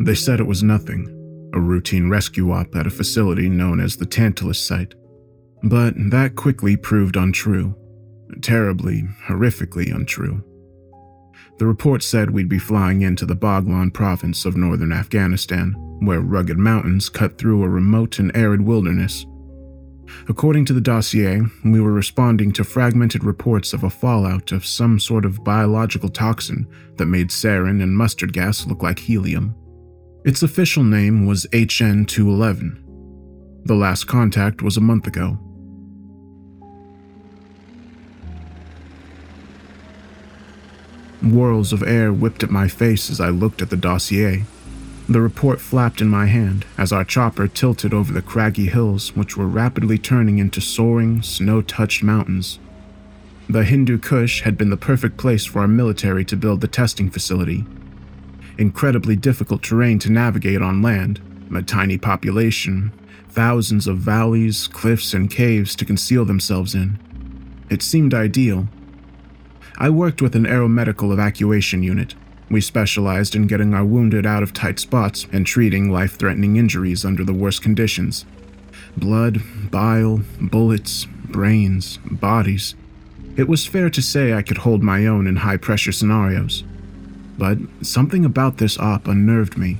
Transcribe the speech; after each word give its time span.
They 0.00 0.14
said 0.14 0.40
it 0.40 0.46
was 0.46 0.62
nothing, 0.62 1.08
a 1.54 1.60
routine 1.60 2.10
rescue 2.10 2.50
op 2.52 2.74
at 2.76 2.86
a 2.86 2.90
facility 2.90 3.48
known 3.48 3.80
as 3.80 3.96
the 3.96 4.06
Tantalus 4.06 4.60
site. 4.60 4.94
But 5.62 5.94
that 6.10 6.36
quickly 6.36 6.76
proved 6.76 7.16
untrue. 7.16 7.74
Terribly, 8.42 9.04
horrifically 9.26 9.94
untrue. 9.94 10.42
The 11.58 11.66
report 11.66 12.02
said 12.02 12.30
we'd 12.30 12.48
be 12.48 12.58
flying 12.58 13.02
into 13.02 13.24
the 13.24 13.36
Baghlan 13.36 13.92
province 13.92 14.44
of 14.44 14.56
northern 14.56 14.92
Afghanistan, 14.92 15.72
where 16.00 16.20
rugged 16.20 16.58
mountains 16.58 17.08
cut 17.08 17.38
through 17.38 17.62
a 17.62 17.68
remote 17.68 18.18
and 18.18 18.36
arid 18.36 18.60
wilderness. 18.60 19.24
According 20.28 20.64
to 20.66 20.72
the 20.72 20.80
dossier, 20.80 21.42
we 21.64 21.80
were 21.80 21.92
responding 21.92 22.52
to 22.52 22.64
fragmented 22.64 23.24
reports 23.24 23.72
of 23.72 23.84
a 23.84 23.90
fallout 23.90 24.52
of 24.52 24.66
some 24.66 24.98
sort 24.98 25.24
of 25.24 25.44
biological 25.44 26.08
toxin 26.08 26.66
that 26.96 27.06
made 27.06 27.28
sarin 27.28 27.82
and 27.82 27.96
mustard 27.96 28.32
gas 28.32 28.66
look 28.66 28.82
like 28.82 28.98
helium. 28.98 29.54
Its 30.24 30.42
official 30.42 30.82
name 30.82 31.26
was 31.26 31.46
HN 31.52 32.06
211. 32.06 32.80
The 33.64 33.74
last 33.74 34.04
contact 34.04 34.62
was 34.62 34.76
a 34.76 34.80
month 34.80 35.06
ago. 35.06 35.38
Whirls 41.22 41.72
of 41.72 41.82
air 41.82 42.12
whipped 42.12 42.42
at 42.42 42.50
my 42.50 42.68
face 42.68 43.08
as 43.10 43.20
I 43.20 43.30
looked 43.30 43.62
at 43.62 43.70
the 43.70 43.76
dossier. 43.76 44.44
The 45.06 45.20
report 45.20 45.60
flapped 45.60 46.00
in 46.00 46.08
my 46.08 46.26
hand 46.26 46.64
as 46.78 46.90
our 46.90 47.04
chopper 47.04 47.46
tilted 47.46 47.92
over 47.92 48.12
the 48.12 48.22
craggy 48.22 48.66
hills, 48.66 49.14
which 49.14 49.36
were 49.36 49.46
rapidly 49.46 49.98
turning 49.98 50.38
into 50.38 50.62
soaring, 50.62 51.20
snow 51.20 51.60
touched 51.60 52.02
mountains. 52.02 52.58
The 53.48 53.64
Hindu 53.64 53.98
Kush 53.98 54.40
had 54.40 54.56
been 54.56 54.70
the 54.70 54.78
perfect 54.78 55.18
place 55.18 55.44
for 55.44 55.60
our 55.60 55.68
military 55.68 56.24
to 56.24 56.36
build 56.36 56.62
the 56.62 56.68
testing 56.68 57.10
facility. 57.10 57.66
Incredibly 58.56 59.14
difficult 59.14 59.62
terrain 59.62 59.98
to 59.98 60.10
navigate 60.10 60.62
on 60.62 60.80
land, 60.80 61.20
a 61.54 61.60
tiny 61.60 61.98
population, 61.98 62.90
thousands 63.28 63.86
of 63.86 63.98
valleys, 63.98 64.68
cliffs, 64.68 65.12
and 65.12 65.30
caves 65.30 65.76
to 65.76 65.84
conceal 65.84 66.24
themselves 66.24 66.74
in. 66.74 66.98
It 67.68 67.82
seemed 67.82 68.14
ideal. 68.14 68.68
I 69.76 69.90
worked 69.90 70.22
with 70.22 70.34
an 70.34 70.46
aeromedical 70.46 71.12
evacuation 71.12 71.82
unit, 71.82 72.14
we 72.50 72.60
specialized 72.60 73.34
in 73.34 73.46
getting 73.46 73.74
our 73.74 73.84
wounded 73.84 74.26
out 74.26 74.42
of 74.42 74.52
tight 74.52 74.78
spots 74.78 75.26
and 75.32 75.46
treating 75.46 75.90
life 75.90 76.16
threatening 76.16 76.56
injuries 76.56 77.04
under 77.04 77.24
the 77.24 77.32
worst 77.32 77.62
conditions. 77.62 78.24
Blood, 78.96 79.40
bile, 79.70 80.22
bullets, 80.40 81.06
brains, 81.06 81.98
bodies. 82.10 82.74
It 83.36 83.48
was 83.48 83.66
fair 83.66 83.90
to 83.90 84.02
say 84.02 84.32
I 84.32 84.42
could 84.42 84.58
hold 84.58 84.82
my 84.82 85.06
own 85.06 85.26
in 85.26 85.36
high 85.36 85.56
pressure 85.56 85.92
scenarios. 85.92 86.62
But 87.36 87.58
something 87.82 88.24
about 88.24 88.58
this 88.58 88.78
op 88.78 89.08
unnerved 89.08 89.58
me. 89.58 89.78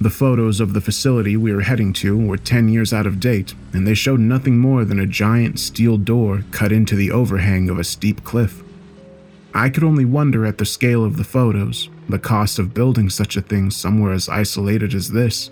The 0.00 0.10
photos 0.10 0.60
of 0.60 0.72
the 0.72 0.80
facility 0.80 1.36
we 1.36 1.52
were 1.52 1.60
heading 1.60 1.92
to 1.94 2.18
were 2.18 2.36
10 2.36 2.68
years 2.68 2.92
out 2.92 3.06
of 3.06 3.20
date, 3.20 3.54
and 3.72 3.86
they 3.86 3.94
showed 3.94 4.20
nothing 4.20 4.58
more 4.58 4.84
than 4.84 4.98
a 4.98 5.06
giant 5.06 5.60
steel 5.60 5.98
door 5.98 6.44
cut 6.50 6.72
into 6.72 6.96
the 6.96 7.10
overhang 7.10 7.68
of 7.68 7.78
a 7.78 7.84
steep 7.84 8.24
cliff. 8.24 8.63
I 9.56 9.68
could 9.70 9.84
only 9.84 10.04
wonder 10.04 10.44
at 10.44 10.58
the 10.58 10.64
scale 10.64 11.04
of 11.04 11.16
the 11.16 11.22
photos, 11.22 11.88
the 12.08 12.18
cost 12.18 12.58
of 12.58 12.74
building 12.74 13.08
such 13.08 13.36
a 13.36 13.40
thing 13.40 13.70
somewhere 13.70 14.12
as 14.12 14.28
isolated 14.28 14.92
as 14.94 15.12
this. 15.12 15.50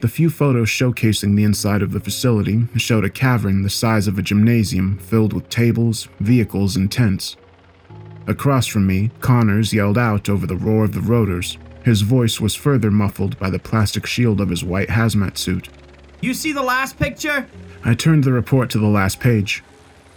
The 0.00 0.06
few 0.06 0.30
photos 0.30 0.68
showcasing 0.68 1.34
the 1.34 1.42
inside 1.42 1.82
of 1.82 1.90
the 1.90 1.98
facility 1.98 2.68
showed 2.76 3.04
a 3.04 3.10
cavern 3.10 3.62
the 3.62 3.70
size 3.70 4.06
of 4.06 4.16
a 4.16 4.22
gymnasium 4.22 4.98
filled 4.98 5.32
with 5.32 5.48
tables, 5.48 6.08
vehicles, 6.20 6.76
and 6.76 6.90
tents. 6.90 7.36
Across 8.28 8.68
from 8.68 8.86
me, 8.86 9.10
Connors 9.20 9.72
yelled 9.72 9.98
out 9.98 10.28
over 10.28 10.46
the 10.46 10.56
roar 10.56 10.84
of 10.84 10.94
the 10.94 11.00
rotors. 11.00 11.58
His 11.84 12.02
voice 12.02 12.40
was 12.40 12.54
further 12.54 12.92
muffled 12.92 13.38
by 13.40 13.50
the 13.50 13.58
plastic 13.58 14.06
shield 14.06 14.40
of 14.40 14.50
his 14.50 14.62
white 14.62 14.88
hazmat 14.88 15.36
suit. 15.36 15.68
You 16.20 16.32
see 16.32 16.52
the 16.52 16.62
last 16.62 16.96
picture? 16.96 17.48
I 17.84 17.94
turned 17.94 18.22
the 18.22 18.32
report 18.32 18.70
to 18.70 18.78
the 18.78 18.86
last 18.86 19.18
page 19.18 19.64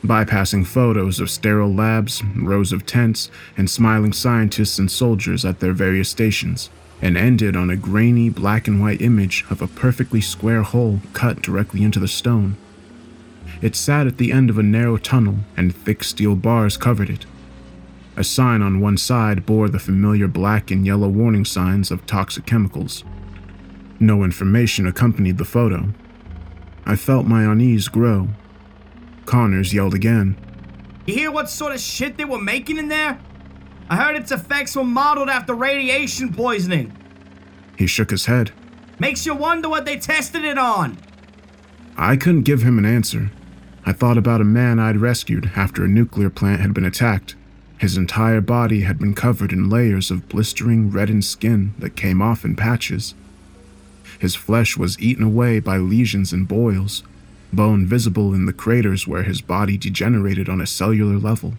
bypassing 0.04 0.66
photos 0.66 1.20
of 1.20 1.30
sterile 1.30 1.74
labs, 1.74 2.24
rows 2.36 2.72
of 2.72 2.86
tents, 2.86 3.30
and 3.58 3.70
smiling 3.70 4.14
scientists 4.14 4.78
and 4.78 4.92
soldiers 4.92 5.44
at 5.44 5.60
their 5.60 5.74
various 5.74 6.10
stations, 6.10 6.70
and 7.02 7.18
ended 7.18 7.56
on 7.56 7.70
a 7.70 7.76
grainy 7.76 8.30
black 8.30 8.68
and 8.68 8.82
white 8.82 9.02
image 9.02 9.46
of 9.50 9.62
a 9.62 9.68
perfectly 9.68 10.22
square 10.22 10.64
hole 10.64 11.02
cut 11.14 11.42
directly 11.42 11.84
into 11.84 12.00
the 12.00 12.08
stone. 12.08 12.56
It 13.62 13.76
sat 13.76 14.08
at 14.08 14.18
the 14.18 14.32
end 14.32 14.50
of 14.50 14.58
a 14.58 14.64
narrow 14.64 14.98
tunnel, 14.98 15.40
and 15.56 15.76
thick 15.76 16.04
steel 16.04 16.36
bars 16.36 16.78
covered 16.78 17.10
it. 17.10 17.26
A 18.16 18.24
sign 18.24 18.62
on 18.62 18.80
one 18.80 18.98
side 18.98 19.46
bore 19.46 19.70
the 19.70 19.80
familiar 19.80 20.28
black 20.28 20.72
and 20.72 20.86
yellow 20.86 21.08
warning 21.08 21.46
signs 21.46 21.92
of 21.92 22.06
toxic 22.06 22.46
chemicals. 22.46 23.04
No 24.00 24.24
information 24.24 24.86
accompanied 24.86 25.38
the 25.38 25.46
photo. 25.46 25.90
I 26.86 26.96
felt 26.96 27.26
my 27.26 27.44
unease 27.44 27.88
grow 27.88 28.30
Connors 29.28 29.74
yelled 29.74 29.94
again. 29.94 30.36
You 31.06 31.14
hear 31.14 31.32
what 31.32 31.50
sort 31.50 31.74
of 31.74 31.80
shit 31.80 32.18
they 32.18 32.26
were 32.26 32.42
making 32.42 32.78
in 32.78 32.88
there? 32.88 33.20
I 33.90 33.96
heard 33.96 34.16
its 34.16 34.32
effects 34.32 34.76
were 34.76 34.84
modeled 34.84 35.30
after 35.30 35.54
radiation 35.54 36.34
poisoning. 36.34 36.92
He 37.78 37.86
shook 37.88 38.10
his 38.10 38.26
head. 38.26 38.52
Makes 39.00 39.26
you 39.26 39.36
wonder 39.36 39.70
what 39.70 39.86
they 39.86 39.98
tested 39.98 40.44
it 40.44 40.58
on. 40.58 40.98
I 41.96 42.16
couldn't 42.16 42.44
give 42.44 42.64
him 42.64 42.80
an 42.80 42.86
answer. 42.86 43.32
I 43.86 43.94
thought 43.94 44.18
about 44.18 44.42
a 44.42 44.46
man 44.46 44.80
I'd 44.80 44.98
rescued 44.98 45.52
after 45.56 45.84
a 45.84 45.88
nuclear 45.88 46.30
plant 46.30 46.62
had 46.62 46.74
been 46.74 46.86
attacked. 46.86 47.36
His 47.78 47.96
entire 47.96 48.42
body 48.42 48.82
had 48.82 48.98
been 48.98 49.14
covered 49.14 49.54
in 49.54 49.70
layers 49.70 50.10
of 50.10 50.28
blistering, 50.28 50.90
reddened 50.90 51.26
skin 51.26 51.74
that 51.78 51.96
came 51.96 52.22
off 52.22 52.44
in 52.44 52.56
patches. 52.56 53.14
His 54.20 54.36
flesh 54.36 54.78
was 54.78 55.00
eaten 55.00 55.24
away 55.24 55.60
by 55.60 55.78
lesions 55.78 56.34
and 56.34 56.48
boils, 56.48 57.04
bone 57.54 57.86
visible 57.86 58.34
in 58.34 58.46
the 58.46 58.54
craters 58.54 59.08
where 59.08 59.24
his 59.24 59.42
body 59.42 59.78
degenerated 59.78 60.50
on 60.50 60.62
a 60.62 60.68
cellular 60.68 61.18
level. 61.18 61.54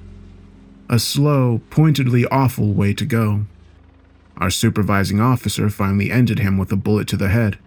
A 0.89 0.99
slow, 0.99 1.61
pointedly 1.71 2.25
awful 2.27 2.73
way 2.73 2.95
to 2.95 3.05
go. 3.05 3.45
Our 4.39 4.51
supervising 4.51 5.21
officer 5.21 5.69
finally 5.69 6.11
ended 6.11 6.39
him 6.39 6.57
with 6.59 6.73
a 6.73 6.77
bullet 6.77 7.09
to 7.09 7.17
the 7.17 7.29
head. 7.29 7.59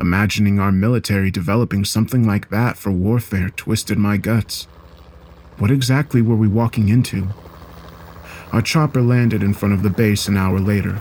Imagining 0.00 0.58
our 0.58 0.72
military 0.72 1.30
developing 1.30 1.84
something 1.84 2.26
like 2.26 2.50
that 2.50 2.76
for 2.76 2.90
warfare 2.90 3.50
twisted 3.50 3.98
my 3.98 4.16
guts. 4.16 4.64
What 5.58 5.70
exactly 5.70 6.20
were 6.20 6.34
we 6.34 6.48
walking 6.48 6.88
into? 6.88 7.28
Our 8.52 8.62
chopper 8.62 9.02
landed 9.02 9.42
in 9.42 9.54
front 9.54 9.74
of 9.74 9.82
the 9.82 9.90
base 9.90 10.26
an 10.26 10.36
hour 10.36 10.58
later. 10.58 10.94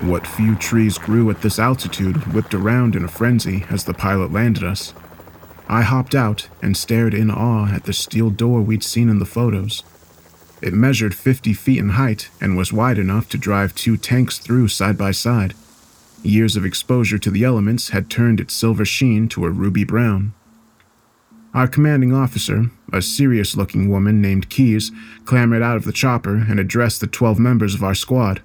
What 0.00 0.26
few 0.26 0.54
trees 0.56 0.98
grew 0.98 1.30
at 1.30 1.40
this 1.40 1.58
altitude 1.58 2.34
whipped 2.34 2.52
around 2.52 2.94
in 2.96 3.04
a 3.04 3.08
frenzy 3.08 3.64
as 3.70 3.84
the 3.84 3.94
pilot 3.94 4.32
landed 4.32 4.64
us. 4.64 4.92
I 5.68 5.82
hopped 5.82 6.14
out 6.14 6.48
and 6.62 6.76
stared 6.76 7.14
in 7.14 7.30
awe 7.30 7.72
at 7.72 7.84
the 7.84 7.92
steel 7.92 8.30
door 8.30 8.60
we'd 8.60 8.84
seen 8.84 9.08
in 9.08 9.18
the 9.18 9.24
photos. 9.24 9.82
It 10.60 10.72
measured 10.72 11.14
50 11.14 11.52
feet 11.52 11.78
in 11.78 11.90
height 11.90 12.30
and 12.40 12.56
was 12.56 12.72
wide 12.72 12.98
enough 12.98 13.28
to 13.30 13.38
drive 13.38 13.74
two 13.74 13.96
tanks 13.96 14.38
through 14.38 14.68
side 14.68 14.96
by 14.96 15.10
side. 15.10 15.54
Years 16.22 16.56
of 16.56 16.64
exposure 16.64 17.18
to 17.18 17.30
the 17.30 17.44
elements 17.44 17.90
had 17.90 18.08
turned 18.08 18.40
its 18.40 18.54
silver 18.54 18.84
sheen 18.84 19.28
to 19.28 19.44
a 19.44 19.50
ruby 19.50 19.84
brown. 19.84 20.32
Our 21.52 21.68
commanding 21.68 22.12
officer, 22.12 22.70
a 22.92 23.00
serious 23.00 23.56
looking 23.56 23.88
woman 23.88 24.20
named 24.20 24.48
Keys, 24.48 24.90
clambered 25.24 25.62
out 25.62 25.76
of 25.76 25.84
the 25.84 25.92
chopper 25.92 26.36
and 26.48 26.58
addressed 26.58 27.00
the 27.00 27.06
12 27.06 27.38
members 27.38 27.74
of 27.74 27.84
our 27.84 27.94
squad. 27.94 28.42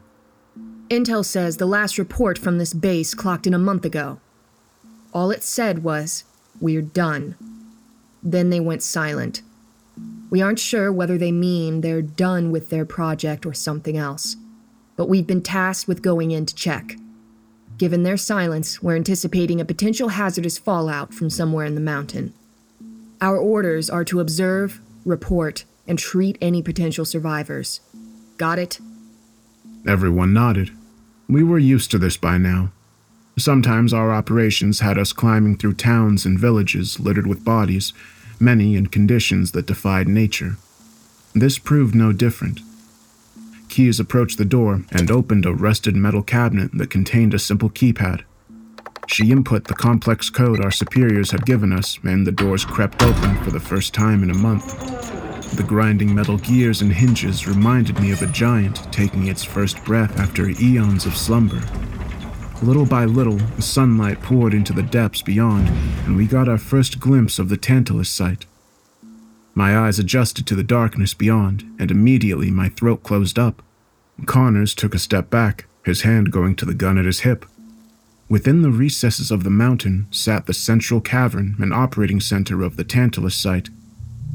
Intel 0.90 1.24
says 1.24 1.58
the 1.58 1.66
last 1.66 1.98
report 1.98 2.38
from 2.38 2.58
this 2.58 2.74
base 2.74 3.14
clocked 3.14 3.48
in 3.48 3.54
a 3.54 3.60
month 3.60 3.86
ago. 3.86 4.20
All 5.14 5.32
it 5.32 5.44
said 5.44 5.84
was 5.84 6.24
we're 6.62 6.82
done. 6.82 7.36
Then 8.22 8.50
they 8.50 8.60
went 8.60 8.84
silent. 8.84 9.42
We 10.30 10.42
aren't 10.42 10.60
sure 10.60 10.92
whether 10.92 11.18
they 11.18 11.32
mean 11.32 11.82
they're 11.82 12.02
done 12.02 12.52
with 12.52 12.70
their 12.70 12.86
project 12.86 13.46
or 13.46 13.54
something 13.54 13.98
else, 13.98 14.36
but 14.96 15.10
we've 15.10 15.28
been 15.28 15.42
tasked 15.42 15.88
with 15.88 16.02
going 16.02 16.32
in 16.32 16.46
to 16.46 16.56
check. 16.56 16.96
Given 17.78 18.04
their 18.04 18.18
silence, 18.18 18.84
we're 18.84 18.96
anticipating 18.96 19.62
a 19.62 19.66
potential 19.66 20.10
hazardous 20.10 20.58
fallout 20.58 21.14
from 21.14 21.30
somewhere 21.30 21.66
in 21.66 21.76
the 21.76 21.82
mountain. 21.82 22.34
Our 23.22 23.38
orders 23.38 23.90
are 23.90 24.06
to 24.06 24.20
observe, 24.20 24.82
report, 25.06 25.66
and 25.88 25.98
treat 25.98 26.38
any 26.42 26.62
potential 26.62 27.06
survivors. 27.06 27.80
Got 28.38 28.60
it? 28.60 28.80
Everyone 29.88 30.34
nodded. 30.34 30.72
We 31.28 31.44
were 31.44 31.60
used 31.60 31.92
to 31.92 31.98
this 31.98 32.18
by 32.18 32.38
now. 32.38 32.72
Sometimes 33.40 33.94
our 33.94 34.12
operations 34.12 34.82
had 34.82 34.98
us 34.98 35.14
climbing 35.14 35.56
through 35.56 35.76
towns 35.76 36.26
and 36.26 36.38
villages 36.38 37.00
littered 37.00 37.26
with 37.26 37.46
bodies, 37.46 37.94
many 38.38 38.76
in 38.76 38.88
conditions 38.88 39.54
that 39.54 39.66
defied 39.66 40.10
nature. 40.10 40.58
This 41.34 41.58
proved 41.58 41.96
no 41.96 42.12
different. 42.12 42.60
Keys 43.70 43.98
approached 43.98 44.38
the 44.38 44.44
door 44.44 44.84
and 44.92 45.10
opened 45.10 45.46
a 45.46 45.54
rusted 45.54 45.96
metal 45.96 46.22
cabinet 46.22 46.72
that 46.74 46.90
contained 46.90 47.34
a 47.34 47.40
simple 47.40 47.70
keypad. 47.70 48.24
She 49.08 49.32
input 49.32 49.66
the 49.66 49.74
complex 49.74 50.30
code 50.30 50.60
our 50.60 50.72
superiors 50.72 51.32
had 51.32 51.46
given 51.46 51.72
us, 51.72 51.98
and 52.04 52.28
the 52.28 52.34
doors 52.34 52.66
crept 52.66 53.02
open 53.02 53.42
for 53.42 53.52
the 53.52 53.60
first 53.60 53.94
time 53.94 54.22
in 54.22 54.32
a 54.32 54.38
month. 54.38 54.68
The 55.56 55.64
grinding 55.64 56.14
metal 56.14 56.38
gears 56.38 56.82
and 56.82 56.92
hinges 56.92 57.48
reminded 57.48 58.02
me 58.02 58.12
of 58.12 58.22
a 58.22 58.28
giant 58.28 58.92
taking 58.92 59.28
its 59.28 59.46
first 59.46 59.82
breath 59.86 60.20
after 60.20 60.50
eons 60.50 61.06
of 61.06 61.16
slumber. 61.16 61.62
Little 62.62 62.86
by 62.86 63.06
little, 63.06 63.38
the 63.38 63.62
sunlight 63.62 64.22
poured 64.22 64.54
into 64.54 64.74
the 64.74 64.84
depths 64.84 65.22
beyond, 65.22 65.70
and 66.06 66.18
we 66.18 66.28
got 66.28 66.50
our 66.50 66.58
first 66.58 67.00
glimpse 67.00 67.40
of 67.40 67.48
the 67.48 67.56
Tantalus 67.56 68.10
site. 68.10 68.46
My 69.54 69.78
eyes 69.78 69.98
adjusted 69.98 70.46
to 70.48 70.56
the 70.56 70.64
darkness 70.64 71.14
beyond, 71.14 71.64
and 71.80 71.90
immediately 71.90 72.52
my 72.52 72.68
throat 72.68 73.02
closed 73.02 73.40
up. 73.40 73.64
Connors 74.26 74.76
took 74.76 74.94
a 74.94 75.00
step 75.00 75.30
back, 75.30 75.68
his 75.86 76.02
hand 76.02 76.34
going 76.34 76.54
to 76.58 76.66
the 76.66 76.74
gun 76.74 76.98
at 76.98 77.06
his 77.06 77.22
hip. 77.22 77.46
Within 78.28 78.62
the 78.62 78.72
recesses 78.72 79.32
of 79.32 79.46
the 79.46 79.50
mountain 79.50 80.08
sat 80.12 80.46
the 80.46 80.54
central 80.54 81.00
cavern 81.00 81.56
and 81.60 81.74
operating 81.74 82.20
center 82.20 82.62
of 82.62 82.76
the 82.76 82.84
Tantalus 82.84 83.36
site. 83.36 83.70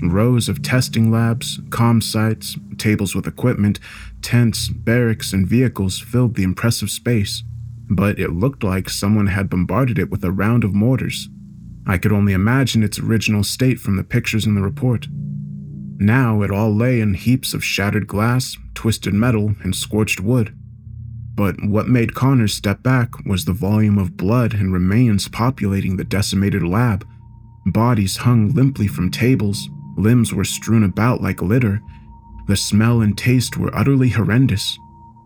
Rows 0.02 0.48
of 0.48 0.62
testing 0.62 1.10
labs, 1.10 1.60
com 1.68 2.00
sites, 2.00 2.56
tables 2.78 3.14
with 3.14 3.26
equipment, 3.26 3.80
tents, 4.22 4.68
barracks, 4.68 5.34
and 5.34 5.46
vehicles 5.46 6.00
filled 6.00 6.36
the 6.36 6.42
impressive 6.42 6.88
space 6.88 7.42
but 7.90 8.18
it 8.18 8.32
looked 8.32 8.62
like 8.62 8.88
someone 8.88 9.26
had 9.26 9.50
bombarded 9.50 9.98
it 9.98 10.10
with 10.10 10.24
a 10.24 10.32
round 10.32 10.64
of 10.64 10.74
mortars. 10.74 11.28
I 11.86 11.98
could 11.98 12.12
only 12.12 12.32
imagine 12.32 12.82
its 12.82 12.98
original 12.98 13.44
state 13.44 13.78
from 13.78 13.96
the 13.96 14.04
pictures 14.04 14.46
in 14.46 14.54
the 14.54 14.62
report. 14.62 15.06
Now 15.98 16.42
it 16.42 16.50
all 16.50 16.74
lay 16.74 17.00
in 17.00 17.14
heaps 17.14 17.54
of 17.54 17.64
shattered 17.64 18.06
glass, 18.06 18.56
twisted 18.74 19.14
metal, 19.14 19.54
and 19.62 19.76
scorched 19.76 20.20
wood. 20.20 20.56
But 21.34 21.56
what 21.64 21.88
made 21.88 22.14
Connors 22.14 22.54
step 22.54 22.82
back 22.82 23.24
was 23.26 23.44
the 23.44 23.52
volume 23.52 23.98
of 23.98 24.16
blood 24.16 24.54
and 24.54 24.72
remains 24.72 25.28
populating 25.28 25.96
the 25.96 26.04
decimated 26.04 26.62
lab. 26.62 27.06
Bodies 27.66 28.18
hung 28.18 28.50
limply 28.50 28.86
from 28.86 29.10
tables, 29.10 29.68
limbs 29.96 30.32
were 30.32 30.44
strewn 30.44 30.84
about 30.84 31.20
like 31.20 31.42
litter. 31.42 31.80
The 32.46 32.56
smell 32.56 33.00
and 33.00 33.16
taste 33.16 33.56
were 33.56 33.74
utterly 33.74 34.10
horrendous, 34.10 34.78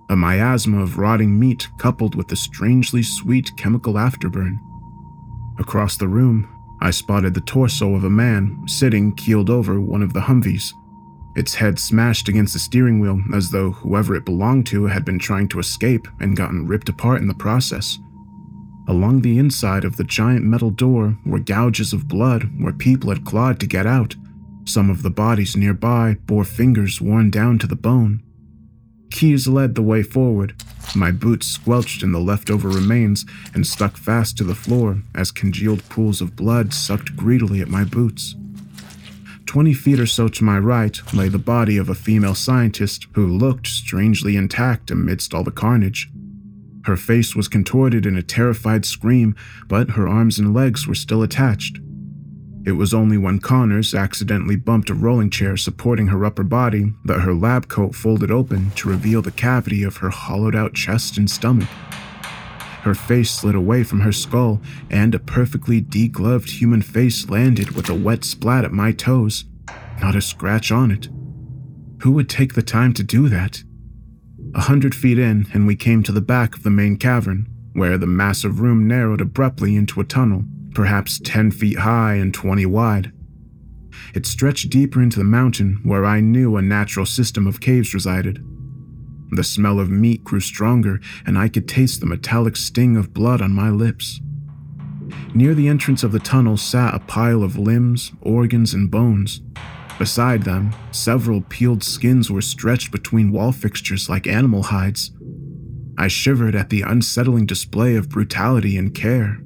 a 0.09 0.17
miasma 0.17 0.83
of 0.83 0.99
rotting 0.99 1.39
meat 1.39 1.69
coupled 1.79 2.15
with 2.15 2.33
a 2.33 2.37
strangely 2.37 3.03
sweet 3.03 3.51
chemical 3.57 3.95
afterburn. 3.95 4.59
Across 5.59 5.97
the 5.97 6.09
room, 6.09 6.49
I 6.81 6.91
spotted 6.91 7.35
the 7.35 7.41
torso 7.41 7.95
of 7.95 8.05
a 8.05 8.11
man 8.11 8.65
sitting 8.67 9.15
keeled 9.15 9.51
over 9.51 9.81
one 9.81 10.03
of 10.03 10.13
the 10.13 10.21
Humvees, 10.21 10.73
its 11.39 11.55
head 11.55 11.79
smashed 11.79 12.29
against 12.29 12.53
the 12.53 12.59
steering 12.59 12.99
wheel 12.99 13.23
as 13.33 13.51
though 13.51 13.71
whoever 13.71 14.15
it 14.15 14.25
belonged 14.25 14.67
to 14.67 14.87
had 14.87 15.05
been 15.05 15.19
trying 15.19 15.49
to 15.49 15.61
escape 15.61 16.09
and 16.21 16.37
gotten 16.37 16.67
ripped 16.67 16.89
apart 16.89 17.21
in 17.21 17.29
the 17.29 17.35
process. 17.35 17.99
Along 18.89 19.21
the 19.21 19.39
inside 19.39 19.85
of 19.85 19.97
the 19.97 20.05
giant 20.05 20.45
metal 20.45 20.71
door 20.71 21.19
were 21.27 21.39
gouges 21.39 21.93
of 21.93 22.09
blood 22.09 22.51
where 22.59 22.73
people 22.73 23.11
had 23.11 23.25
clawed 23.25 23.61
to 23.61 23.67
get 23.67 23.87
out. 23.87 24.17
Some 24.65 24.91
of 24.91 25.03
the 25.03 25.11
bodies 25.11 25.57
nearby 25.57 26.17
bore 26.27 26.45
fingers 26.45 27.01
worn 27.01 27.31
down 27.31 27.59
to 27.61 27.67
the 27.67 27.77
bone. 27.77 28.23
Keys 29.11 29.49
led 29.49 29.75
the 29.75 29.83
way 29.83 30.03
forward. 30.03 30.55
My 30.95 31.11
boots 31.11 31.47
squelched 31.47 32.03
in 32.03 32.13
the 32.13 32.21
leftover 32.21 32.69
remains 32.69 33.27
and 33.55 33.67
stuck 33.67 33.97
fast 33.97 34.37
to 34.39 34.45
the 34.45 34.55
floor 34.55 35.03
as 35.15 35.31
congealed 35.31 35.87
pools 35.89 36.21
of 36.21 36.37
blood 36.37 36.73
sucked 36.73 37.17
greedily 37.17 37.61
at 37.61 37.69
my 37.69 37.85
boots. 37.85 38.35
Twenty 39.45 39.73
feet 39.73 39.99
or 39.99 40.07
so 40.07 40.29
to 40.29 40.45
my 40.45 40.59
right 40.59 41.01
lay 41.15 41.29
the 41.29 41.39
body 41.39 41.79
of 41.79 41.89
a 41.89 41.95
female 41.95 42.35
scientist 42.35 43.07
who 43.13 43.27
looked 43.27 43.67
strangely 43.67 44.37
intact 44.37 44.91
amidst 44.91 45.33
all 45.33 45.43
the 45.43 45.51
carnage. 45.51 46.11
Her 46.85 46.97
face 46.97 47.35
was 47.35 47.49
contorted 47.49 48.07
in 48.07 48.17
a 48.17 48.23
terrified 48.23 48.85
scream, 48.85 49.35
but 49.67 49.91
her 49.91 50.09
arms 50.09 50.39
and 50.39 50.55
legs 50.55 50.87
were 50.87 50.95
still 50.95 51.23
attached. 51.23 51.81
It 52.69 52.73
was 52.73 52.93
only 52.93 53.17
when 53.17 53.39
Connors 53.39 53.95
accidentally 53.95 54.55
bumped 54.55 54.91
a 54.91 54.95
rolling 54.95 55.31
chair 55.31 55.57
supporting 55.57 56.09
her 56.09 56.23
upper 56.27 56.43
body 56.43 56.93
that 57.07 57.23
her 57.23 57.33
lab 57.33 57.69
coat 57.69 57.95
folded 57.95 58.31
open 58.31 58.73
to 58.73 58.91
reveal 58.91 59.23
the 59.23 59.31
cavity 59.31 59.83
of 59.85 59.97
her 59.97 60.11
hollowed 60.11 60.55
out 60.55 60.75
chest 60.75 61.17
and 61.17 61.31
stomach. 61.31 61.71
Her 62.83 62.95
face 62.95 63.31
slid 63.31 63.55
away 63.55 63.85
from 63.85 64.01
her 64.01 64.13
skull, 64.13 64.61
and 64.91 65.15
a 65.15 65.19
perfectly 65.19 65.81
degloved 65.81 66.61
human 66.61 66.83
face 66.83 67.31
landed 67.31 67.71
with 67.71 67.89
a 67.89 67.95
wet 67.95 68.23
splat 68.23 68.67
at 68.67 68.73
my 68.73 68.93
toes. 68.93 69.47
Not 70.03 70.15
a 70.15 70.21
scratch 70.21 70.71
on 70.71 70.91
it. 70.91 71.09
Who 72.03 72.11
would 72.11 72.29
take 72.29 72.53
the 72.53 72.61
time 72.61 72.93
to 72.93 73.03
do 73.03 73.31
that? 73.31 73.63
A 74.55 74.61
hundred 74.61 74.95
feet 74.95 75.19
in, 75.19 75.47
and 75.55 75.67
we 75.67 75.75
came 75.75 76.03
to 76.03 76.13
the 76.13 76.21
back 76.21 76.55
of 76.55 76.65
the 76.65 76.71
main 76.71 76.99
cavern, 76.99 77.47
where 77.73 77.97
the 77.97 78.07
massive 78.07 78.61
room 78.61 78.87
narrowed 78.87 79.23
abruptly 79.23 79.75
into 79.75 80.03
a 80.03 80.05
tunnel 80.05 80.45
perhaps 80.79 81.19
10 81.25 81.51
feet 81.51 81.81
high 81.81 82.15
and 82.15 82.33
20 82.33 82.65
wide. 82.67 83.11
It 84.15 84.27
stretched 84.27 84.71
deeper 84.71 85.03
into 85.03 85.19
the 85.19 85.25
mountain 85.25 85.81
where 85.83 86.05
I 86.05 86.21
knew 86.21 86.57
a 86.57 86.63
natural 86.63 87.05
system 87.05 87.49
of 87.49 87.59
caves 87.59 87.93
resided. 87.95 88.39
The 89.33 89.43
smell 89.43 89.81
of 89.81 89.91
meat 89.91 90.23
grew 90.23 90.39
stronger, 90.39 91.01
and 91.27 91.37
I 91.37 91.49
could 91.49 91.67
taste 91.67 91.99
the 91.99 92.07
metallic 92.07 92.55
sting 92.55 92.97
of 92.97 93.13
blood 93.13 93.43
on 93.43 93.51
my 93.51 93.71
lips. 93.71 94.21
Near 95.35 95.53
the 95.53 95.67
entrance 95.67 96.05
of 96.05 96.13
the 96.13 96.21
tunnel 96.21 96.57
sat 96.57 96.95
a 96.95 97.01
pile 97.01 97.43
of 97.43 97.59
limbs, 97.59 98.13
organs, 98.21 98.73
and 98.73 98.89
bones. 98.89 99.41
Beside 99.99 100.45
them, 100.45 100.73
several 100.93 101.41
peeled 101.41 101.83
skins 101.83 102.31
were 102.31 102.41
stretched 102.41 102.93
between 102.93 103.33
wall 103.33 103.51
fixtures 103.51 104.09
like 104.09 104.29
animal 104.29 104.63
hides. 104.63 105.11
I 105.99 106.07
shivered 106.07 106.55
at 106.55 106.71
the 106.71 106.83
unsettling 106.83 107.47
display 107.47 107.97
of 107.97 108.09
brutality 108.09 108.77
and 108.77 108.95
care. 108.95 109.41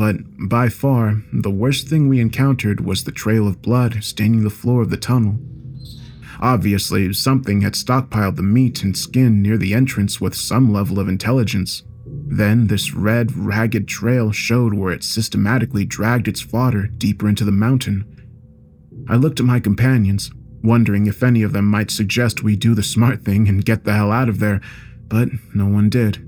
But 0.00 0.48
by 0.48 0.70
far, 0.70 1.22
the 1.30 1.50
worst 1.50 1.86
thing 1.86 2.08
we 2.08 2.20
encountered 2.20 2.80
was 2.80 3.04
the 3.04 3.12
trail 3.12 3.46
of 3.46 3.60
blood 3.60 4.02
staining 4.02 4.44
the 4.44 4.48
floor 4.48 4.80
of 4.80 4.88
the 4.88 4.96
tunnel. 4.96 5.38
Obviously, 6.40 7.12
something 7.12 7.60
had 7.60 7.74
stockpiled 7.74 8.36
the 8.36 8.42
meat 8.42 8.82
and 8.82 8.96
skin 8.96 9.42
near 9.42 9.58
the 9.58 9.74
entrance 9.74 10.18
with 10.18 10.34
some 10.34 10.72
level 10.72 10.98
of 10.98 11.06
intelligence. 11.06 11.82
Then, 12.06 12.68
this 12.68 12.94
red, 12.94 13.36
ragged 13.36 13.86
trail 13.88 14.32
showed 14.32 14.72
where 14.72 14.90
it 14.90 15.04
systematically 15.04 15.84
dragged 15.84 16.28
its 16.28 16.40
fodder 16.40 16.86
deeper 16.86 17.28
into 17.28 17.44
the 17.44 17.52
mountain. 17.52 18.06
I 19.06 19.16
looked 19.16 19.38
at 19.38 19.44
my 19.44 19.60
companions, 19.60 20.30
wondering 20.62 21.08
if 21.08 21.22
any 21.22 21.42
of 21.42 21.52
them 21.52 21.66
might 21.66 21.90
suggest 21.90 22.42
we 22.42 22.56
do 22.56 22.74
the 22.74 22.82
smart 22.82 23.22
thing 23.22 23.48
and 23.48 23.66
get 23.66 23.84
the 23.84 23.92
hell 23.92 24.12
out 24.12 24.30
of 24.30 24.38
there, 24.38 24.62
but 25.08 25.28
no 25.52 25.66
one 25.66 25.90
did. 25.90 26.26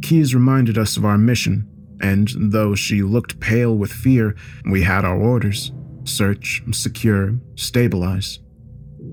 Keys 0.00 0.34
reminded 0.34 0.78
us 0.78 0.96
of 0.96 1.04
our 1.04 1.18
mission 1.18 1.68
and 2.00 2.28
though 2.36 2.74
she 2.74 3.02
looked 3.02 3.40
pale 3.40 3.76
with 3.76 3.92
fear, 3.92 4.36
we 4.70 4.82
had 4.82 5.04
our 5.04 5.18
orders 5.18 5.72
search, 6.04 6.62
secure, 6.72 7.34
stabilize. 7.54 8.38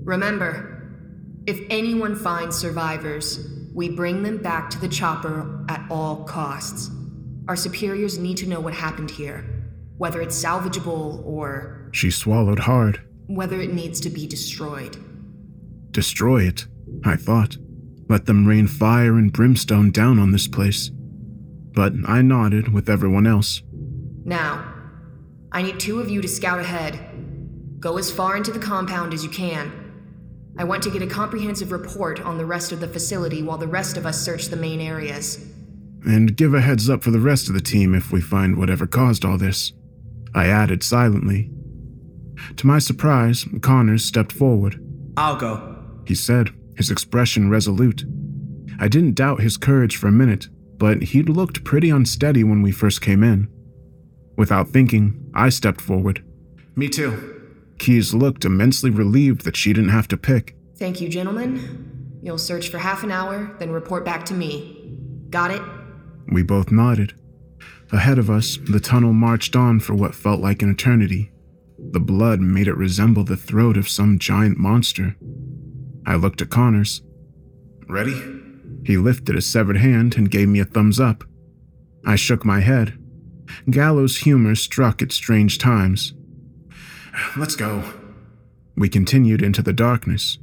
Remember, 0.04 0.90
if 1.46 1.60
anyone 1.68 2.16
finds 2.16 2.56
survivors, 2.56 3.48
we 3.74 3.90
bring 3.90 4.22
them 4.22 4.38
back 4.38 4.70
to 4.70 4.80
the 4.80 4.88
chopper 4.88 5.64
at 5.68 5.84
all 5.90 6.24
costs. 6.24 6.90
Our 7.48 7.56
superiors 7.56 8.18
need 8.18 8.38
to 8.38 8.48
know 8.48 8.60
what 8.60 8.72
happened 8.72 9.10
here, 9.10 9.44
whether 9.98 10.22
it's 10.22 10.42
salvageable 10.42 11.24
or. 11.26 11.90
She 11.92 12.10
swallowed 12.10 12.60
hard. 12.60 13.02
Whether 13.26 13.60
it 13.60 13.74
needs 13.74 14.00
to 14.00 14.10
be 14.10 14.26
destroyed. 14.26 14.96
Destroy 15.90 16.44
it, 16.44 16.66
I 17.04 17.16
thought. 17.16 17.56
Let 18.08 18.26
them 18.26 18.46
rain 18.46 18.66
fire 18.68 19.16
and 19.16 19.32
brimstone 19.32 19.90
down 19.90 20.18
on 20.18 20.32
this 20.32 20.48
place 20.48 20.90
but 21.76 21.92
I 22.08 22.22
nodded 22.22 22.72
with 22.72 22.88
everyone 22.88 23.26
else. 23.26 23.62
Now, 24.24 24.72
I 25.52 25.60
need 25.62 25.78
two 25.78 26.00
of 26.00 26.08
you 26.08 26.22
to 26.22 26.26
scout 26.26 26.58
ahead. 26.58 26.98
Go 27.78 27.98
as 27.98 28.10
far 28.10 28.34
into 28.34 28.50
the 28.50 28.58
compound 28.58 29.12
as 29.12 29.22
you 29.22 29.28
can. 29.28 29.70
I 30.58 30.64
want 30.64 30.82
to 30.84 30.90
get 30.90 31.02
a 31.02 31.06
comprehensive 31.06 31.70
report 31.70 32.18
on 32.22 32.38
the 32.38 32.46
rest 32.46 32.72
of 32.72 32.80
the 32.80 32.88
facility 32.88 33.42
while 33.42 33.58
the 33.58 33.68
rest 33.68 33.98
of 33.98 34.06
us 34.06 34.18
search 34.18 34.46
the 34.46 34.56
main 34.56 34.80
areas. 34.80 35.46
And 36.06 36.34
give 36.34 36.54
a 36.54 36.62
heads 36.62 36.88
up 36.88 37.04
for 37.04 37.10
the 37.10 37.20
rest 37.20 37.48
of 37.48 37.54
the 37.54 37.60
team 37.60 37.94
if 37.94 38.10
we 38.10 38.22
find 38.22 38.56
whatever 38.56 38.86
caused 38.86 39.24
all 39.24 39.36
this. 39.36 39.74
I 40.34 40.46
added 40.46 40.82
silently. 40.82 41.50
To 42.56 42.66
my 42.66 42.78
surprise, 42.78 43.44
Connors 43.60 44.04
stepped 44.04 44.32
forward. 44.32 44.82
I'll 45.18 45.36
go, 45.36 45.76
he 46.06 46.14
said, 46.14 46.50
his 46.76 46.90
expression 46.90 47.50
resolute. 47.50 48.04
I 48.80 48.88
didn't 48.88 49.14
doubt 49.14 49.40
his 49.40 49.58
courage 49.58 49.96
for 49.96 50.08
a 50.08 50.12
minute, 50.12 50.48
but 50.78 51.02
he'd 51.02 51.28
looked 51.28 51.64
pretty 51.64 51.90
unsteady 51.90 52.44
when 52.44 52.62
we 52.62 52.72
first 52.72 53.00
came 53.00 53.22
in. 53.22 53.48
Without 54.36 54.68
thinking, 54.68 55.30
I 55.34 55.48
stepped 55.48 55.80
forward. 55.80 56.24
Me 56.74 56.88
too. 56.88 57.32
Keys 57.78 58.14
looked 58.14 58.44
immensely 58.44 58.90
relieved 58.90 59.44
that 59.44 59.56
she 59.56 59.72
didn't 59.72 59.90
have 59.90 60.08
to 60.08 60.16
pick. 60.16 60.56
Thank 60.76 61.00
you, 61.00 61.08
gentlemen. 61.08 62.18
You'll 62.22 62.38
search 62.38 62.68
for 62.68 62.78
half 62.78 63.02
an 63.02 63.10
hour, 63.10 63.54
then 63.58 63.70
report 63.70 64.04
back 64.04 64.24
to 64.26 64.34
me. 64.34 64.98
Got 65.30 65.50
it? 65.52 65.62
We 66.28 66.42
both 66.42 66.70
nodded. 66.70 67.14
Ahead 67.92 68.18
of 68.18 68.28
us, 68.28 68.58
the 68.68 68.80
tunnel 68.80 69.12
marched 69.12 69.54
on 69.54 69.80
for 69.80 69.94
what 69.94 70.14
felt 70.14 70.40
like 70.40 70.60
an 70.60 70.70
eternity. 70.70 71.30
The 71.78 72.00
blood 72.00 72.40
made 72.40 72.66
it 72.68 72.76
resemble 72.76 73.22
the 73.22 73.36
throat 73.36 73.76
of 73.76 73.88
some 73.88 74.18
giant 74.18 74.58
monster. 74.58 75.16
I 76.04 76.16
looked 76.16 76.42
at 76.42 76.50
Connors. 76.50 77.02
Ready? 77.88 78.35
He 78.86 78.96
lifted 78.96 79.34
a 79.34 79.42
severed 79.42 79.78
hand 79.78 80.16
and 80.16 80.30
gave 80.30 80.48
me 80.48 80.60
a 80.60 80.64
thumbs 80.64 81.00
up. 81.00 81.24
I 82.06 82.14
shook 82.14 82.44
my 82.44 82.60
head. 82.60 82.96
Gallows' 83.68 84.18
humor 84.18 84.54
struck 84.54 85.02
at 85.02 85.10
strange 85.10 85.58
times. 85.58 86.14
Let's 87.36 87.56
go. 87.56 87.82
We 88.76 88.88
continued 88.88 89.42
into 89.42 89.60
the 89.60 89.72
darkness. 89.72 90.38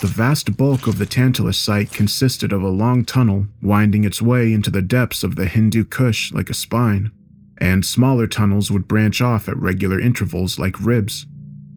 The 0.00 0.08
vast 0.08 0.58
bulk 0.58 0.86
of 0.86 0.98
the 0.98 1.06
Tantalus 1.06 1.58
site 1.58 1.90
consisted 1.90 2.52
of 2.52 2.62
a 2.62 2.68
long 2.68 3.06
tunnel 3.06 3.46
winding 3.62 4.04
its 4.04 4.20
way 4.20 4.52
into 4.52 4.70
the 4.70 4.82
depths 4.82 5.24
of 5.24 5.36
the 5.36 5.46
Hindu 5.46 5.84
Kush 5.84 6.32
like 6.32 6.50
a 6.50 6.54
spine, 6.54 7.10
and 7.56 7.86
smaller 7.86 8.26
tunnels 8.26 8.70
would 8.70 8.88
branch 8.88 9.22
off 9.22 9.48
at 9.48 9.56
regular 9.56 9.98
intervals 9.98 10.58
like 10.58 10.84
ribs. 10.84 11.24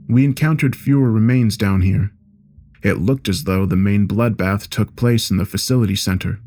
We 0.10 0.26
encountered 0.26 0.76
fewer 0.76 1.10
remains 1.10 1.56
down 1.56 1.80
here. 1.80 2.12
It 2.86 3.00
looked 3.00 3.28
as 3.28 3.46
though 3.46 3.66
the 3.66 3.76
main 3.76 4.08
bloodbath 4.08 4.70
took 4.70 4.96
place 4.96 5.32
in 5.32 5.38
the 5.38 5.46
facility 5.46 5.96
center. 5.96 6.40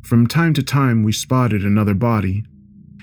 From 0.00 0.26
time 0.26 0.54
to 0.54 0.62
time, 0.62 1.02
we 1.02 1.12
spotted 1.12 1.66
another 1.66 1.92
body. 1.92 2.44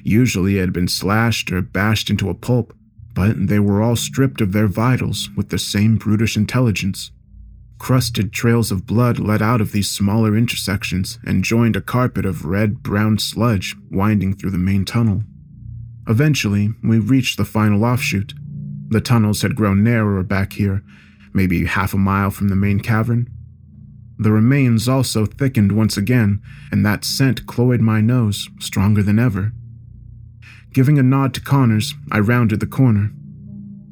Usually, 0.02 0.58
it 0.58 0.62
had 0.62 0.74
been 0.74 0.88
slashed 0.88 1.52
or 1.52 1.62
bashed 1.62 2.10
into 2.10 2.32
a 2.32 2.34
pulp, 2.34 2.74
but 3.14 3.46
they 3.46 3.60
were 3.60 3.84
all 3.84 3.96
stripped 3.96 4.42
of 4.42 4.54
their 4.54 4.66
vitals 4.66 5.30
with 5.38 5.50
the 5.50 5.60
same 5.60 5.98
brutish 5.98 6.36
intelligence. 6.36 7.12
Crusted 7.78 8.34
trails 8.34 8.72
of 8.72 8.88
blood 8.88 9.20
led 9.20 9.44
out 9.44 9.62
of 9.62 9.72
these 9.72 9.92
smaller 9.92 10.36
intersections 10.36 11.20
and 11.24 11.44
joined 11.44 11.76
a 11.76 11.82
carpet 11.82 12.26
of 12.26 12.44
red 12.44 12.82
brown 12.82 13.20
sludge 13.20 13.76
winding 13.92 14.34
through 14.34 14.50
the 14.50 14.58
main 14.58 14.84
tunnel. 14.84 15.22
Eventually, 16.08 16.74
we 16.84 16.98
reached 16.98 17.38
the 17.38 17.46
final 17.46 17.86
offshoot. 17.86 18.34
The 18.90 19.00
tunnels 19.00 19.44
had 19.44 19.56
grown 19.56 19.84
narrower 19.84 20.24
back 20.24 20.54
here, 20.54 20.82
maybe 21.38 21.66
half 21.66 21.94
a 21.94 21.98
mile 21.98 22.32
from 22.32 22.50
the 22.50 22.56
main 22.56 22.80
cavern. 22.80 23.30
The 24.18 24.32
remains 24.32 24.90
also 24.90 25.28
thickened 25.28 25.72
once 25.72 25.96
again, 25.96 26.42
and 26.72 26.84
that 26.84 27.06
scent 27.06 27.46
cloyed 27.46 27.80
my 27.80 28.02
nose 28.02 28.50
stronger 28.60 29.04
than 29.04 29.20
ever. 29.20 29.54
Giving 30.74 30.98
a 30.98 31.04
nod 31.04 31.36
to 31.36 31.42
Connors, 31.42 31.94
I 32.12 32.20
rounded 32.20 32.60
the 32.60 32.66
corner. 32.66 33.12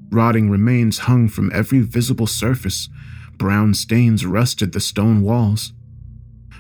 Rotting 0.09 0.49
remains 0.49 1.05
hung 1.07 1.29
from 1.29 1.51
every 1.53 1.81
visible 1.81 2.25
surface, 2.25 2.89
Brown 3.37 3.73
stains 3.75 4.25
rusted 4.25 4.71
the 4.71 4.79
stone 4.79 5.21
walls. 5.21 5.73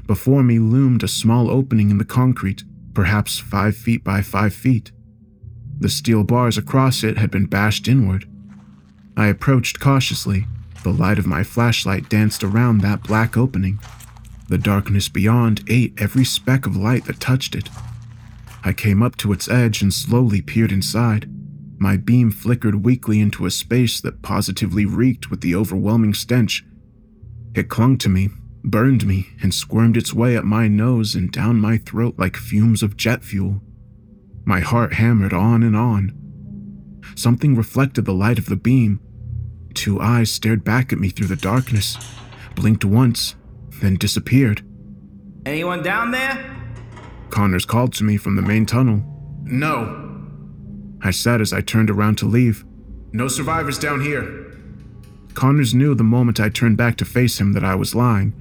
Before 0.05 0.43
me 0.43 0.59
loomed 0.59 1.03
a 1.03 1.07
small 1.07 1.49
opening 1.49 1.89
in 1.89 1.97
the 1.97 2.05
concrete, 2.05 2.63
perhaps 2.93 3.39
five 3.39 3.75
feet 3.75 4.03
by 4.03 4.21
five 4.21 4.53
feet. 4.53 4.91
The 5.79 5.89
steel 5.89 6.23
bars 6.23 6.57
across 6.57 7.03
it 7.03 7.17
had 7.17 7.31
been 7.31 7.47
bashed 7.47 7.87
inward. 7.87 8.25
I 9.17 9.27
approached 9.27 9.79
cautiously. 9.79 10.45
The 10.85 10.93
light 10.93 11.17
of 11.17 11.25
my 11.25 11.41
flashlight 11.41 12.09
danced 12.09 12.43
around 12.43 12.81
that 12.81 13.01
black 13.01 13.35
opening. 13.35 13.79
The 14.49 14.59
darkness 14.59 15.09
beyond 15.09 15.63
ate 15.67 15.99
every 15.99 16.23
speck 16.23 16.67
of 16.67 16.77
light 16.77 17.05
that 17.05 17.19
touched 17.19 17.55
it. 17.55 17.69
I 18.63 18.71
came 18.71 19.01
up 19.01 19.17
to 19.17 19.33
its 19.33 19.49
edge 19.49 19.81
and 19.81 19.91
slowly 19.91 20.43
peered 20.43 20.71
inside. 20.71 21.27
My 21.79 21.97
beam 21.97 22.29
flickered 22.29 22.85
weakly 22.85 23.19
into 23.19 23.47
a 23.47 23.51
space 23.51 23.99
that 24.01 24.21
positively 24.21 24.85
reeked 24.85 25.31
with 25.31 25.41
the 25.41 25.55
overwhelming 25.55 26.13
stench. 26.13 26.63
It 27.55 27.67
clung 27.67 27.97
to 27.97 28.07
me, 28.07 28.29
burned 28.63 29.07
me, 29.07 29.29
and 29.41 29.55
squirmed 29.55 29.97
its 29.97 30.13
way 30.13 30.37
up 30.37 30.45
my 30.45 30.67
nose 30.67 31.15
and 31.15 31.31
down 31.31 31.59
my 31.59 31.79
throat 31.79 32.13
like 32.19 32.37
fumes 32.37 32.83
of 32.83 32.95
jet 32.95 33.23
fuel. 33.23 33.59
My 34.45 34.59
heart 34.59 34.93
hammered 34.93 35.33
on 35.33 35.63
and 35.63 35.75
on. 35.75 36.13
Something 37.15 37.55
reflected 37.55 38.05
the 38.05 38.13
light 38.13 38.37
of 38.37 38.45
the 38.45 38.55
beam. 38.55 38.99
Two 39.75 40.01
eyes 40.01 40.31
stared 40.31 40.63
back 40.63 40.91
at 40.91 40.99
me 40.99 41.09
through 41.09 41.27
the 41.27 41.35
darkness, 41.35 41.97
blinked 42.55 42.83
once, 42.83 43.35
then 43.81 43.95
disappeared. 43.95 44.63
Anyone 45.45 45.83
down 45.83 46.11
there? 46.11 46.55
Connors 47.29 47.65
called 47.65 47.93
to 47.93 48.03
me 48.03 48.17
from 48.17 48.35
the 48.35 48.41
main 48.41 48.65
tunnel. 48.65 49.03
No, 49.43 50.01
I 51.01 51.11
said 51.11 51.41
as 51.41 51.53
I 51.53 51.61
turned 51.61 51.91
around 51.91 52.17
to 52.19 52.25
leave. 52.25 52.65
No 53.11 53.27
survivors 53.27 53.77
down 53.77 54.01
here. 54.01 54.57
Connors 55.35 55.75
knew 55.75 55.93
the 55.93 56.03
moment 56.03 56.39
I 56.39 56.49
turned 56.49 56.77
back 56.77 56.95
to 56.97 57.05
face 57.05 57.39
him 57.39 57.53
that 57.53 57.63
I 57.63 57.75
was 57.75 57.93
lying. 57.93 58.33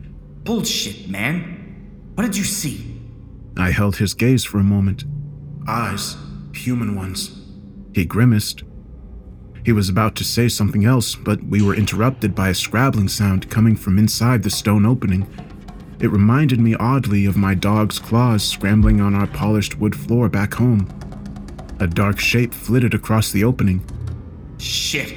Bullshit, 0.44 1.08
man. 1.10 2.12
What 2.14 2.24
did 2.24 2.36
you 2.36 2.44
see? 2.44 3.00
I 3.56 3.70
held 3.70 3.96
his 3.96 4.14
gaze 4.14 4.44
for 4.44 4.58
a 4.58 4.64
moment. 4.64 5.04
Eyes, 5.66 6.16
human 6.54 6.94
ones. 6.94 7.40
He 7.92 8.04
grimaced. 8.04 8.62
He 9.64 9.72
was 9.72 9.88
about 9.88 10.14
to 10.16 10.24
say 10.24 10.48
something 10.48 10.84
else, 10.84 11.14
but 11.14 11.42
we 11.42 11.62
were 11.62 11.74
interrupted 11.74 12.34
by 12.34 12.50
a 12.50 12.54
scrabbling 12.54 13.08
sound 13.08 13.50
coming 13.50 13.76
from 13.76 13.98
inside 13.98 14.42
the 14.42 14.50
stone 14.50 14.84
opening. 14.84 15.26
It 16.00 16.10
reminded 16.10 16.60
me 16.60 16.74
oddly 16.74 17.24
of 17.24 17.38
my 17.38 17.54
dog's 17.54 17.98
claws 17.98 18.44
scrambling 18.44 19.00
on 19.00 19.14
our 19.14 19.26
polished 19.26 19.78
wood 19.78 19.96
floor 19.96 20.28
back 20.28 20.52
home. 20.54 20.86
A 21.80 21.86
dark 21.86 22.20
shape 22.20 22.52
flitted 22.52 22.92
across 22.92 23.32
the 23.32 23.42
opening. 23.42 23.82
Shit, 24.58 25.16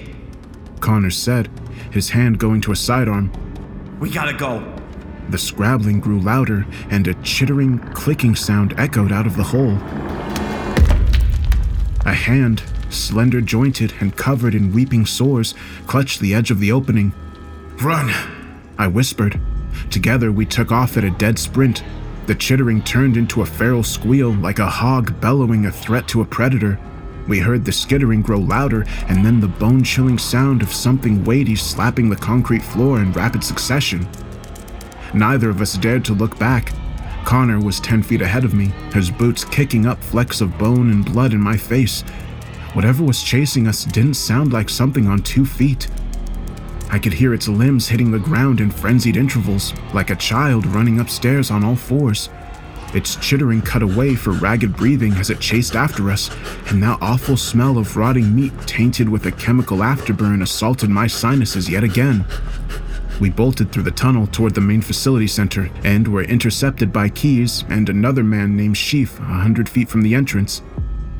Connors 0.80 1.18
said, 1.18 1.50
his 1.92 2.10
hand 2.10 2.40
going 2.40 2.62
to 2.62 2.72
a 2.72 2.76
sidearm. 2.76 3.32
We 4.00 4.10
gotta 4.10 4.34
go. 4.34 4.64
The 5.30 5.38
scrabbling 5.38 6.00
grew 6.00 6.22
louder, 6.22 6.66
and 6.90 7.06
a 7.08 7.16
chittering, 7.16 7.80
clicking 7.94 8.36
sound 8.36 8.74
echoed 8.78 9.12
out 9.12 9.28
of 9.28 9.36
the 9.36 9.44
hole. 9.44 9.76
A 12.06 12.14
hand, 12.14 12.64
slender 12.90 13.42
jointed 13.42 13.94
and 14.00 14.16
covered 14.16 14.56
in 14.56 14.74
weeping 14.74 15.06
sores, 15.06 15.54
clutched 15.86 16.20
the 16.20 16.34
edge 16.34 16.52
of 16.52 16.60
the 16.60 16.72
opening. 16.72 17.14
Run! 17.82 18.12
I 18.78 18.88
whispered. 18.88 19.40
Together 19.90 20.32
we 20.32 20.46
took 20.46 20.72
off 20.72 20.98
at 20.98 21.04
a 21.04 21.12
dead 21.12 21.40
sprint, 21.40 21.84
the 22.28 22.36
chittering 22.36 22.82
turned 22.82 23.16
into 23.16 23.42
a 23.42 23.46
feral 23.46 23.84
squeal 23.84 24.32
like 24.34 24.60
a 24.60 24.70
hog 24.70 25.20
bellowing 25.22 25.66
a 25.66 25.72
threat 25.72 26.08
to 26.10 26.22
a 26.22 26.26
predator. 26.26 26.80
We 27.28 27.40
heard 27.40 27.66
the 27.66 27.72
skittering 27.72 28.22
grow 28.22 28.40
louder 28.40 28.86
and 29.08 29.26
then 29.26 29.40
the 29.40 29.48
bone 29.48 29.84
chilling 29.84 30.18
sound 30.18 30.62
of 30.62 30.74
something 30.74 31.24
weighty 31.24 31.56
slapping 31.56 32.10
the 32.10 32.16
concrete 32.16 32.64
floor 32.64 33.00
in 33.00 33.14
rapid 33.14 33.44
succession. 33.44 34.08
Neither 35.14 35.50
of 35.50 35.62
us 35.62 35.78
dared 35.78 36.04
to 36.06 36.14
look 36.14 36.38
back. 36.38 36.74
Connor 37.24 37.60
was 37.60 37.80
10 37.80 38.04
feet 38.04 38.22
ahead 38.22 38.46
of 38.46 38.54
me, 38.54 38.68
his 38.94 39.12
boots 39.12 39.44
kicking 39.44 39.86
up 39.86 40.02
flecks 40.04 40.42
of 40.42 40.58
bone 40.58 40.92
and 40.92 41.06
blood 41.06 41.34
in 41.34 41.42
my 41.42 41.58
face. 41.58 42.04
Whatever 42.78 43.04
was 43.04 43.24
chasing 43.24 43.68
us 43.68 43.86
didn't 43.86 44.14
sound 44.14 44.54
like 44.54 44.70
something 44.70 45.08
on 45.08 45.24
two 45.24 45.48
feet. 45.48 45.88
I 46.92 47.00
could 47.00 47.14
hear 47.14 47.34
its 47.34 47.48
limbs 47.48 47.88
hitting 47.88 48.12
the 48.12 48.20
ground 48.20 48.62
in 48.62 48.70
frenzied 48.70 49.18
intervals, 49.18 49.74
like 49.96 50.12
a 50.12 50.16
child 50.16 50.64
running 50.68 51.00
upstairs 51.00 51.50
on 51.50 51.64
all 51.64 51.76
fours. 51.76 52.30
Its 52.94 53.16
chittering 53.16 53.64
cut 53.64 53.82
away 53.82 54.14
for 54.14 54.30
ragged 54.30 54.78
breathing 54.78 55.14
as 55.14 55.32
it 55.32 55.40
chased 55.40 55.76
after 55.76 56.12
us, 56.12 56.30
and 56.68 56.84
that 56.84 57.00
awful 57.02 57.36
smell 57.36 57.80
of 57.80 57.98
rotting 57.98 58.36
meat 58.36 58.54
tainted 58.68 59.10
with 59.10 59.26
a 59.26 59.32
chemical 59.32 59.80
afterburn 59.80 60.44
assaulted 60.44 60.92
my 60.92 61.08
sinuses 61.08 61.68
yet 61.68 61.84
again. 61.84 62.26
We 63.20 63.32
bolted 63.32 63.72
through 63.72 63.84
the 63.84 63.92
tunnel 63.92 64.28
toward 64.28 64.54
the 64.54 64.62
main 64.62 64.84
facility 64.84 65.26
center 65.26 65.72
and 65.84 66.08
were 66.08 66.22
intercepted 66.22 66.94
by 66.94 67.10
Keys 67.10 67.64
and 67.70 67.90
another 67.90 68.24
man 68.24 68.56
named 68.56 68.78
Sheaf 68.78 69.20
a 69.20 69.24
hundred 69.24 69.68
feet 69.68 69.90
from 69.90 70.04
the 70.04 70.14
entrance. 70.14 70.62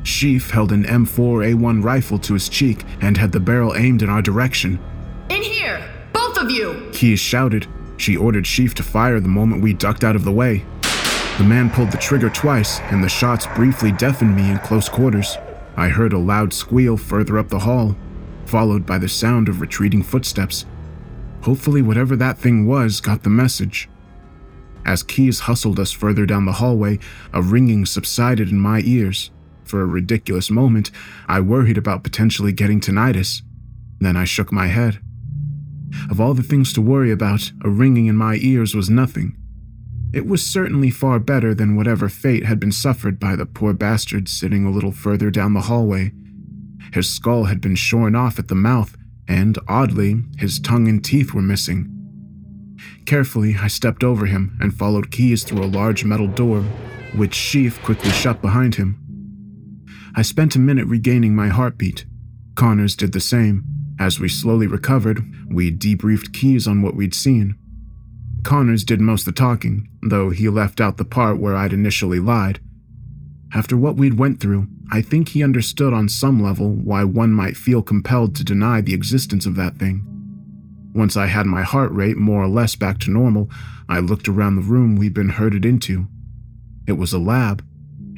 Sheaf 0.02 0.50
held 0.50 0.72
an 0.72 0.84
M4A1 0.84 1.82
rifle 1.82 2.18
to 2.20 2.34
his 2.34 2.48
cheek 2.48 2.84
and 3.00 3.16
had 3.16 3.32
the 3.32 3.40
barrel 3.40 3.76
aimed 3.76 4.02
in 4.02 4.08
our 4.08 4.22
direction. 4.22 4.78
In 5.28 5.42
here! 5.42 5.82
Both 6.12 6.38
of 6.38 6.50
you! 6.50 6.90
Keys 6.92 7.20
shouted. 7.20 7.66
She 7.96 8.16
ordered 8.16 8.46
Sheaf 8.46 8.74
to 8.74 8.82
fire 8.82 9.20
the 9.20 9.28
moment 9.28 9.62
we 9.62 9.74
ducked 9.74 10.04
out 10.04 10.16
of 10.16 10.24
the 10.24 10.32
way. 10.32 10.64
The 11.38 11.44
man 11.44 11.70
pulled 11.70 11.92
the 11.92 11.98
trigger 11.98 12.30
twice, 12.30 12.80
and 12.90 13.02
the 13.02 13.08
shots 13.08 13.46
briefly 13.54 13.92
deafened 13.92 14.34
me 14.34 14.50
in 14.50 14.58
close 14.58 14.88
quarters. 14.88 15.36
I 15.76 15.88
heard 15.88 16.12
a 16.12 16.18
loud 16.18 16.52
squeal 16.52 16.96
further 16.96 17.38
up 17.38 17.48
the 17.48 17.60
hall, 17.60 17.96
followed 18.46 18.84
by 18.84 18.98
the 18.98 19.08
sound 19.08 19.48
of 19.48 19.60
retreating 19.60 20.02
footsteps. 20.02 20.66
Hopefully, 21.42 21.82
whatever 21.82 22.16
that 22.16 22.38
thing 22.38 22.66
was 22.66 23.00
got 23.00 23.22
the 23.22 23.30
message. 23.30 23.88
As 24.84 25.02
Keys 25.02 25.40
hustled 25.40 25.78
us 25.78 25.92
further 25.92 26.26
down 26.26 26.44
the 26.44 26.52
hallway, 26.52 26.98
a 27.32 27.42
ringing 27.42 27.86
subsided 27.86 28.48
in 28.48 28.58
my 28.58 28.80
ears. 28.84 29.30
For 29.68 29.82
a 29.82 29.86
ridiculous 29.86 30.50
moment, 30.50 30.90
I 31.28 31.40
worried 31.40 31.76
about 31.76 32.02
potentially 32.02 32.52
getting 32.52 32.80
tinnitus. 32.80 33.42
Then 34.00 34.16
I 34.16 34.24
shook 34.24 34.50
my 34.50 34.68
head. 34.68 34.98
Of 36.10 36.20
all 36.20 36.32
the 36.32 36.42
things 36.42 36.72
to 36.72 36.80
worry 36.80 37.10
about, 37.10 37.52
a 37.62 37.68
ringing 37.68 38.06
in 38.06 38.16
my 38.16 38.36
ears 38.36 38.74
was 38.74 38.88
nothing. 38.88 39.36
It 40.14 40.26
was 40.26 40.44
certainly 40.46 40.88
far 40.90 41.18
better 41.18 41.54
than 41.54 41.76
whatever 41.76 42.08
fate 42.08 42.46
had 42.46 42.58
been 42.58 42.72
suffered 42.72 43.20
by 43.20 43.36
the 43.36 43.44
poor 43.44 43.74
bastard 43.74 44.26
sitting 44.26 44.64
a 44.64 44.70
little 44.70 44.92
further 44.92 45.30
down 45.30 45.52
the 45.52 45.62
hallway. 45.62 46.12
His 46.94 47.10
skull 47.10 47.44
had 47.44 47.60
been 47.60 47.74
shorn 47.74 48.14
off 48.14 48.38
at 48.38 48.48
the 48.48 48.54
mouth, 48.54 48.96
and 49.28 49.58
oddly, 49.68 50.24
his 50.38 50.58
tongue 50.58 50.88
and 50.88 51.04
teeth 51.04 51.34
were 51.34 51.42
missing. 51.42 51.94
Carefully, 53.04 53.56
I 53.60 53.68
stepped 53.68 54.02
over 54.02 54.24
him 54.24 54.56
and 54.60 54.74
followed 54.74 55.10
Keys 55.10 55.44
through 55.44 55.62
a 55.62 55.66
large 55.66 56.04
metal 56.04 56.28
door, 56.28 56.62
which 57.14 57.34
Sheaf 57.34 57.82
quickly 57.82 58.10
shut 58.10 58.40
behind 58.40 58.76
him. 58.76 58.97
I 60.18 60.22
spent 60.22 60.56
a 60.56 60.58
minute 60.58 60.88
regaining 60.88 61.36
my 61.36 61.46
heartbeat. 61.46 62.04
Connors 62.56 62.96
did 62.96 63.12
the 63.12 63.20
same. 63.20 63.64
As 64.00 64.18
we 64.18 64.28
slowly 64.28 64.66
recovered, 64.66 65.22
we 65.48 65.70
debriefed 65.70 66.34
Keys 66.34 66.66
on 66.66 66.82
what 66.82 66.96
we'd 66.96 67.14
seen. 67.14 67.56
Connors 68.42 68.82
did 68.82 69.00
most 69.00 69.28
of 69.28 69.36
the 69.36 69.38
talking, 69.38 69.88
though 70.02 70.30
he 70.30 70.48
left 70.48 70.80
out 70.80 70.96
the 70.96 71.04
part 71.04 71.38
where 71.38 71.54
I'd 71.54 71.72
initially 71.72 72.18
lied. 72.18 72.58
After 73.54 73.76
what 73.76 73.94
we'd 73.94 74.18
went 74.18 74.40
through, 74.40 74.66
I 74.90 75.02
think 75.02 75.28
he 75.28 75.44
understood 75.44 75.94
on 75.94 76.08
some 76.08 76.42
level 76.42 76.72
why 76.72 77.04
one 77.04 77.30
might 77.30 77.56
feel 77.56 77.80
compelled 77.80 78.34
to 78.34 78.44
deny 78.44 78.80
the 78.80 78.94
existence 78.94 79.46
of 79.46 79.54
that 79.54 79.76
thing. 79.76 80.04
Once 80.96 81.16
I 81.16 81.26
had 81.26 81.46
my 81.46 81.62
heart 81.62 81.92
rate 81.92 82.16
more 82.16 82.42
or 82.42 82.48
less 82.48 82.74
back 82.74 82.98
to 83.00 83.12
normal, 83.12 83.48
I 83.88 84.00
looked 84.00 84.26
around 84.26 84.56
the 84.56 84.62
room 84.62 84.96
we'd 84.96 85.14
been 85.14 85.28
herded 85.28 85.64
into. 85.64 86.08
It 86.88 86.94
was 86.94 87.12
a 87.12 87.20
lab, 87.20 87.64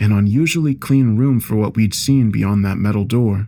an 0.01 0.11
unusually 0.11 0.75
clean 0.75 1.17
room 1.17 1.39
for 1.39 1.55
what 1.57 1.77
we'd 1.77 1.95
seen 1.95 2.31
beyond 2.31 2.65
that 2.65 2.79
metal 2.79 3.05
door. 3.05 3.47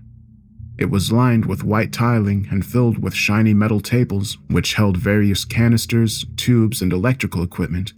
It 0.78 0.90
was 0.90 1.10
lined 1.10 1.46
with 1.46 1.64
white 1.64 1.92
tiling 1.92 2.46
and 2.50 2.64
filled 2.64 3.02
with 3.02 3.14
shiny 3.14 3.54
metal 3.54 3.80
tables, 3.80 4.36
which 4.48 4.74
held 4.74 4.96
various 4.96 5.44
canisters, 5.44 6.26
tubes, 6.36 6.82
and 6.82 6.92
electrical 6.92 7.42
equipment. 7.42 7.94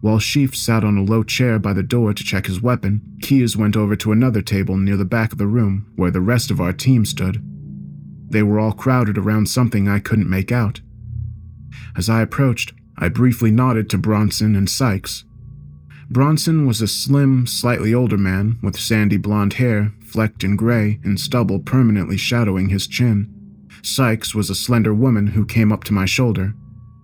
While 0.00 0.18
Sheaf 0.18 0.54
sat 0.54 0.84
on 0.84 0.96
a 0.96 1.02
low 1.02 1.22
chair 1.22 1.58
by 1.58 1.72
the 1.72 1.82
door 1.82 2.14
to 2.14 2.24
check 2.24 2.46
his 2.46 2.62
weapon, 2.62 3.02
Keyes 3.20 3.56
went 3.56 3.76
over 3.76 3.96
to 3.96 4.12
another 4.12 4.42
table 4.42 4.76
near 4.76 4.96
the 4.96 5.04
back 5.04 5.32
of 5.32 5.38
the 5.38 5.46
room 5.46 5.90
where 5.96 6.10
the 6.10 6.20
rest 6.20 6.50
of 6.50 6.60
our 6.60 6.72
team 6.72 7.04
stood. 7.04 7.42
They 8.30 8.42
were 8.42 8.60
all 8.60 8.72
crowded 8.72 9.18
around 9.18 9.48
something 9.48 9.88
I 9.88 9.98
couldn't 9.98 10.30
make 10.30 10.52
out. 10.52 10.80
As 11.96 12.08
I 12.08 12.22
approached, 12.22 12.72
I 12.96 13.08
briefly 13.08 13.50
nodded 13.50 13.90
to 13.90 13.98
Bronson 13.98 14.54
and 14.54 14.70
Sykes. 14.70 15.24
Bronson 16.12 16.66
was 16.66 16.82
a 16.82 16.88
slim, 16.88 17.46
slightly 17.46 17.94
older 17.94 18.18
man 18.18 18.58
with 18.64 18.76
sandy 18.76 19.16
blonde 19.16 19.54
hair, 19.54 19.92
flecked 20.04 20.42
in 20.42 20.56
gray, 20.56 20.98
and 21.04 21.20
stubble 21.20 21.60
permanently 21.60 22.16
shadowing 22.16 22.68
his 22.68 22.88
chin. 22.88 23.32
Sykes 23.84 24.34
was 24.34 24.50
a 24.50 24.56
slender 24.56 24.92
woman 24.92 25.28
who 25.28 25.46
came 25.46 25.70
up 25.70 25.84
to 25.84 25.94
my 25.94 26.06
shoulder. 26.06 26.54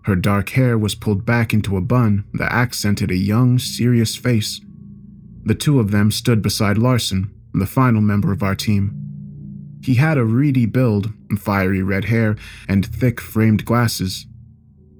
Her 0.07 0.17
dark 0.17 0.51
hair 0.51 0.77
was 0.77 0.97
pulled 0.97 1.25
back 1.25 1.55
into 1.55 1.77
a 1.77 1.81
bun 1.81 2.25
that 2.35 2.53
accented 2.53 3.13
a 3.13 3.17
young, 3.17 3.61
serious 3.61 4.17
face. 4.17 4.61
The 5.45 5.55
two 5.55 5.79
of 5.79 5.93
them 5.93 6.11
stood 6.11 6.43
beside 6.43 6.77
Larson, 6.77 7.31
the 7.55 7.67
final 7.67 8.01
member 8.01 8.33
of 8.33 8.43
our 8.43 8.57
team. 8.57 8.93
He 9.85 9.95
had 9.95 10.19
a 10.19 10.25
reedy 10.25 10.67
build, 10.67 11.13
fiery 11.39 11.81
red 11.81 12.07
hair, 12.07 12.35
and 12.69 12.85
thick 12.85 13.21
framed 13.21 13.65
glasses. 13.65 14.27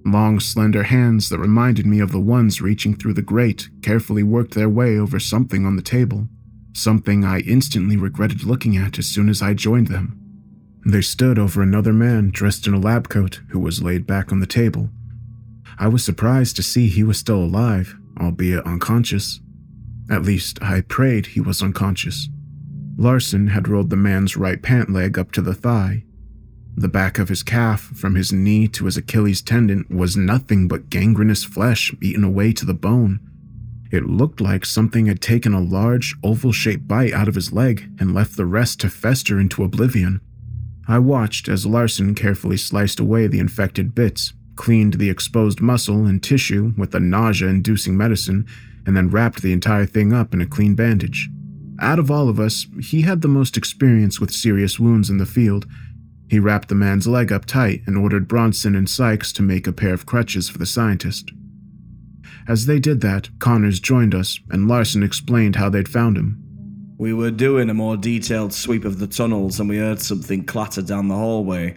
Long, 0.07 0.39
slender 0.39 0.85
hands 0.85 1.31
that 1.31 1.41
reminded 1.41 1.85
me 1.85 1.99
of 1.99 2.13
the 2.13 2.21
ones 2.21 2.63
reaching 2.63 2.95
through 2.95 3.15
the 3.15 3.23
grate 3.23 3.69
carefully 3.83 4.23
worked 4.23 4.55
their 4.55 4.69
way 4.69 4.97
over 4.97 5.19
something 5.19 5.67
on 5.67 5.75
the 5.75 5.83
table, 5.83 6.29
something 6.73 7.25
I 7.25 7.41
instantly 7.41 7.97
regretted 7.97 8.45
looking 8.45 8.77
at 8.77 9.01
as 9.01 9.07
soon 9.07 9.29
as 9.29 9.43
I 9.43 9.53
joined 9.53 9.89
them. 9.89 10.17
They 10.87 11.03
stood 11.03 11.41
over 11.41 11.61
another 11.61 11.93
man 11.93 12.31
dressed 12.31 12.69
in 12.69 12.75
a 12.75 12.79
lab 12.79 13.09
coat 13.09 13.41
who 13.49 13.59
was 13.59 13.83
laid 13.83 14.07
back 14.07 14.31
on 14.31 14.39
the 14.39 14.47
table. 14.47 14.91
I 15.77 15.89
was 15.89 16.05
surprised 16.05 16.55
to 16.57 16.63
see 16.63 16.87
he 16.87 17.03
was 17.03 17.19
still 17.19 17.43
alive, 17.43 17.97
albeit 18.21 18.65
unconscious. 18.65 19.41
At 20.09 20.23
least, 20.23 20.63
I 20.63 20.83
prayed 20.83 21.27
he 21.27 21.41
was 21.41 21.61
unconscious. 21.61 22.29
Larson 22.97 23.49
had 23.49 23.67
rolled 23.67 23.91
the 23.91 23.97
man's 23.97 24.37
right 24.37 24.63
pant 24.63 24.89
leg 24.89 25.19
up 25.19 25.33
to 25.33 25.43
the 25.43 25.53
thigh. 25.53 26.05
The 26.79 26.89
back 26.89 27.19
of 27.19 27.31
his 27.31 27.43
calf, 27.43 27.81
from 27.81 28.17
his 28.17 28.35
knee 28.35 28.69
to 28.69 28.85
his 28.85 28.99
Achilles 28.99 29.41
tendon, 29.41 29.87
was 29.89 30.17
nothing 30.17 30.69
but 30.69 30.91
gangrenous 30.91 31.43
flesh 31.43 31.95
eaten 32.03 32.23
away 32.23 32.53
to 32.53 32.67
the 32.67 32.75
bone. 32.75 33.21
It 33.91 34.05
looked 34.05 34.43
like 34.43 34.67
something 34.67 35.07
had 35.07 35.23
taken 35.23 35.55
a 35.55 35.61
large, 35.61 36.15
oval 36.23 36.53
shaped 36.53 36.87
bite 36.87 37.15
out 37.15 37.29
of 37.29 37.35
his 37.35 37.51
leg 37.51 37.89
and 37.99 38.13
left 38.13 38.37
the 38.37 38.45
rest 38.45 38.81
to 38.81 38.91
fester 38.91 39.41
into 39.41 39.65
oblivion. 39.65 40.21
I 40.87 40.99
watched 40.99 41.49
as 41.49 41.65
Larson 41.65 42.15
carefully 42.15 42.59
sliced 42.59 43.01
away 43.01 43.27
the 43.27 43.39
infected 43.41 43.95
bits, 43.95 44.35
cleaned 44.55 44.95
the 44.95 45.11
exposed 45.11 45.63
muscle 45.63 46.05
and 46.05 46.23
tissue 46.23 46.75
with 46.77 46.95
a 46.95 47.01
nausea 47.01 47.49
inducing 47.49 47.97
medicine, 47.97 48.47
and 48.85 48.95
then 48.95 49.09
wrapped 49.09 49.41
the 49.41 49.53
entire 49.53 49.87
thing 49.87 50.13
up 50.13 50.35
in 50.35 50.43
a 50.43 50.47
clean 50.47 50.75
bandage. 50.75 51.31
Out 51.81 51.99
of 51.99 52.11
all 52.11 52.29
of 52.29 52.41
us, 52.41 52.67
he 52.81 53.03
had 53.03 53.23
the 53.23 53.29
most 53.29 53.57
experience 53.57 54.21
with 54.21 54.31
serious 54.31 54.79
wounds 54.79 55.11
in 55.11 55.19
the 55.19 55.27
field. 55.27 55.67
He 56.29 56.39
wrapped 56.41 56.69
the 56.69 56.75
man's 56.75 57.07
leg 57.07 57.31
up 57.33 57.45
tight 57.45 57.83
and 57.87 57.97
ordered 57.97 58.27
Bronson 58.29 58.75
and 58.75 58.89
Sykes 58.89 59.33
to 59.35 59.43
make 59.43 59.67
a 59.67 59.73
pair 59.73 59.95
of 59.95 60.07
crutches 60.07 60.49
for 60.49 60.59
the 60.59 60.67
scientist. 60.67 61.31
As 62.49 62.67
they 62.67 62.79
did 62.79 63.01
that, 63.01 63.29
Connors 63.39 63.81
joined 63.81 64.15
us, 64.15 64.39
and 64.51 64.69
Larson 64.69 65.03
explained 65.03 65.57
how 65.57 65.69
they'd 65.69 65.89
found 65.89 66.17
him. 66.17 66.43
We 66.99 67.13
were 67.13 67.31
doing 67.31 67.69
a 67.69 67.75
more 67.75 67.97
detailed 67.97 68.53
sweep 68.53 68.85
of 68.85 68.99
the 68.99 69.07
tunnels 69.07 69.61
and 69.61 69.69
we 69.69 69.77
heard 69.79 70.01
something 70.01 70.45
clatter 70.45 70.81
down 70.81 71.09
the 71.09 71.15
hallway. 71.15 71.77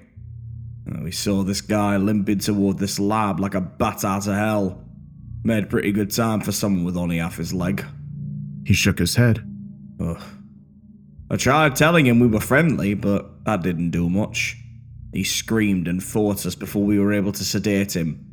Uh, 0.89 1.01
We 1.03 1.12
saw 1.12 1.43
this 1.43 1.59
guy 1.62 1.97
limping 1.97 2.39
toward 2.39 2.77
this 2.77 2.99
lab 2.99 3.39
like 3.39 3.53
a 3.53 3.62
bat 3.62 4.05
out 4.05 4.27
of 4.27 4.35
hell. 4.35 4.85
Made 5.43 5.69
pretty 5.69 5.91
good 5.91 6.12
time 6.12 6.39
for 6.39 6.51
someone 6.53 6.85
with 6.85 6.95
only 6.95 7.17
half 7.17 7.35
his 7.38 7.53
leg. 7.53 7.83
He 8.65 8.73
shook 8.73 8.99
his 8.99 9.15
head. 9.15 9.43
Ugh. 9.99 10.21
I 11.31 11.37
tried 11.37 11.75
telling 11.75 12.07
him 12.07 12.19
we 12.19 12.27
were 12.27 12.39
friendly, 12.39 12.93
but 12.95 13.45
that 13.45 13.61
didn't 13.61 13.91
do 13.91 14.09
much. 14.09 14.57
He 15.13 15.23
screamed 15.23 15.87
and 15.87 16.03
fought 16.03 16.45
us 16.45 16.55
before 16.55 16.83
we 16.83 16.99
were 16.99 17.13
able 17.13 17.31
to 17.31 17.43
sedate 17.43 17.95
him. 17.95 18.25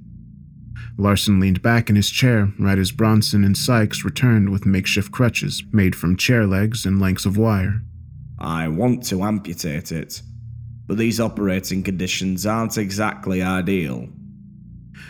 Larson 0.98 1.38
leaned 1.40 1.60
back 1.60 1.90
in 1.90 1.96
his 1.96 2.10
chair 2.10 2.52
right 2.58 2.78
as 2.78 2.92
Bronson 2.92 3.44
and 3.44 3.56
Sykes 3.56 4.04
returned 4.04 4.48
with 4.48 4.64
makeshift 4.64 5.12
crutches 5.12 5.62
made 5.72 5.94
from 5.94 6.16
chair 6.16 6.46
legs 6.46 6.86
and 6.86 7.00
lengths 7.00 7.26
of 7.26 7.36
wire. 7.36 7.82
I 8.38 8.68
want 8.68 9.04
to 9.06 9.22
amputate 9.22 9.92
it, 9.92 10.22
but 10.86 10.96
these 10.96 11.20
operating 11.20 11.82
conditions 11.82 12.46
aren't 12.46 12.78
exactly 12.78 13.42
ideal. 13.42 14.08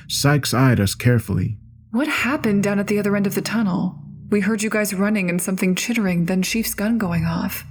Sykes 0.08 0.52
eyed 0.52 0.80
us 0.80 0.94
carefully. 0.96 1.56
What 1.92 2.08
happened 2.08 2.64
down 2.64 2.80
at 2.80 2.88
the 2.88 2.98
other 2.98 3.14
end 3.14 3.26
of 3.26 3.36
the 3.36 3.42
tunnel? 3.42 3.96
We 4.28 4.40
heard 4.40 4.62
you 4.62 4.70
guys 4.70 4.92
running 4.92 5.30
and 5.30 5.40
something 5.40 5.76
chittering, 5.76 6.26
then 6.26 6.42
Sheaf's 6.42 6.74
gun 6.74 6.98
going 6.98 7.24
off. 7.24 7.64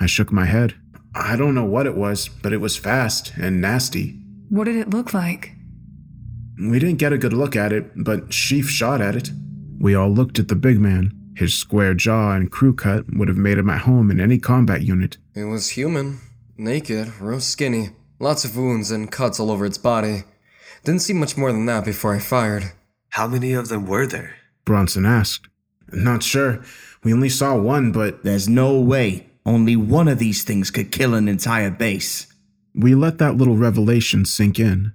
I 0.00 0.06
shook 0.06 0.32
my 0.32 0.46
head. 0.46 0.74
I 1.14 1.36
don't 1.36 1.54
know 1.54 1.64
what 1.64 1.86
it 1.86 1.96
was, 1.96 2.28
but 2.28 2.52
it 2.52 2.60
was 2.60 2.76
fast 2.76 3.32
and 3.36 3.60
nasty. 3.60 4.18
What 4.48 4.64
did 4.64 4.76
it 4.76 4.90
look 4.90 5.12
like? 5.12 5.52
We 6.58 6.78
didn't 6.78 6.98
get 6.98 7.12
a 7.12 7.18
good 7.18 7.34
look 7.34 7.54
at 7.54 7.72
it, 7.72 7.92
but 7.96 8.32
Sheaf 8.32 8.68
shot 8.68 9.00
at 9.02 9.14
it. 9.14 9.30
We 9.78 9.94
all 9.94 10.10
looked 10.10 10.38
at 10.38 10.48
the 10.48 10.54
big 10.56 10.80
man. 10.80 11.12
His 11.36 11.54
square 11.54 11.94
jaw 11.94 12.32
and 12.32 12.50
crew 12.50 12.74
cut 12.74 13.04
would 13.14 13.28
have 13.28 13.36
made 13.36 13.58
him 13.58 13.70
at 13.70 13.82
home 13.82 14.10
in 14.10 14.20
any 14.20 14.38
combat 14.38 14.82
unit. 14.82 15.18
It 15.34 15.44
was 15.44 15.70
human, 15.70 16.20
naked, 16.56 17.20
real 17.20 17.40
skinny, 17.40 17.90
lots 18.18 18.44
of 18.44 18.56
wounds 18.56 18.90
and 18.90 19.10
cuts 19.10 19.40
all 19.40 19.50
over 19.50 19.64
its 19.64 19.78
body. 19.78 20.24
Didn't 20.84 21.02
see 21.02 21.12
much 21.12 21.36
more 21.36 21.52
than 21.52 21.66
that 21.66 21.84
before 21.84 22.14
I 22.14 22.18
fired. 22.18 22.72
How 23.10 23.26
many 23.26 23.52
of 23.52 23.68
them 23.68 23.86
were 23.86 24.06
there? 24.06 24.36
Bronson 24.64 25.06
asked. 25.06 25.48
Not 25.92 26.22
sure. 26.22 26.62
We 27.02 27.12
only 27.12 27.28
saw 27.28 27.56
one, 27.56 27.90
but 27.90 28.22
There's 28.22 28.48
no 28.48 28.78
way 28.78 29.29
only 29.46 29.76
one 29.76 30.08
of 30.08 30.18
these 30.18 30.42
things 30.42 30.70
could 30.70 30.92
kill 30.92 31.14
an 31.14 31.28
entire 31.28 31.70
base. 31.70 32.26
we 32.74 32.94
let 32.94 33.18
that 33.18 33.36
little 33.36 33.56
revelation 33.56 34.24
sink 34.24 34.58
in. 34.60 34.92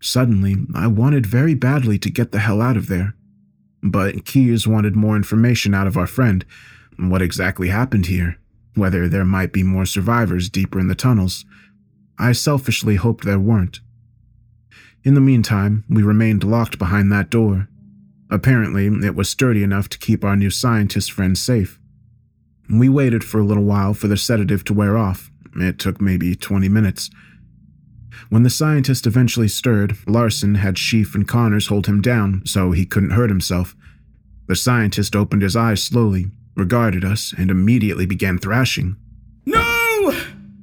Suddenly, 0.00 0.56
I 0.74 0.86
wanted 0.86 1.26
very 1.26 1.54
badly 1.54 1.98
to 1.98 2.10
get 2.10 2.32
the 2.32 2.38
hell 2.38 2.62
out 2.62 2.76
of 2.76 2.86
there. 2.88 3.14
But 3.82 4.24
Keyes 4.24 4.66
wanted 4.66 4.96
more 4.96 5.16
information 5.16 5.74
out 5.74 5.86
of 5.86 5.96
our 5.96 6.06
friend. 6.06 6.44
What 6.98 7.22
exactly 7.22 7.68
happened 7.68 8.06
here? 8.06 8.38
Whether 8.74 9.08
there 9.08 9.24
might 9.24 9.52
be 9.52 9.62
more 9.62 9.84
survivors 9.86 10.48
deeper 10.48 10.78
in 10.78 10.88
the 10.88 10.94
tunnels. 10.94 11.44
I 12.18 12.32
selfishly 12.32 12.96
hoped 12.96 13.24
there 13.24 13.38
weren't. 13.38 13.80
In 15.02 15.14
the 15.14 15.20
meantime, 15.20 15.84
we 15.88 16.02
remained 16.02 16.44
locked 16.44 16.78
behind 16.78 17.10
that 17.10 17.30
door. 17.30 17.68
Apparently, 18.30 18.86
it 18.86 19.14
was 19.14 19.28
sturdy 19.30 19.62
enough 19.62 19.88
to 19.88 19.98
keep 19.98 20.24
our 20.24 20.36
new 20.36 20.50
scientist 20.50 21.10
friend 21.10 21.36
safe. 21.36 21.79
We 22.70 22.88
waited 22.88 23.24
for 23.24 23.40
a 23.40 23.44
little 23.44 23.64
while 23.64 23.94
for 23.94 24.06
the 24.06 24.16
sedative 24.16 24.64
to 24.64 24.74
wear 24.74 24.96
off. 24.96 25.30
It 25.56 25.78
took 25.78 26.00
maybe 26.00 26.36
20 26.36 26.68
minutes. 26.68 27.10
When 28.28 28.44
the 28.44 28.50
scientist 28.50 29.06
eventually 29.06 29.48
stirred, 29.48 29.96
Larson 30.06 30.56
had 30.56 30.78
Sheaf 30.78 31.14
and 31.14 31.26
Connors 31.26 31.66
hold 31.66 31.86
him 31.86 32.00
down 32.00 32.42
so 32.44 32.70
he 32.70 32.86
couldn't 32.86 33.10
hurt 33.10 33.30
himself. 33.30 33.74
The 34.46 34.54
scientist 34.54 35.16
opened 35.16 35.42
his 35.42 35.56
eyes 35.56 35.82
slowly, 35.82 36.26
regarded 36.54 37.04
us, 37.04 37.34
and 37.36 37.50
immediately 37.50 38.06
began 38.06 38.38
thrashing. 38.38 38.96
No! 39.46 40.14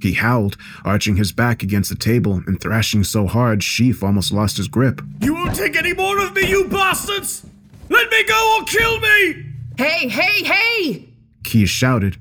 He 0.01 0.13
howled, 0.13 0.55
arching 0.85 1.17
his 1.17 1.31
back 1.31 1.63
against 1.63 1.89
the 1.89 1.95
table 1.95 2.41
and 2.47 2.61
thrashing 2.61 3.03
so 3.03 3.27
hard 3.27 3.63
Sheaf 3.63 4.03
almost 4.03 4.31
lost 4.31 4.57
his 4.57 4.67
grip. 4.67 5.01
You 5.21 5.33
won't 5.33 5.55
take 5.55 5.75
any 5.75 5.93
more 5.93 6.19
of 6.19 6.33
me, 6.33 6.47
you 6.47 6.67
bastards! 6.69 7.45
Let 7.89 8.09
me 8.11 8.23
go 8.25 8.57
or 8.59 8.65
kill 8.65 8.99
me! 8.99 9.45
Hey, 9.77 10.07
hey, 10.07 10.43
hey! 10.43 11.06
Keyes 11.47 11.69
shouted. 11.69 12.17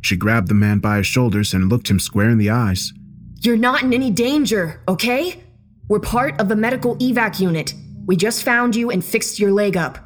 She 0.00 0.16
grabbed 0.16 0.48
the 0.48 0.54
man 0.54 0.78
by 0.78 0.98
his 0.98 1.06
shoulders 1.06 1.52
and 1.52 1.68
looked 1.68 1.90
him 1.90 1.98
square 1.98 2.30
in 2.30 2.38
the 2.38 2.50
eyes. 2.50 2.92
You're 3.40 3.56
not 3.56 3.82
in 3.82 3.92
any 3.92 4.10
danger, 4.10 4.80
okay? 4.88 5.42
We're 5.88 6.00
part 6.00 6.40
of 6.40 6.48
the 6.48 6.56
medical 6.56 6.96
evac 6.96 7.40
unit. 7.40 7.74
We 8.06 8.16
just 8.16 8.44
found 8.44 8.76
you 8.76 8.90
and 8.90 9.04
fixed 9.04 9.38
your 9.38 9.52
leg 9.52 9.76
up. 9.76 9.98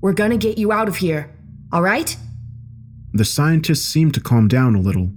We're 0.00 0.12
gonna 0.12 0.36
get 0.36 0.58
you 0.58 0.70
out 0.70 0.88
of 0.88 0.96
here, 0.96 1.34
alright? 1.74 2.16
The 3.12 3.24
scientist 3.24 3.90
seemed 3.90 4.14
to 4.14 4.20
calm 4.20 4.46
down 4.46 4.74
a 4.74 4.80
little. 4.80 5.10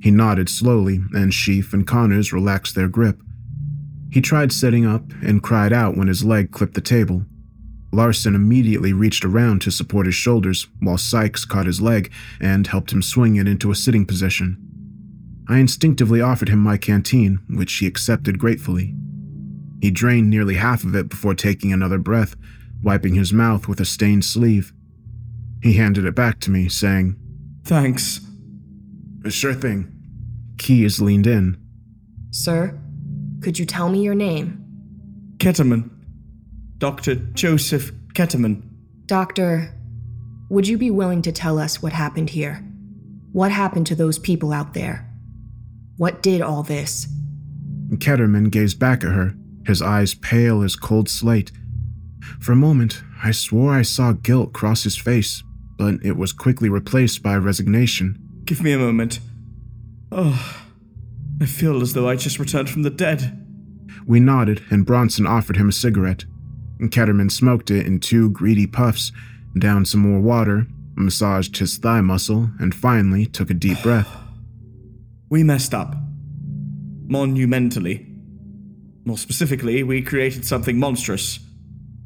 He 0.00 0.10
nodded 0.10 0.48
slowly, 0.48 1.00
and 1.12 1.34
Sheaf 1.34 1.72
and 1.72 1.86
Connors 1.86 2.32
relaxed 2.32 2.74
their 2.74 2.88
grip. 2.88 3.20
He 4.10 4.20
tried 4.22 4.52
sitting 4.52 4.86
up 4.86 5.02
and 5.22 5.42
cried 5.42 5.72
out 5.72 5.96
when 5.96 6.08
his 6.08 6.24
leg 6.24 6.50
clipped 6.50 6.74
the 6.74 6.80
table. 6.80 7.26
Larson 7.90 8.34
immediately 8.34 8.92
reached 8.92 9.24
around 9.24 9.62
to 9.62 9.70
support 9.70 10.06
his 10.06 10.14
shoulders 10.14 10.66
while 10.80 10.98
Sykes 10.98 11.44
caught 11.44 11.66
his 11.66 11.80
leg 11.80 12.12
and 12.40 12.66
helped 12.66 12.92
him 12.92 13.02
swing 13.02 13.36
it 13.36 13.48
into 13.48 13.70
a 13.70 13.74
sitting 13.74 14.04
position. 14.04 14.58
I 15.48 15.58
instinctively 15.58 16.20
offered 16.20 16.50
him 16.50 16.58
my 16.58 16.76
canteen, 16.76 17.40
which 17.48 17.72
he 17.74 17.86
accepted 17.86 18.38
gratefully. 18.38 18.94
He 19.80 19.90
drained 19.90 20.28
nearly 20.28 20.56
half 20.56 20.84
of 20.84 20.94
it 20.94 21.08
before 21.08 21.34
taking 21.34 21.72
another 21.72 21.98
breath, 21.98 22.36
wiping 22.82 23.14
his 23.14 23.32
mouth 23.32 23.66
with 23.66 23.80
a 23.80 23.86
stained 23.86 24.24
sleeve. 24.24 24.72
He 25.62 25.74
handed 25.74 26.04
it 26.04 26.14
back 26.14 26.40
to 26.40 26.50
me, 26.50 26.68
saying, 26.68 27.16
Thanks. 27.64 28.20
Uh, 29.24 29.30
sure 29.30 29.54
thing. 29.54 29.92
Keyes 30.58 31.00
leaned 31.00 31.26
in. 31.26 31.56
Sir, 32.30 32.78
could 33.40 33.58
you 33.58 33.64
tell 33.64 33.88
me 33.88 34.02
your 34.02 34.14
name? 34.14 34.64
Ketterman. 35.38 35.90
Dr. 36.78 37.16
Joseph 37.16 37.92
Ketterman. 38.14 38.62
Doctor, 39.06 39.74
would 40.48 40.68
you 40.68 40.78
be 40.78 40.90
willing 40.90 41.22
to 41.22 41.32
tell 41.32 41.58
us 41.58 41.82
what 41.82 41.92
happened 41.92 42.30
here? 42.30 42.64
What 43.32 43.50
happened 43.50 43.86
to 43.88 43.94
those 43.94 44.18
people 44.18 44.52
out 44.52 44.74
there? 44.74 45.08
What 45.96 46.22
did 46.22 46.40
all 46.40 46.62
this? 46.62 47.08
Ketterman 47.94 48.50
gazed 48.50 48.78
back 48.78 49.02
at 49.02 49.10
her, 49.10 49.34
his 49.66 49.82
eyes 49.82 50.14
pale 50.14 50.62
as 50.62 50.76
cold 50.76 51.08
slate. 51.08 51.50
For 52.40 52.52
a 52.52 52.56
moment, 52.56 53.02
I 53.24 53.32
swore 53.32 53.72
I 53.72 53.82
saw 53.82 54.12
guilt 54.12 54.52
cross 54.52 54.84
his 54.84 54.96
face, 54.96 55.42
but 55.76 55.94
it 56.04 56.16
was 56.16 56.32
quickly 56.32 56.68
replaced 56.68 57.22
by 57.22 57.36
resignation. 57.36 58.18
Give 58.44 58.62
me 58.62 58.72
a 58.72 58.78
moment. 58.78 59.20
Oh, 60.12 60.64
I 61.40 61.46
feel 61.46 61.82
as 61.82 61.94
though 61.94 62.08
I 62.08 62.16
just 62.16 62.38
returned 62.38 62.70
from 62.70 62.82
the 62.82 62.90
dead. 62.90 63.44
We 64.06 64.20
nodded, 64.20 64.62
and 64.70 64.86
Bronson 64.86 65.26
offered 65.26 65.56
him 65.56 65.68
a 65.68 65.72
cigarette. 65.72 66.24
Ketterman 66.80 67.30
smoked 67.30 67.70
it 67.70 67.86
in 67.86 68.00
two 68.00 68.30
greedy 68.30 68.66
puffs, 68.66 69.12
downed 69.58 69.88
some 69.88 70.00
more 70.00 70.20
water, 70.20 70.66
massaged 70.94 71.56
his 71.58 71.76
thigh 71.78 72.00
muscle, 72.00 72.50
and 72.58 72.74
finally 72.74 73.26
took 73.26 73.50
a 73.50 73.54
deep 73.54 73.82
breath. 73.82 74.08
We 75.28 75.42
messed 75.42 75.74
up. 75.74 75.94
Monumentally. 77.06 78.06
More 79.04 79.18
specifically, 79.18 79.82
we 79.82 80.02
created 80.02 80.44
something 80.44 80.78
monstrous 80.78 81.40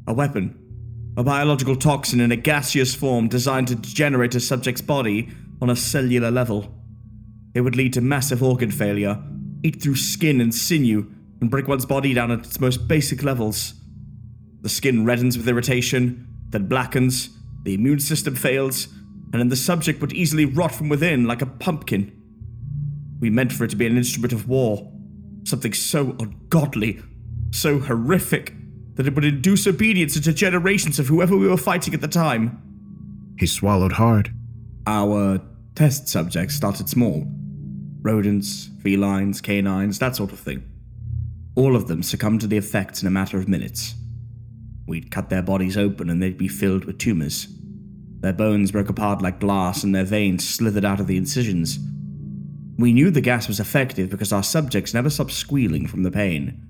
a 0.07 0.13
weapon. 0.13 0.59
A 1.15 1.23
biological 1.23 1.75
toxin 1.75 2.19
in 2.19 2.31
a 2.31 2.35
gaseous 2.35 2.95
form 2.95 3.27
designed 3.27 3.67
to 3.69 3.75
degenerate 3.75 4.35
a 4.35 4.39
subject's 4.39 4.81
body 4.81 5.29
on 5.61 5.69
a 5.69 5.75
cellular 5.75 6.31
level. 6.31 6.73
It 7.53 7.61
would 7.61 7.75
lead 7.75 7.93
to 7.93 8.01
massive 8.01 8.43
organ 8.43 8.71
failure, 8.71 9.21
eat 9.63 9.81
through 9.81 9.95
skin 9.95 10.41
and 10.41 10.53
sinew, 10.53 11.09
and 11.39 11.49
break 11.49 11.67
one's 11.67 11.85
body 11.85 12.13
down 12.13 12.31
at 12.31 12.39
its 12.39 12.59
most 12.59 12.87
basic 12.87 13.23
levels. 13.23 13.75
The 14.63 14.69
skin 14.69 15.05
reddens 15.05 15.37
with 15.37 15.47
irritation, 15.47 16.27
then 16.49 16.67
blackens, 16.67 17.29
the 17.63 17.73
immune 17.73 17.99
system 17.99 18.35
fails, 18.35 18.87
and 19.31 19.41
then 19.41 19.49
the 19.49 19.55
subject 19.55 19.99
would 20.01 20.13
easily 20.13 20.45
rot 20.45 20.73
from 20.73 20.89
within 20.89 21.25
like 21.25 21.41
a 21.41 21.45
pumpkin. 21.45 22.11
We 23.19 23.29
meant 23.29 23.51
for 23.51 23.65
it 23.65 23.69
to 23.71 23.75
be 23.75 23.85
an 23.85 23.97
instrument 23.97 24.33
of 24.33 24.47
war, 24.47 24.91
something 25.43 25.73
so 25.73 26.15
ungodly, 26.19 27.01
so 27.51 27.79
horrific, 27.79 28.53
that 28.95 29.05
it 29.05 29.15
would 29.15 29.25
induce 29.25 29.67
obedience 29.67 30.15
into 30.15 30.31
generations 30.31 30.97
of 30.97 31.07
whoever 31.07 31.35
we 31.35 31.47
were 31.47 31.57
fighting 31.57 31.93
at 31.93 32.01
the 32.01 32.07
time. 32.07 32.61
He 33.37 33.47
swallowed 33.47 33.93
hard. 33.93 34.33
Our 34.87 35.41
test 35.75 36.07
subjects 36.07 36.55
started 36.55 36.89
small 36.89 37.27
rodents, 38.01 38.69
felines, 38.81 39.41
canines, 39.41 39.97
that 39.99 40.15
sort 40.15 40.31
of 40.33 40.39
thing. 40.39 40.63
All 41.55 41.75
of 41.75 41.87
them 41.87 42.03
succumbed 42.03 42.41
to 42.41 42.47
the 42.47 42.57
effects 42.57 43.01
in 43.01 43.07
a 43.07 43.11
matter 43.11 43.37
of 43.37 43.47
minutes. 43.47 43.95
We'd 44.85 45.11
cut 45.11 45.29
their 45.29 45.41
bodies 45.41 45.77
open 45.77 46.09
and 46.09 46.21
they'd 46.21 46.37
be 46.37 46.47
filled 46.47 46.85
with 46.85 46.97
tumors. 46.97 47.47
Their 48.19 48.33
bones 48.33 48.71
broke 48.71 48.89
apart 48.89 49.21
like 49.21 49.39
glass 49.39 49.83
and 49.83 49.93
their 49.93 50.03
veins 50.03 50.47
slithered 50.47 50.85
out 50.85 50.99
of 50.99 51.07
the 51.07 51.17
incisions. 51.17 51.79
We 52.77 52.93
knew 52.93 53.11
the 53.11 53.21
gas 53.21 53.47
was 53.47 53.59
effective 53.59 54.09
because 54.09 54.33
our 54.33 54.43
subjects 54.43 54.93
never 54.93 55.09
stopped 55.09 55.31
squealing 55.31 55.87
from 55.87 56.03
the 56.03 56.11
pain. 56.11 56.65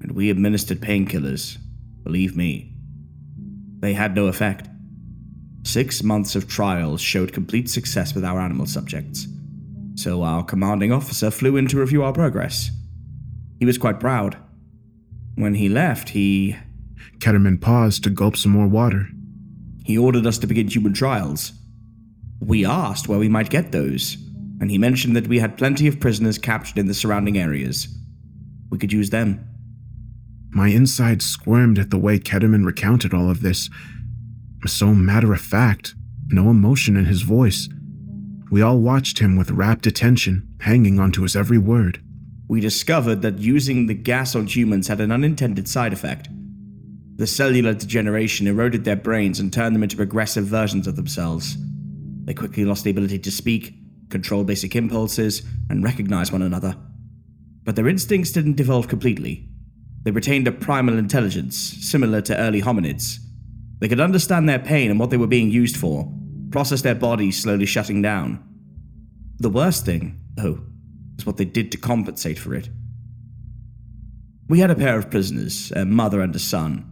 And 0.00 0.12
we 0.12 0.30
administered 0.30 0.80
painkillers, 0.80 1.58
believe 2.02 2.36
me. 2.36 2.74
They 3.78 3.94
had 3.94 4.14
no 4.14 4.26
effect. 4.26 4.68
Six 5.64 6.02
months 6.02 6.34
of 6.34 6.48
trials 6.48 7.00
showed 7.00 7.32
complete 7.32 7.70
success 7.70 8.14
with 8.14 8.24
our 8.24 8.40
animal 8.40 8.66
subjects. 8.66 9.26
So 9.94 10.22
our 10.22 10.44
commanding 10.44 10.92
officer 10.92 11.30
flew 11.30 11.56
in 11.56 11.68
to 11.68 11.78
review 11.78 12.02
our 12.02 12.12
progress. 12.12 12.70
He 13.58 13.64
was 13.64 13.78
quite 13.78 14.00
proud. 14.00 14.36
When 15.36 15.54
he 15.54 15.68
left, 15.68 16.10
he 16.10 16.56
Ketterman 17.18 17.60
paused 17.60 18.04
to 18.04 18.10
gulp 18.10 18.36
some 18.36 18.52
more 18.52 18.66
water. 18.68 19.08
he 19.84 19.98
ordered 19.98 20.26
us 20.26 20.38
to 20.38 20.46
begin 20.46 20.68
human 20.68 20.92
trials. 20.92 21.52
We 22.40 22.64
asked 22.64 23.08
where 23.08 23.18
we 23.18 23.28
might 23.28 23.50
get 23.50 23.72
those, 23.72 24.16
and 24.60 24.70
he 24.70 24.78
mentioned 24.78 25.16
that 25.16 25.26
we 25.28 25.38
had 25.40 25.58
plenty 25.58 25.86
of 25.88 26.00
prisoners 26.00 26.38
captured 26.38 26.78
in 26.78 26.86
the 26.86 26.94
surrounding 26.94 27.38
areas. 27.38 27.88
We 28.70 28.78
could 28.78 28.92
use 28.92 29.10
them. 29.10 29.44
My 30.50 30.68
insides 30.68 31.26
squirmed 31.26 31.78
at 31.78 31.90
the 31.90 31.98
way 31.98 32.18
Ketterman 32.18 32.64
recounted 32.66 33.12
all 33.14 33.30
of 33.30 33.42
this. 33.42 33.70
So 34.66 34.94
matter 34.94 35.32
of 35.32 35.40
fact, 35.40 35.94
no 36.28 36.50
emotion 36.50 36.96
in 36.96 37.06
his 37.06 37.22
voice. 37.22 37.68
We 38.50 38.62
all 38.62 38.78
watched 38.80 39.18
him 39.18 39.36
with 39.36 39.50
rapt 39.50 39.86
attention, 39.86 40.46
hanging 40.60 41.00
onto 41.00 41.22
his 41.22 41.34
every 41.34 41.58
word. 41.58 42.02
We 42.48 42.60
discovered 42.60 43.22
that 43.22 43.38
using 43.38 43.86
the 43.86 43.94
gas 43.94 44.34
on 44.34 44.46
humans 44.46 44.88
had 44.88 45.00
an 45.00 45.10
unintended 45.10 45.68
side 45.68 45.92
effect. 45.92 46.28
The 47.16 47.26
cellular 47.26 47.74
degeneration 47.74 48.46
eroded 48.46 48.84
their 48.84 48.96
brains 48.96 49.38
and 49.38 49.52
turned 49.52 49.74
them 49.74 49.82
into 49.82 49.96
progressive 49.96 50.46
versions 50.46 50.86
of 50.86 50.96
themselves. 50.96 51.56
They 52.24 52.34
quickly 52.34 52.64
lost 52.64 52.84
the 52.84 52.90
ability 52.90 53.18
to 53.20 53.30
speak, 53.30 53.74
control 54.08 54.44
basic 54.44 54.74
impulses, 54.74 55.42
and 55.68 55.84
recognize 55.84 56.32
one 56.32 56.42
another. 56.42 56.76
But 57.64 57.76
their 57.76 57.88
instincts 57.88 58.32
didn't 58.32 58.56
devolve 58.56 58.88
completely. 58.88 59.48
They 60.04 60.10
retained 60.10 60.48
a 60.48 60.52
primal 60.52 60.98
intelligence, 60.98 61.56
similar 61.56 62.20
to 62.22 62.36
early 62.36 62.62
hominids. 62.62 63.18
They 63.78 63.88
could 63.88 64.00
understand 64.00 64.48
their 64.48 64.58
pain 64.58 64.90
and 64.90 64.98
what 64.98 65.10
they 65.10 65.16
were 65.16 65.26
being 65.26 65.50
used 65.50 65.76
for, 65.76 66.12
process 66.50 66.82
their 66.82 66.94
bodies 66.94 67.40
slowly 67.40 67.66
shutting 67.66 68.02
down. 68.02 68.42
The 69.38 69.50
worst 69.50 69.84
thing, 69.84 70.20
though, 70.34 70.60
was 71.16 71.26
what 71.26 71.36
they 71.36 71.44
did 71.44 71.72
to 71.72 71.78
compensate 71.78 72.38
for 72.38 72.54
it. 72.54 72.68
We 74.48 74.60
had 74.60 74.70
a 74.70 74.76
pair 74.76 74.98
of 74.98 75.10
prisoners, 75.10 75.72
a 75.74 75.84
mother 75.84 76.20
and 76.20 76.34
a 76.34 76.38
son. 76.38 76.91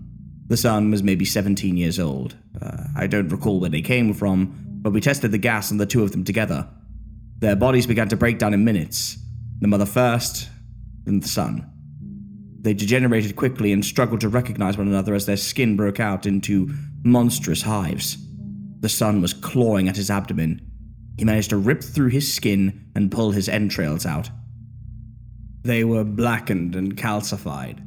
The 0.50 0.56
son 0.56 0.90
was 0.90 1.04
maybe 1.04 1.24
17 1.24 1.76
years 1.76 2.00
old. 2.00 2.34
Uh, 2.60 2.82
I 2.96 3.06
don't 3.06 3.28
recall 3.28 3.60
where 3.60 3.70
they 3.70 3.82
came 3.82 4.12
from, 4.12 4.52
but 4.82 4.92
we 4.92 5.00
tested 5.00 5.30
the 5.30 5.38
gas 5.38 5.70
on 5.70 5.78
the 5.78 5.86
two 5.86 6.02
of 6.02 6.10
them 6.10 6.24
together. 6.24 6.68
Their 7.38 7.54
bodies 7.54 7.86
began 7.86 8.08
to 8.08 8.16
break 8.16 8.38
down 8.38 8.52
in 8.52 8.64
minutes. 8.64 9.16
The 9.60 9.68
mother 9.68 9.86
first, 9.86 10.48
then 11.04 11.20
the 11.20 11.28
son. 11.28 11.70
They 12.60 12.74
degenerated 12.74 13.36
quickly 13.36 13.72
and 13.72 13.84
struggled 13.84 14.22
to 14.22 14.28
recognize 14.28 14.76
one 14.76 14.88
another 14.88 15.14
as 15.14 15.24
their 15.24 15.36
skin 15.36 15.76
broke 15.76 16.00
out 16.00 16.26
into 16.26 16.74
monstrous 17.04 17.62
hives. 17.62 18.18
The 18.80 18.88
son 18.88 19.22
was 19.22 19.32
clawing 19.32 19.88
at 19.88 19.96
his 19.96 20.10
abdomen. 20.10 20.60
He 21.16 21.24
managed 21.24 21.50
to 21.50 21.58
rip 21.58 21.80
through 21.80 22.08
his 22.08 22.34
skin 22.34 22.90
and 22.96 23.12
pull 23.12 23.30
his 23.30 23.48
entrails 23.48 24.04
out. 24.04 24.30
They 25.62 25.84
were 25.84 26.02
blackened 26.02 26.74
and 26.74 26.96
calcified. 26.96 27.86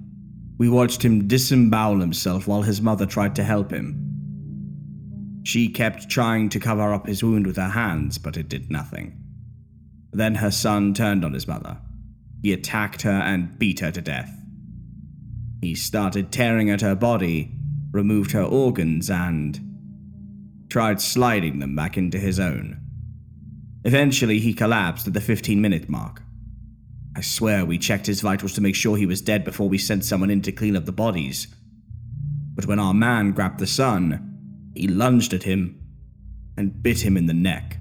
We 0.63 0.69
watched 0.69 1.03
him 1.03 1.27
disembowel 1.27 1.99
himself 1.99 2.47
while 2.47 2.61
his 2.61 2.81
mother 2.81 3.05
tried 3.05 3.35
to 3.35 3.43
help 3.43 3.69
him. 3.69 5.41
She 5.43 5.67
kept 5.67 6.07
trying 6.07 6.47
to 6.47 6.59
cover 6.61 6.93
up 6.93 7.05
his 7.05 7.21
wound 7.21 7.45
with 7.45 7.57
her 7.57 7.67
hands, 7.67 8.17
but 8.17 8.37
it 8.37 8.47
did 8.47 8.71
nothing. 8.71 9.21
Then 10.13 10.35
her 10.35 10.51
son 10.51 10.93
turned 10.93 11.25
on 11.25 11.33
his 11.33 11.49
mother. 11.49 11.79
He 12.41 12.53
attacked 12.53 13.01
her 13.01 13.11
and 13.11 13.59
beat 13.59 13.81
her 13.81 13.91
to 13.91 13.99
death. 13.99 14.33
He 15.59 15.75
started 15.75 16.31
tearing 16.31 16.69
at 16.69 16.79
her 16.79 16.95
body, 16.95 17.51
removed 17.91 18.31
her 18.31 18.43
organs, 18.43 19.09
and 19.09 19.59
tried 20.69 21.01
sliding 21.01 21.59
them 21.59 21.75
back 21.75 21.97
into 21.97 22.19
his 22.19 22.39
own. 22.39 22.79
Eventually, 23.83 24.39
he 24.39 24.53
collapsed 24.53 25.07
at 25.07 25.13
the 25.13 25.19
15 25.19 25.59
minute 25.59 25.89
mark. 25.89 26.22
I 27.15 27.21
swear 27.21 27.65
we 27.65 27.77
checked 27.77 28.07
his 28.07 28.21
vitals 28.21 28.53
to 28.53 28.61
make 28.61 28.75
sure 28.75 28.97
he 28.97 29.05
was 29.05 29.21
dead 29.21 29.43
before 29.43 29.69
we 29.69 29.77
sent 29.77 30.03
someone 30.03 30.29
in 30.29 30.41
to 30.43 30.51
clean 30.51 30.75
up 30.75 30.85
the 30.85 30.91
bodies. 30.91 31.47
But 32.55 32.65
when 32.65 32.79
our 32.79 32.93
man 32.93 33.31
grabbed 33.31 33.59
the 33.59 33.67
son, 33.67 34.71
he 34.75 34.87
lunged 34.87 35.33
at 35.33 35.43
him 35.43 35.79
and 36.57 36.81
bit 36.81 37.01
him 37.01 37.17
in 37.17 37.25
the 37.27 37.33
neck, 37.33 37.77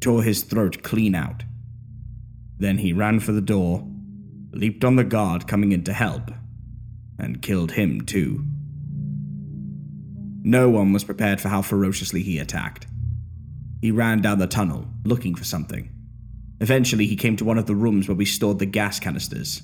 tore 0.00 0.22
his 0.22 0.42
throat 0.42 0.82
clean 0.82 1.14
out. 1.14 1.44
Then 2.58 2.78
he 2.78 2.92
ran 2.92 3.20
for 3.20 3.32
the 3.32 3.40
door, 3.40 3.86
leaped 4.52 4.84
on 4.84 4.96
the 4.96 5.04
guard 5.04 5.46
coming 5.46 5.72
in 5.72 5.84
to 5.84 5.92
help, 5.92 6.30
and 7.18 7.42
killed 7.42 7.72
him 7.72 8.02
too. 8.02 8.44
No 10.44 10.68
one 10.68 10.92
was 10.92 11.04
prepared 11.04 11.40
for 11.40 11.48
how 11.48 11.62
ferociously 11.62 12.22
he 12.22 12.38
attacked. 12.38 12.86
He 13.80 13.90
ran 13.90 14.20
down 14.20 14.38
the 14.38 14.46
tunnel, 14.46 14.88
looking 15.04 15.34
for 15.34 15.44
something. 15.44 15.91
Eventually, 16.62 17.06
he 17.06 17.16
came 17.16 17.34
to 17.36 17.44
one 17.44 17.58
of 17.58 17.66
the 17.66 17.74
rooms 17.74 18.06
where 18.06 18.14
we 18.14 18.24
stored 18.24 18.60
the 18.60 18.66
gas 18.66 19.00
canisters. 19.00 19.62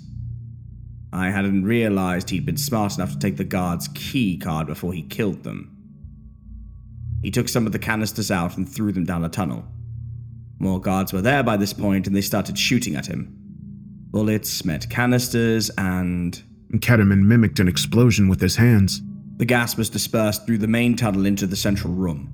I 1.12 1.30
hadn't 1.30 1.62
realized 1.62 2.28
he'd 2.28 2.44
been 2.44 2.56
smart 2.56 2.96
enough 2.96 3.12
to 3.12 3.18
take 3.20 3.36
the 3.36 3.44
guard's 3.44 3.86
key 3.94 4.36
card 4.36 4.66
before 4.66 4.92
he 4.92 5.02
killed 5.02 5.44
them. 5.44 5.76
He 7.22 7.30
took 7.30 7.48
some 7.48 7.66
of 7.66 7.72
the 7.72 7.78
canisters 7.78 8.32
out 8.32 8.56
and 8.56 8.68
threw 8.68 8.90
them 8.90 9.04
down 9.04 9.24
a 9.24 9.28
tunnel. 9.28 9.64
More 10.58 10.80
guards 10.80 11.12
were 11.12 11.22
there 11.22 11.44
by 11.44 11.56
this 11.56 11.72
point 11.72 12.08
and 12.08 12.16
they 12.16 12.20
started 12.20 12.58
shooting 12.58 12.96
at 12.96 13.06
him. 13.06 13.32
Bullets 14.10 14.64
met 14.64 14.90
canisters 14.90 15.70
and. 15.78 16.42
Ketterman 16.72 17.22
mimicked 17.22 17.60
an 17.60 17.68
explosion 17.68 18.28
with 18.28 18.40
his 18.40 18.56
hands. 18.56 19.02
The 19.36 19.44
gas 19.44 19.76
was 19.76 19.88
dispersed 19.88 20.46
through 20.46 20.58
the 20.58 20.66
main 20.66 20.96
tunnel 20.96 21.26
into 21.26 21.46
the 21.46 21.54
central 21.54 21.94
room. 21.94 22.32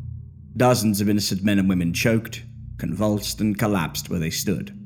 Dozens 0.56 1.02
of 1.02 1.10
innocent 1.10 1.44
men 1.44 1.58
and 1.58 1.68
women 1.68 1.92
choked, 1.92 2.44
convulsed, 2.78 3.40
and 3.40 3.58
collapsed 3.58 4.10
where 4.10 4.18
they 4.18 4.30
stood. 4.30 4.76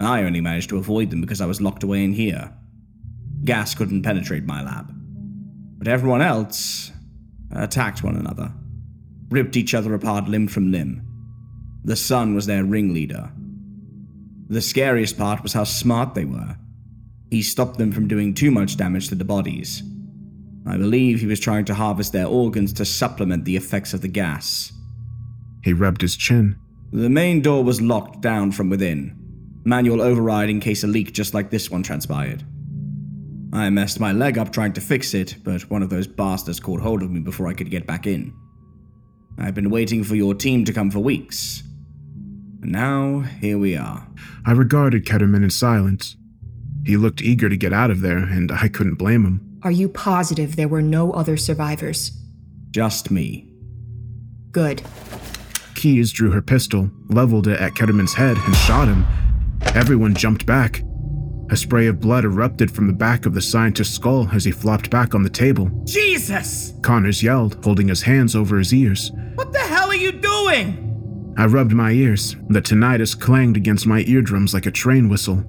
I 0.00 0.22
only 0.22 0.40
managed 0.40 0.70
to 0.70 0.78
avoid 0.78 1.10
them 1.10 1.20
because 1.20 1.40
I 1.40 1.46
was 1.46 1.60
locked 1.60 1.82
away 1.82 2.04
in 2.04 2.12
here. 2.12 2.52
Gas 3.44 3.74
couldn't 3.74 4.02
penetrate 4.02 4.44
my 4.44 4.62
lab. 4.62 4.92
But 5.78 5.88
everyone 5.88 6.22
else 6.22 6.92
attacked 7.50 8.02
one 8.02 8.16
another, 8.16 8.52
ripped 9.30 9.56
each 9.56 9.74
other 9.74 9.94
apart 9.94 10.28
limb 10.28 10.48
from 10.48 10.70
limb. 10.70 11.02
The 11.84 11.96
son 11.96 12.34
was 12.34 12.46
their 12.46 12.64
ringleader. 12.64 13.30
The 14.48 14.60
scariest 14.60 15.18
part 15.18 15.42
was 15.42 15.52
how 15.52 15.64
smart 15.64 16.14
they 16.14 16.24
were. 16.24 16.56
He 17.30 17.42
stopped 17.42 17.78
them 17.78 17.92
from 17.92 18.08
doing 18.08 18.34
too 18.34 18.50
much 18.50 18.76
damage 18.76 19.08
to 19.08 19.14
the 19.14 19.24
bodies. 19.24 19.82
I 20.66 20.76
believe 20.76 21.20
he 21.20 21.26
was 21.26 21.40
trying 21.40 21.64
to 21.66 21.74
harvest 21.74 22.12
their 22.12 22.26
organs 22.26 22.72
to 22.74 22.84
supplement 22.84 23.44
the 23.44 23.56
effects 23.56 23.94
of 23.94 24.00
the 24.00 24.08
gas. 24.08 24.72
He 25.62 25.72
rubbed 25.72 26.02
his 26.02 26.16
chin. 26.16 26.56
The 26.90 27.10
main 27.10 27.42
door 27.42 27.62
was 27.62 27.82
locked 27.82 28.22
down 28.22 28.52
from 28.52 28.70
within. 28.70 29.14
Manual 29.64 30.00
override 30.00 30.48
in 30.48 30.60
case 30.60 30.84
a 30.84 30.86
leak 30.86 31.12
just 31.12 31.34
like 31.34 31.50
this 31.50 31.70
one 31.70 31.82
transpired. 31.82 32.44
I 33.52 33.68
messed 33.70 34.00
my 34.00 34.12
leg 34.12 34.38
up 34.38 34.52
trying 34.52 34.72
to 34.74 34.80
fix 34.80 35.14
it, 35.14 35.36
but 35.42 35.68
one 35.70 35.82
of 35.82 35.90
those 35.90 36.06
bastards 36.06 36.60
caught 36.60 36.80
hold 36.80 37.02
of 37.02 37.10
me 37.10 37.20
before 37.20 37.46
I 37.46 37.54
could 37.54 37.70
get 37.70 37.86
back 37.86 38.06
in. 38.06 38.34
I've 39.38 39.54
been 39.54 39.70
waiting 39.70 40.02
for 40.04 40.16
your 40.16 40.34
team 40.34 40.64
to 40.64 40.72
come 40.72 40.90
for 40.90 40.98
weeks. 40.98 41.62
And 42.62 42.72
now, 42.72 43.20
here 43.40 43.58
we 43.58 43.76
are. 43.76 44.06
I 44.46 44.52
regarded 44.52 45.04
Ketterman 45.04 45.44
in 45.44 45.50
silence. 45.50 46.16
He 46.84 46.96
looked 46.96 47.22
eager 47.22 47.48
to 47.48 47.56
get 47.56 47.72
out 47.72 47.90
of 47.90 48.00
there, 48.00 48.18
and 48.18 48.50
I 48.50 48.68
couldn't 48.68 48.94
blame 48.94 49.24
him. 49.24 49.58
Are 49.62 49.70
you 49.70 49.88
positive 49.88 50.56
there 50.56 50.68
were 50.68 50.82
no 50.82 51.12
other 51.12 51.36
survivors? 51.36 52.12
Just 52.70 53.10
me. 53.10 53.52
Good. 54.52 54.82
Keyes 55.78 56.10
drew 56.10 56.32
her 56.32 56.42
pistol, 56.42 56.90
leveled 57.08 57.46
it 57.46 57.60
at 57.60 57.74
Ketterman's 57.74 58.14
head, 58.14 58.36
and 58.36 58.56
shot 58.56 58.88
him. 58.88 59.06
Everyone 59.76 60.12
jumped 60.12 60.44
back. 60.44 60.82
A 61.50 61.56
spray 61.56 61.86
of 61.86 62.00
blood 62.00 62.24
erupted 62.24 62.68
from 62.68 62.88
the 62.88 62.92
back 62.92 63.26
of 63.26 63.32
the 63.32 63.40
scientist's 63.40 63.94
skull 63.94 64.28
as 64.32 64.44
he 64.44 64.50
flopped 64.50 64.90
back 64.90 65.14
on 65.14 65.22
the 65.22 65.30
table. 65.30 65.70
Jesus! 65.84 66.74
Connors 66.82 67.22
yelled, 67.22 67.64
holding 67.64 67.86
his 67.86 68.02
hands 68.02 68.34
over 68.34 68.58
his 68.58 68.74
ears. 68.74 69.12
What 69.36 69.52
the 69.52 69.60
hell 69.60 69.88
are 69.88 69.94
you 69.94 70.10
doing? 70.10 71.34
I 71.38 71.46
rubbed 71.46 71.72
my 71.72 71.92
ears. 71.92 72.34
The 72.48 72.60
tinnitus 72.60 73.18
clanged 73.18 73.56
against 73.56 73.86
my 73.86 74.00
eardrums 74.00 74.52
like 74.52 74.66
a 74.66 74.72
train 74.72 75.08
whistle. 75.08 75.44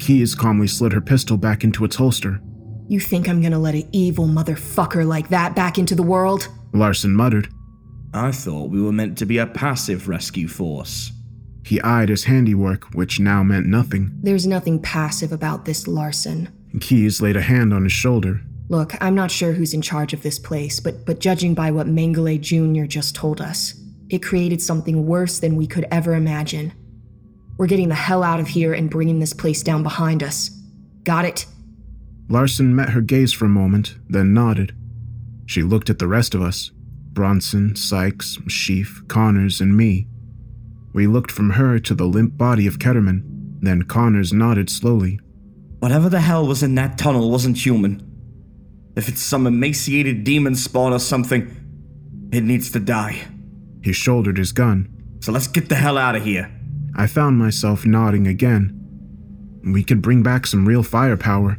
Keyes 0.00 0.34
calmly 0.34 0.66
slid 0.66 0.92
her 0.92 1.00
pistol 1.00 1.36
back 1.36 1.62
into 1.62 1.84
its 1.84 1.94
holster. 1.94 2.40
You 2.88 2.98
think 2.98 3.28
I'm 3.28 3.40
gonna 3.40 3.60
let 3.60 3.76
an 3.76 3.88
evil 3.92 4.26
motherfucker 4.26 5.06
like 5.06 5.28
that 5.28 5.54
back 5.54 5.78
into 5.78 5.94
the 5.94 6.02
world? 6.02 6.48
Larson 6.72 7.14
muttered. 7.14 7.48
I 8.14 8.30
thought 8.30 8.70
we 8.70 8.82
were 8.82 8.92
meant 8.92 9.16
to 9.18 9.26
be 9.26 9.38
a 9.38 9.46
passive 9.46 10.06
rescue 10.06 10.46
force. 10.46 11.12
He 11.64 11.80
eyed 11.80 12.10
his 12.10 12.24
handiwork, 12.24 12.92
which 12.92 13.20
now 13.20 13.42
meant 13.42 13.66
nothing. 13.66 14.10
There's 14.22 14.46
nothing 14.46 14.82
passive 14.82 15.32
about 15.32 15.64
this, 15.64 15.86
Larson. 15.86 16.50
Keyes 16.80 17.22
laid 17.22 17.36
a 17.36 17.42
hand 17.42 17.72
on 17.72 17.84
his 17.84 17.92
shoulder. 17.92 18.42
Look, 18.68 18.94
I'm 19.00 19.14
not 19.14 19.30
sure 19.30 19.52
who's 19.52 19.72
in 19.72 19.82
charge 19.82 20.12
of 20.12 20.22
this 20.22 20.38
place, 20.38 20.80
but 20.80 21.06
but 21.06 21.20
judging 21.20 21.54
by 21.54 21.70
what 21.70 21.86
Mengele 21.86 22.40
Jr. 22.40 22.84
just 22.84 23.14
told 23.14 23.40
us, 23.40 23.74
it 24.10 24.22
created 24.22 24.60
something 24.60 25.06
worse 25.06 25.38
than 25.38 25.56
we 25.56 25.66
could 25.66 25.86
ever 25.90 26.14
imagine. 26.14 26.72
We're 27.56 27.66
getting 27.66 27.88
the 27.88 27.94
hell 27.94 28.22
out 28.22 28.40
of 28.40 28.48
here 28.48 28.74
and 28.74 28.90
bringing 28.90 29.20
this 29.20 29.32
place 29.32 29.62
down 29.62 29.82
behind 29.82 30.22
us. 30.22 30.50
Got 31.04 31.24
it? 31.24 31.46
Larson 32.28 32.74
met 32.74 32.90
her 32.90 33.00
gaze 33.00 33.32
for 33.32 33.44
a 33.46 33.50
moment, 33.50 33.96
then 34.08 34.34
nodded. 34.34 34.74
She 35.46 35.62
looked 35.62 35.90
at 35.90 35.98
the 35.98 36.08
rest 36.08 36.34
of 36.34 36.42
us 36.42 36.70
Bronson, 37.12 37.76
Sykes, 37.76 38.38
Sheaf, 38.48 39.02
Connors, 39.08 39.60
and 39.60 39.76
me. 39.76 40.06
We 40.92 41.06
looked 41.06 41.30
from 41.30 41.50
her 41.50 41.78
to 41.78 41.94
the 41.94 42.04
limp 42.04 42.36
body 42.36 42.66
of 42.66 42.78
Ketterman, 42.78 43.22
then 43.60 43.82
Connors 43.82 44.32
nodded 44.32 44.70
slowly. 44.70 45.20
Whatever 45.78 46.08
the 46.08 46.20
hell 46.20 46.46
was 46.46 46.62
in 46.62 46.74
that 46.76 46.98
tunnel 46.98 47.30
wasn't 47.30 47.64
human. 47.64 48.08
If 48.94 49.08
it's 49.08 49.22
some 49.22 49.46
emaciated 49.46 50.24
demon 50.24 50.54
spawn 50.54 50.92
or 50.92 50.98
something, 50.98 52.30
it 52.32 52.42
needs 52.42 52.70
to 52.72 52.80
die. 52.80 53.22
He 53.82 53.92
shouldered 53.92 54.38
his 54.38 54.52
gun. 54.52 54.88
So 55.20 55.32
let's 55.32 55.46
get 55.46 55.68
the 55.68 55.74
hell 55.74 55.98
out 55.98 56.16
of 56.16 56.24
here. 56.24 56.50
I 56.94 57.06
found 57.06 57.38
myself 57.38 57.86
nodding 57.86 58.26
again. 58.26 58.78
We 59.64 59.84
could 59.84 60.02
bring 60.02 60.22
back 60.22 60.46
some 60.46 60.66
real 60.66 60.82
firepower, 60.82 61.58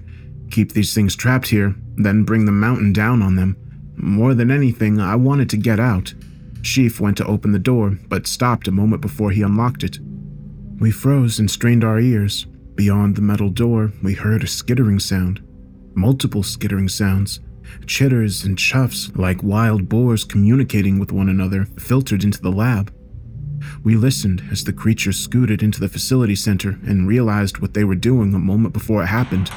keep 0.51 0.73
these 0.73 0.93
things 0.93 1.15
trapped 1.15 1.47
here, 1.47 1.75
then 1.95 2.23
bring 2.23 2.45
the 2.45 2.51
mountain 2.51 2.93
down 2.93 3.21
on 3.21 3.35
them. 3.35 3.57
More 3.95 4.33
than 4.33 4.51
anything, 4.51 4.99
I 4.99 5.15
wanted 5.15 5.49
to 5.51 5.57
get 5.57 5.79
out. 5.79 6.13
Sheaf 6.61 6.99
went 6.99 7.17
to 7.17 7.25
open 7.25 7.51
the 7.51 7.59
door, 7.59 7.97
but 8.07 8.27
stopped 8.27 8.67
a 8.67 8.71
moment 8.71 9.01
before 9.01 9.31
he 9.31 9.41
unlocked 9.41 9.83
it. 9.83 9.99
We 10.79 10.91
froze 10.91 11.39
and 11.39 11.49
strained 11.49 11.83
our 11.83 11.99
ears. 11.99 12.47
Beyond 12.75 13.15
the 13.15 13.21
metal 13.21 13.49
door, 13.49 13.91
we 14.01 14.13
heard 14.13 14.43
a 14.43 14.47
skittering 14.47 14.99
sound. 14.99 15.41
Multiple 15.93 16.43
skittering 16.43 16.89
sounds. 16.89 17.39
Chitters 17.85 18.43
and 18.43 18.57
chuffs, 18.57 19.15
like 19.17 19.43
wild 19.43 19.89
boars 19.89 20.23
communicating 20.23 20.99
with 20.99 21.11
one 21.11 21.29
another, 21.29 21.65
filtered 21.77 22.23
into 22.23 22.41
the 22.41 22.51
lab. 22.51 22.93
We 23.83 23.95
listened 23.95 24.43
as 24.51 24.63
the 24.63 24.73
creatures 24.73 25.17
scooted 25.17 25.61
into 25.61 25.79
the 25.79 25.87
facility 25.89 26.35
center 26.35 26.79
and 26.85 27.07
realized 27.07 27.59
what 27.59 27.73
they 27.73 27.83
were 27.83 27.95
doing 27.95 28.33
a 28.33 28.39
moment 28.39 28.73
before 28.73 29.03
it 29.03 29.07
happened. 29.07 29.51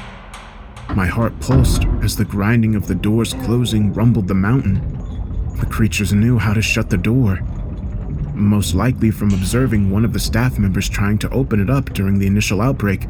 My 0.95 1.07
heart 1.07 1.39
pulsed 1.41 1.85
as 2.03 2.17
the 2.17 2.25
grinding 2.25 2.75
of 2.75 2.87
the 2.87 2.95
doors 2.95 3.35
closing 3.35 3.93
rumbled 3.93 4.29
the 4.29 4.35
mountain. 4.35 4.81
The 5.59 5.67
creatures 5.67 6.13
knew 6.13 6.39
how 6.39 6.53
to 6.53 6.63
shut 6.63 6.91
the 6.91 6.97
door. 6.97 7.41
Most 8.35 8.75
likely 8.75 9.11
from 9.11 9.31
observing 9.31 9.91
one 9.91 10.05
of 10.05 10.13
the 10.13 10.19
staff 10.19 10.59
members 10.59 10.89
trying 10.89 11.19
to 11.19 11.31
open 11.31 11.61
it 11.61 11.71
up 11.71 11.93
during 11.95 12.19
the 12.19 12.27
initial 12.27 12.61
outbreak, 12.61 13.05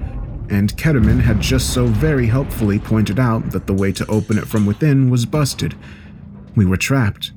and 0.49 0.77
Ketterman 0.77 1.21
had 1.21 1.41
just 1.41 1.75
so 1.75 1.87
very 1.87 2.27
helpfully 2.27 2.79
pointed 2.79 3.19
out 3.19 3.51
that 3.51 3.67
the 3.67 3.75
way 3.75 3.93
to 3.93 4.07
open 4.07 4.39
it 4.39 4.47
from 4.47 4.67
within 4.67 5.11
was 5.11 5.27
busted. 5.27 5.75
We 6.55 6.65
were 6.65 6.77
trapped. 6.77 7.33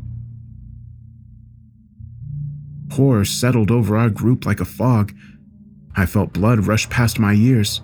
Horror 2.92 3.26
settled 3.26 3.72
over 3.72 3.98
our 3.98 4.10
group 4.10 4.46
like 4.46 4.60
a 4.60 4.66
fog. 4.66 5.14
I 5.96 6.06
felt 6.06 6.34
blood 6.34 6.68
rush 6.68 6.90
past 6.90 7.20
my 7.20 7.34
ears. 7.34 7.82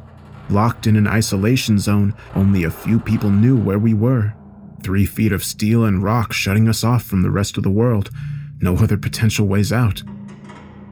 Locked 0.50 0.86
in 0.88 0.96
an 0.96 1.08
isolation 1.08 1.80
zone, 1.80 2.14
only 2.36 2.64
a 2.64 2.72
few 2.72 3.00
people 3.00 3.30
knew 3.30 3.58
where 3.58 3.80
we 3.80 3.94
were. 3.94 4.34
Three 4.84 5.06
feet 5.06 5.32
of 5.32 5.44
steel 5.44 5.84
and 5.84 6.04
rock 6.04 6.32
shutting 6.32 6.70
us 6.70 6.84
off 6.84 7.04
from 7.04 7.24
the 7.24 7.32
rest 7.32 7.58
of 7.58 7.64
the 7.64 7.72
world. 7.72 8.12
No 8.60 8.76
other 8.78 8.98
potential 8.98 9.48
ways 9.48 9.74
out. 9.74 10.04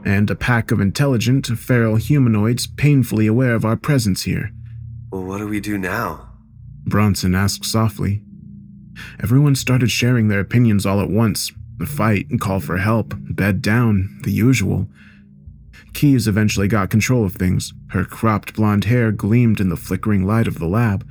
And 0.03 0.29
a 0.29 0.35
pack 0.35 0.71
of 0.71 0.81
intelligent, 0.81 1.47
feral 1.47 1.95
humanoids 1.95 2.67
painfully 2.67 3.27
aware 3.27 3.53
of 3.53 3.63
our 3.63 3.77
presence 3.77 4.23
here. 4.23 4.51
Well, 5.11 5.23
what 5.23 5.37
do 5.37 5.47
we 5.47 5.59
do 5.59 5.77
now? 5.77 6.29
Bronson 6.85 7.35
asked 7.35 7.65
softly. 7.65 8.23
Everyone 9.21 9.55
started 9.55 9.91
sharing 9.91 10.27
their 10.27 10.39
opinions 10.39 10.85
all 10.85 10.99
at 10.99 11.09
once, 11.09 11.51
the 11.77 11.85
fight, 11.85 12.27
call 12.39 12.59
for 12.59 12.77
help, 12.77 13.13
bed 13.17 13.61
down, 13.61 14.19
the 14.23 14.31
usual. 14.31 14.87
Keyes 15.93 16.27
eventually 16.27 16.67
got 16.67 16.89
control 16.89 17.25
of 17.25 17.33
things. 17.33 17.73
Her 17.89 18.03
cropped 18.03 18.55
blonde 18.55 18.85
hair 18.85 19.11
gleamed 19.11 19.59
in 19.59 19.69
the 19.69 19.77
flickering 19.77 20.25
light 20.25 20.47
of 20.47 20.59
the 20.59 20.67
lab. 20.67 21.07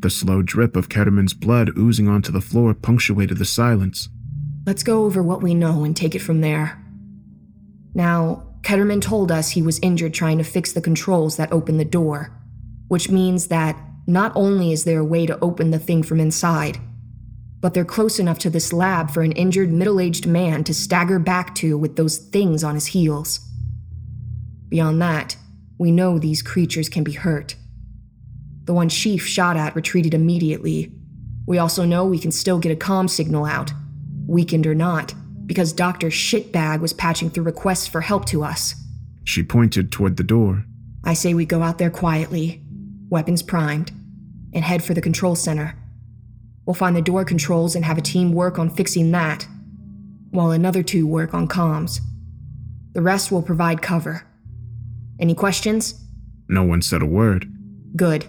The 0.00 0.10
slow 0.10 0.42
drip 0.42 0.76
of 0.76 0.88
Ketterman's 0.88 1.34
blood 1.34 1.76
oozing 1.76 2.08
onto 2.08 2.32
the 2.32 2.40
floor 2.40 2.74
punctuated 2.74 3.38
the 3.38 3.44
silence. 3.44 4.08
Let's 4.66 4.82
go 4.82 5.04
over 5.04 5.22
what 5.22 5.42
we 5.42 5.54
know 5.54 5.84
and 5.84 5.96
take 5.96 6.14
it 6.14 6.20
from 6.20 6.40
there. 6.40 6.82
Now, 7.94 8.44
Ketterman 8.62 9.00
told 9.00 9.32
us 9.32 9.50
he 9.50 9.62
was 9.62 9.78
injured 9.80 10.14
trying 10.14 10.38
to 10.38 10.44
fix 10.44 10.72
the 10.72 10.80
controls 10.80 11.36
that 11.36 11.52
open 11.52 11.78
the 11.78 11.84
door, 11.84 12.32
which 12.88 13.10
means 13.10 13.48
that 13.48 13.78
not 14.06 14.32
only 14.34 14.72
is 14.72 14.84
there 14.84 15.00
a 15.00 15.04
way 15.04 15.26
to 15.26 15.38
open 15.40 15.70
the 15.70 15.78
thing 15.78 16.02
from 16.02 16.20
inside, 16.20 16.78
but 17.60 17.74
they're 17.74 17.84
close 17.84 18.18
enough 18.18 18.38
to 18.38 18.50
this 18.50 18.72
lab 18.72 19.10
for 19.10 19.22
an 19.22 19.32
injured 19.32 19.72
middle 19.72 20.00
aged 20.00 20.26
man 20.26 20.64
to 20.64 20.74
stagger 20.74 21.18
back 21.18 21.54
to 21.56 21.76
with 21.76 21.96
those 21.96 22.18
things 22.18 22.62
on 22.62 22.74
his 22.74 22.86
heels. 22.86 23.40
Beyond 24.68 25.00
that, 25.02 25.36
we 25.78 25.90
know 25.90 26.18
these 26.18 26.42
creatures 26.42 26.88
can 26.88 27.04
be 27.04 27.12
hurt. 27.12 27.54
The 28.64 28.74
one 28.74 28.88
Sheaf 28.88 29.26
shot 29.26 29.56
at 29.56 29.74
retreated 29.74 30.12
immediately. 30.12 30.92
We 31.46 31.58
also 31.58 31.84
know 31.84 32.04
we 32.04 32.18
can 32.18 32.32
still 32.32 32.58
get 32.58 32.72
a 32.72 32.76
comm 32.76 33.08
signal 33.08 33.46
out, 33.46 33.72
weakened 34.26 34.66
or 34.66 34.74
not, 34.74 35.14
because 35.46 35.72
Dr. 35.72 36.08
Shitbag 36.08 36.80
was 36.80 36.92
patching 36.92 37.30
through 37.30 37.44
requests 37.44 37.86
for 37.86 38.02
help 38.02 38.26
to 38.26 38.44
us. 38.44 38.74
She 39.24 39.42
pointed 39.42 39.90
toward 39.90 40.16
the 40.16 40.22
door. 40.24 40.64
I 41.04 41.14
say 41.14 41.32
we 41.32 41.46
go 41.46 41.62
out 41.62 41.78
there 41.78 41.90
quietly, 41.90 42.62
weapons 43.08 43.42
primed. 43.42 43.92
and 44.54 44.64
head 44.64 44.82
for 44.82 44.94
the 44.94 45.00
control 45.02 45.34
center. 45.34 45.74
We'll 46.64 46.74
find 46.74 46.96
the 46.96 47.02
door 47.02 47.24
controls 47.24 47.74
and 47.74 47.84
have 47.84 47.98
a 47.98 48.02
team 48.02 48.32
work 48.32 48.58
on 48.58 48.70
fixing 48.70 49.10
that, 49.12 49.46
while 50.30 50.50
another 50.50 50.82
two 50.82 51.06
work 51.06 51.32
on 51.34 51.48
comms. 51.48 52.00
The 52.94 53.02
rest 53.02 53.30
will 53.30 53.42
provide 53.42 53.82
cover. 53.82 54.24
Any 55.18 55.34
questions? 55.34 56.00
No 56.48 56.62
one 56.62 56.82
said 56.82 57.02
a 57.02 57.06
word. 57.06 57.52
Good. 57.96 58.26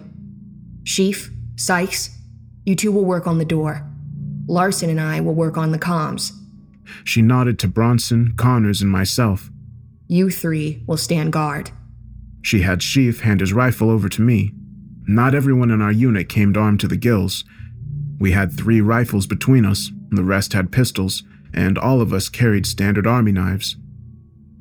Sheaf, 0.84 1.30
Sykes, 1.56 2.16
you 2.64 2.74
two 2.74 2.92
will 2.92 3.04
work 3.04 3.26
on 3.26 3.38
the 3.38 3.44
door. 3.44 3.86
Larson 4.46 4.90
and 4.90 5.00
I 5.00 5.20
will 5.20 5.34
work 5.34 5.56
on 5.56 5.72
the 5.72 5.78
comms. 5.78 6.32
She 7.04 7.22
nodded 7.22 7.58
to 7.60 7.68
Bronson, 7.68 8.34
Connors, 8.36 8.82
and 8.82 8.90
myself. 8.90 9.50
You 10.08 10.30
three 10.30 10.82
will 10.86 10.96
stand 10.96 11.32
guard. 11.32 11.70
She 12.42 12.62
had 12.62 12.82
Sheaf 12.82 13.20
hand 13.20 13.40
his 13.40 13.52
rifle 13.52 13.90
over 13.90 14.08
to 14.08 14.22
me. 14.22 14.52
Not 15.06 15.34
everyone 15.34 15.70
in 15.70 15.82
our 15.82 15.92
unit 15.92 16.28
came 16.28 16.56
armed 16.56 16.80
to 16.80 16.88
the 16.88 16.96
gills. 16.96 17.44
We 18.18 18.32
had 18.32 18.52
three 18.52 18.80
rifles 18.80 19.26
between 19.26 19.64
us, 19.64 19.90
the 20.10 20.24
rest 20.24 20.52
had 20.52 20.72
pistols, 20.72 21.22
and 21.52 21.78
all 21.78 22.00
of 22.00 22.12
us 22.12 22.28
carried 22.28 22.66
standard 22.66 23.06
army 23.06 23.32
knives. 23.32 23.76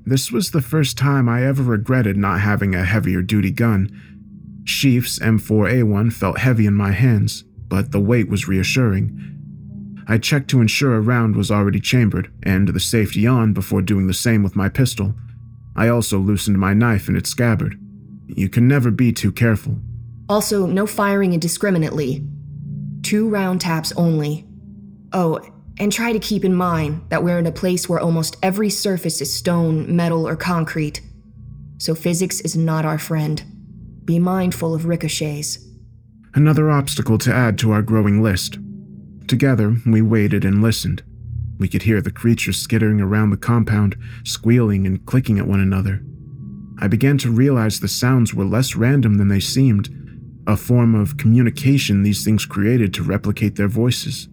This 0.05 0.31
was 0.31 0.51
the 0.51 0.61
first 0.61 0.97
time 0.97 1.29
I 1.29 1.45
ever 1.45 1.63
regretted 1.63 2.17
not 2.17 2.39
having 2.39 2.73
a 2.73 2.85
heavier 2.85 3.21
duty 3.21 3.51
gun. 3.51 3.89
Sheaf's 4.63 5.19
M4A1 5.19 6.13
felt 6.13 6.39
heavy 6.39 6.65
in 6.65 6.73
my 6.73 6.91
hands, 6.91 7.43
but 7.67 7.91
the 7.91 7.99
weight 7.99 8.29
was 8.29 8.47
reassuring. 8.47 9.25
I 10.07 10.17
checked 10.17 10.49
to 10.49 10.61
ensure 10.61 10.95
a 10.95 11.01
round 11.01 11.35
was 11.35 11.51
already 11.51 11.79
chambered 11.79 12.31
and 12.41 12.67
the 12.69 12.79
safety 12.79 13.27
on 13.27 13.53
before 13.53 13.81
doing 13.81 14.07
the 14.07 14.13
same 14.13 14.41
with 14.41 14.55
my 14.55 14.67
pistol. 14.67 15.13
I 15.75 15.87
also 15.87 16.17
loosened 16.17 16.57
my 16.57 16.73
knife 16.73 17.07
in 17.07 17.15
its 17.15 17.29
scabbard. 17.29 17.79
You 18.27 18.49
can 18.49 18.67
never 18.67 18.89
be 18.89 19.11
too 19.11 19.31
careful. 19.31 19.77
Also, 20.27 20.65
no 20.65 20.85
firing 20.85 21.33
indiscriminately. 21.33 22.25
Two 23.01 23.29
round 23.29 23.61
taps 23.61 23.91
only. 23.93 24.47
Oh, 25.13 25.39
and 25.79 25.91
try 25.91 26.11
to 26.11 26.19
keep 26.19 26.43
in 26.43 26.53
mind 26.53 27.01
that 27.09 27.23
we're 27.23 27.39
in 27.39 27.47
a 27.47 27.51
place 27.51 27.87
where 27.87 27.99
almost 27.99 28.37
every 28.43 28.69
surface 28.69 29.21
is 29.21 29.33
stone, 29.33 29.95
metal, 29.95 30.27
or 30.27 30.35
concrete. 30.35 31.01
So 31.77 31.95
physics 31.95 32.41
is 32.41 32.57
not 32.57 32.85
our 32.85 32.99
friend. 32.99 33.41
Be 34.03 34.19
mindful 34.19 34.73
of 34.73 34.85
ricochets. 34.85 35.65
Another 36.35 36.69
obstacle 36.69 37.17
to 37.19 37.33
add 37.33 37.57
to 37.59 37.71
our 37.71 37.81
growing 37.81 38.21
list. 38.21 38.59
Together, 39.27 39.77
we 39.85 40.01
waited 40.01 40.43
and 40.43 40.61
listened. 40.61 41.03
We 41.57 41.67
could 41.67 41.83
hear 41.83 42.01
the 42.01 42.11
creatures 42.11 42.57
skittering 42.57 43.01
around 43.01 43.31
the 43.31 43.37
compound, 43.37 43.97
squealing 44.23 44.87
and 44.87 45.05
clicking 45.05 45.39
at 45.39 45.47
one 45.47 45.59
another. 45.59 46.01
I 46.81 46.87
began 46.87 47.17
to 47.19 47.31
realize 47.31 47.79
the 47.79 47.89
sounds 47.89 48.33
were 48.33 48.45
less 48.45 48.75
random 48.75 49.15
than 49.15 49.27
they 49.27 49.41
seemed, 49.41 49.89
a 50.47 50.55
form 50.55 50.95
of 50.95 51.17
communication 51.17 52.03
these 52.03 52.23
things 52.23 52.45
created 52.45 52.93
to 52.93 53.03
replicate 53.03 53.57
their 53.57 53.67
voices. 53.67 54.28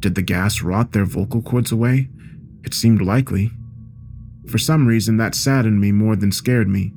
Did 0.00 0.14
the 0.14 0.22
gas 0.22 0.62
rot 0.62 0.92
their 0.92 1.04
vocal 1.04 1.42
cords 1.42 1.72
away? 1.72 2.08
It 2.64 2.74
seemed 2.74 3.02
likely. 3.02 3.52
For 4.48 4.58
some 4.58 4.86
reason, 4.86 5.16
that 5.16 5.34
saddened 5.34 5.80
me 5.80 5.92
more 5.92 6.16
than 6.16 6.32
scared 6.32 6.68
me. 6.68 6.92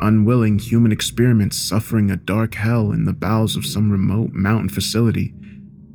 Unwilling 0.00 0.58
human 0.58 0.90
experiments 0.90 1.56
suffering 1.56 2.10
a 2.10 2.16
dark 2.16 2.54
hell 2.54 2.90
in 2.90 3.04
the 3.04 3.12
bowels 3.12 3.56
of 3.56 3.66
some 3.66 3.92
remote 3.92 4.32
mountain 4.32 4.68
facility 4.68 5.34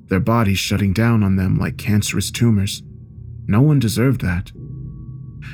their 0.07 0.19
bodies 0.19 0.59
shutting 0.59 0.93
down 0.93 1.23
on 1.23 1.35
them 1.35 1.57
like 1.57 1.77
cancerous 1.77 2.31
tumors. 2.31 2.81
No 3.45 3.61
one 3.61 3.79
deserved 3.79 4.21
that. 4.21 4.51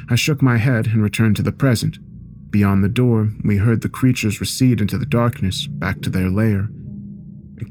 I 0.10 0.16
shook 0.16 0.42
my 0.42 0.58
head 0.58 0.88
and 0.88 1.02
returned 1.02 1.36
to 1.38 1.44
the 1.44 1.52
present. 1.52 2.00
Beyond 2.52 2.84
the 2.84 2.90
door, 2.90 3.32
we 3.44 3.58
heard 3.58 3.82
the 3.82 3.90
creatures 3.90 4.40
recede 4.40 4.80
into 4.80 4.98
the 4.98 5.06
darkness, 5.06 5.68
back 5.68 6.02
to 6.02 6.10
their 6.10 6.30
lair. 6.30 6.70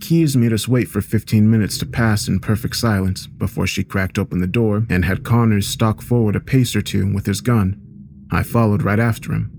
Keys 0.00 0.36
made 0.36 0.52
us 0.52 0.68
wait 0.68 0.88
for 0.88 1.00
15 1.00 1.50
minutes 1.50 1.78
to 1.78 1.86
pass 1.86 2.28
in 2.28 2.40
perfect 2.40 2.76
silence 2.76 3.26
before 3.26 3.66
she 3.66 3.84
cracked 3.84 4.18
open 4.18 4.40
the 4.40 4.46
door 4.46 4.86
and 4.88 5.04
had 5.04 5.24
Connors 5.24 5.66
stalk 5.66 6.02
forward 6.02 6.36
a 6.36 6.40
pace 6.40 6.74
or 6.74 6.82
two 6.82 7.12
with 7.12 7.26
his 7.26 7.40
gun. 7.40 7.80
I 8.30 8.42
followed 8.42 8.82
right 8.82 8.98
after 8.98 9.32
him. 9.32 9.50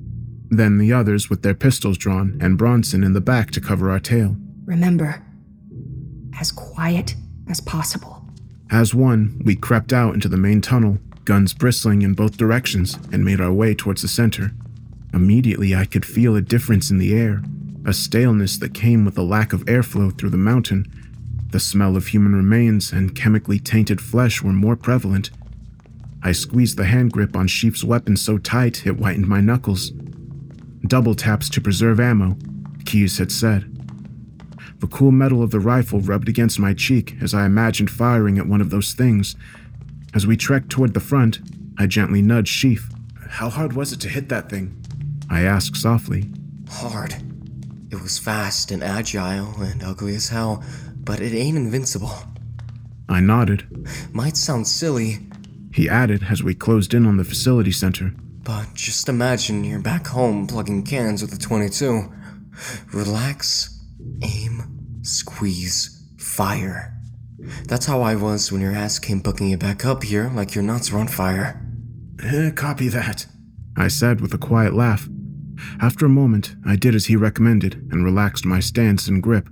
Then 0.50 0.78
the 0.78 0.94
others 0.94 1.30
with 1.30 1.42
their 1.42 1.54
pistols 1.54 1.98
drawn 1.98 2.38
and 2.42 2.58
Bronson 2.58 3.04
in 3.04 3.14
the 3.14 3.22
back 3.22 3.52
to 3.52 3.62
cover 3.62 3.90
our 3.90 4.00
tail. 4.00 4.36
Remember, 4.66 5.24
as 6.40 6.52
quiet 6.52 7.16
as 7.50 7.60
possible. 7.60 8.26
As 8.72 8.94
one, 8.94 9.42
we 9.44 9.56
crept 9.56 9.94
out 9.94 10.14
into 10.14 10.28
the 10.28 10.38
main 10.38 10.62
tunnel, 10.62 10.98
guns 11.26 11.54
bristling 11.54 12.02
in 12.02 12.14
both 12.14 12.38
directions, 12.38 12.98
and 13.12 13.24
made 13.24 13.42
our 13.42 13.54
way 13.54 13.76
towards 13.76 14.02
the 14.02 14.08
center. 14.08 14.52
Immediately, 15.14 15.76
I 15.76 15.86
could 15.86 16.06
feel 16.06 16.36
a 16.36 16.42
difference 16.42 16.90
in 16.90 16.98
the 16.98 17.14
air, 17.14 17.44
a 17.86 17.94
staleness 17.94 18.58
that 18.58 18.74
came 18.74 19.06
with 19.06 19.16
the 19.16 19.24
lack 19.24 19.54
of 19.54 19.66
airflow 19.66 20.18
through 20.18 20.30
the 20.30 20.38
mountain. 20.38 20.86
The 21.52 21.60
smell 21.60 21.96
of 21.96 22.08
human 22.08 22.34
remains 22.34 22.92
and 22.92 23.16
chemically 23.16 23.60
tainted 23.60 24.02
flesh 24.02 24.42
were 24.42 24.54
more 24.54 24.76
prevalent. 24.76 25.30
I 26.24 26.32
squeezed 26.32 26.78
the 26.78 26.86
hand 26.86 27.12
grip 27.12 27.36
on 27.36 27.48
Sheaf's 27.48 27.84
weapon 27.84 28.16
so 28.16 28.38
tight 28.38 28.88
it 28.88 28.94
whitened 28.94 29.28
my 29.28 29.42
knuckles. 29.42 29.92
Double 30.88 31.16
taps 31.16 31.50
to 31.50 31.62
preserve 31.62 32.00
ammo, 32.00 32.38
Keys 32.86 33.18
had 33.18 33.32
said. 33.32 33.70
The 34.80 34.88
cool 34.88 35.12
metal 35.12 35.44
of 35.44 35.52
the 35.52 35.60
rifle 35.60 36.00
rubbed 36.00 36.30
against 36.30 36.60
my 36.60 36.74
cheek 36.74 37.16
as 37.22 37.34
I 37.34 37.46
imagined 37.46 37.92
firing 37.92 38.38
at 38.38 38.48
one 38.48 38.62
of 38.62 38.70
those 38.70 38.94
things. 38.94 39.36
As 40.14 40.28
we 40.28 40.38
trekked 40.38 40.70
toward 40.70 40.94
the 40.94 41.00
front, 41.00 41.40
I 41.78 41.88
gently 41.88 42.22
nudged 42.22 42.50
Sheaf. 42.54 42.90
How 43.30 43.50
hard 43.50 43.74
was 43.74 43.92
it 43.92 44.00
to 44.02 44.10
hit 44.10 44.30
that 44.30 44.50
thing? 44.50 44.78
I 45.30 45.42
asked 45.42 45.78
softly. 45.78 46.30
Hard. 46.70 47.16
It 47.94 48.02
was 48.02 48.18
fast 48.18 48.72
and 48.72 48.84
agile 48.84 49.54
and 49.62 49.84
ugly 49.84 50.16
as 50.16 50.30
hell, 50.30 50.64
but 50.98 51.20
it 51.20 51.32
ain't 51.32 51.56
invincible. 51.58 52.12
I 53.08 53.20
nodded. 53.20 53.68
Might 54.12 54.36
sound 54.36 54.68
silly, 54.68 55.20
He 55.72 55.88
added 55.88 56.24
as 56.28 56.42
we 56.42 56.56
closed 56.56 56.96
in 56.96 57.06
on 57.06 57.18
the 57.18 57.24
facility 57.24 57.72
center. 57.72 58.14
but 58.44 58.74
just 58.74 59.08
imagine 59.10 59.64
you're 59.64 59.80
back 59.80 60.08
home 60.08 60.48
plugging 60.48 60.82
cans 60.84 61.22
with 61.22 61.34
a 61.34 61.38
22. 61.38 62.12
Relax, 62.92 63.80
aim, 64.24 65.00
squeeze, 65.04 66.04
fire. 66.18 66.96
That's 67.68 67.86
how 67.86 68.02
I 68.02 68.16
was 68.16 68.52
when 68.52 68.62
your 68.62 68.74
ass 68.74 68.98
came 68.98 69.20
booking 69.20 69.50
you 69.50 69.58
back 69.58 69.86
up 69.86 70.04
here 70.04 70.32
like 70.34 70.56
your 70.56 70.64
nuts 70.64 70.92
were 70.92 71.00
on 71.00 71.08
fire. 71.08 71.62
Eh, 72.24 72.50
copy 72.52 72.88
that, 72.90 73.28
I 73.78 73.88
said 73.88 74.20
with 74.20 74.34
a 74.34 74.38
quiet 74.40 74.74
laugh. 74.74 75.08
After 75.80 76.06
a 76.06 76.10
moment, 76.10 76.56
I 76.66 76.76
did 76.76 76.96
as 76.96 77.08
he 77.08 77.16
recommended 77.16 77.76
and 77.92 78.04
relaxed 78.04 78.46
my 78.46 78.60
stance 78.60 79.08
and 79.08 79.22
grip. 79.22 79.50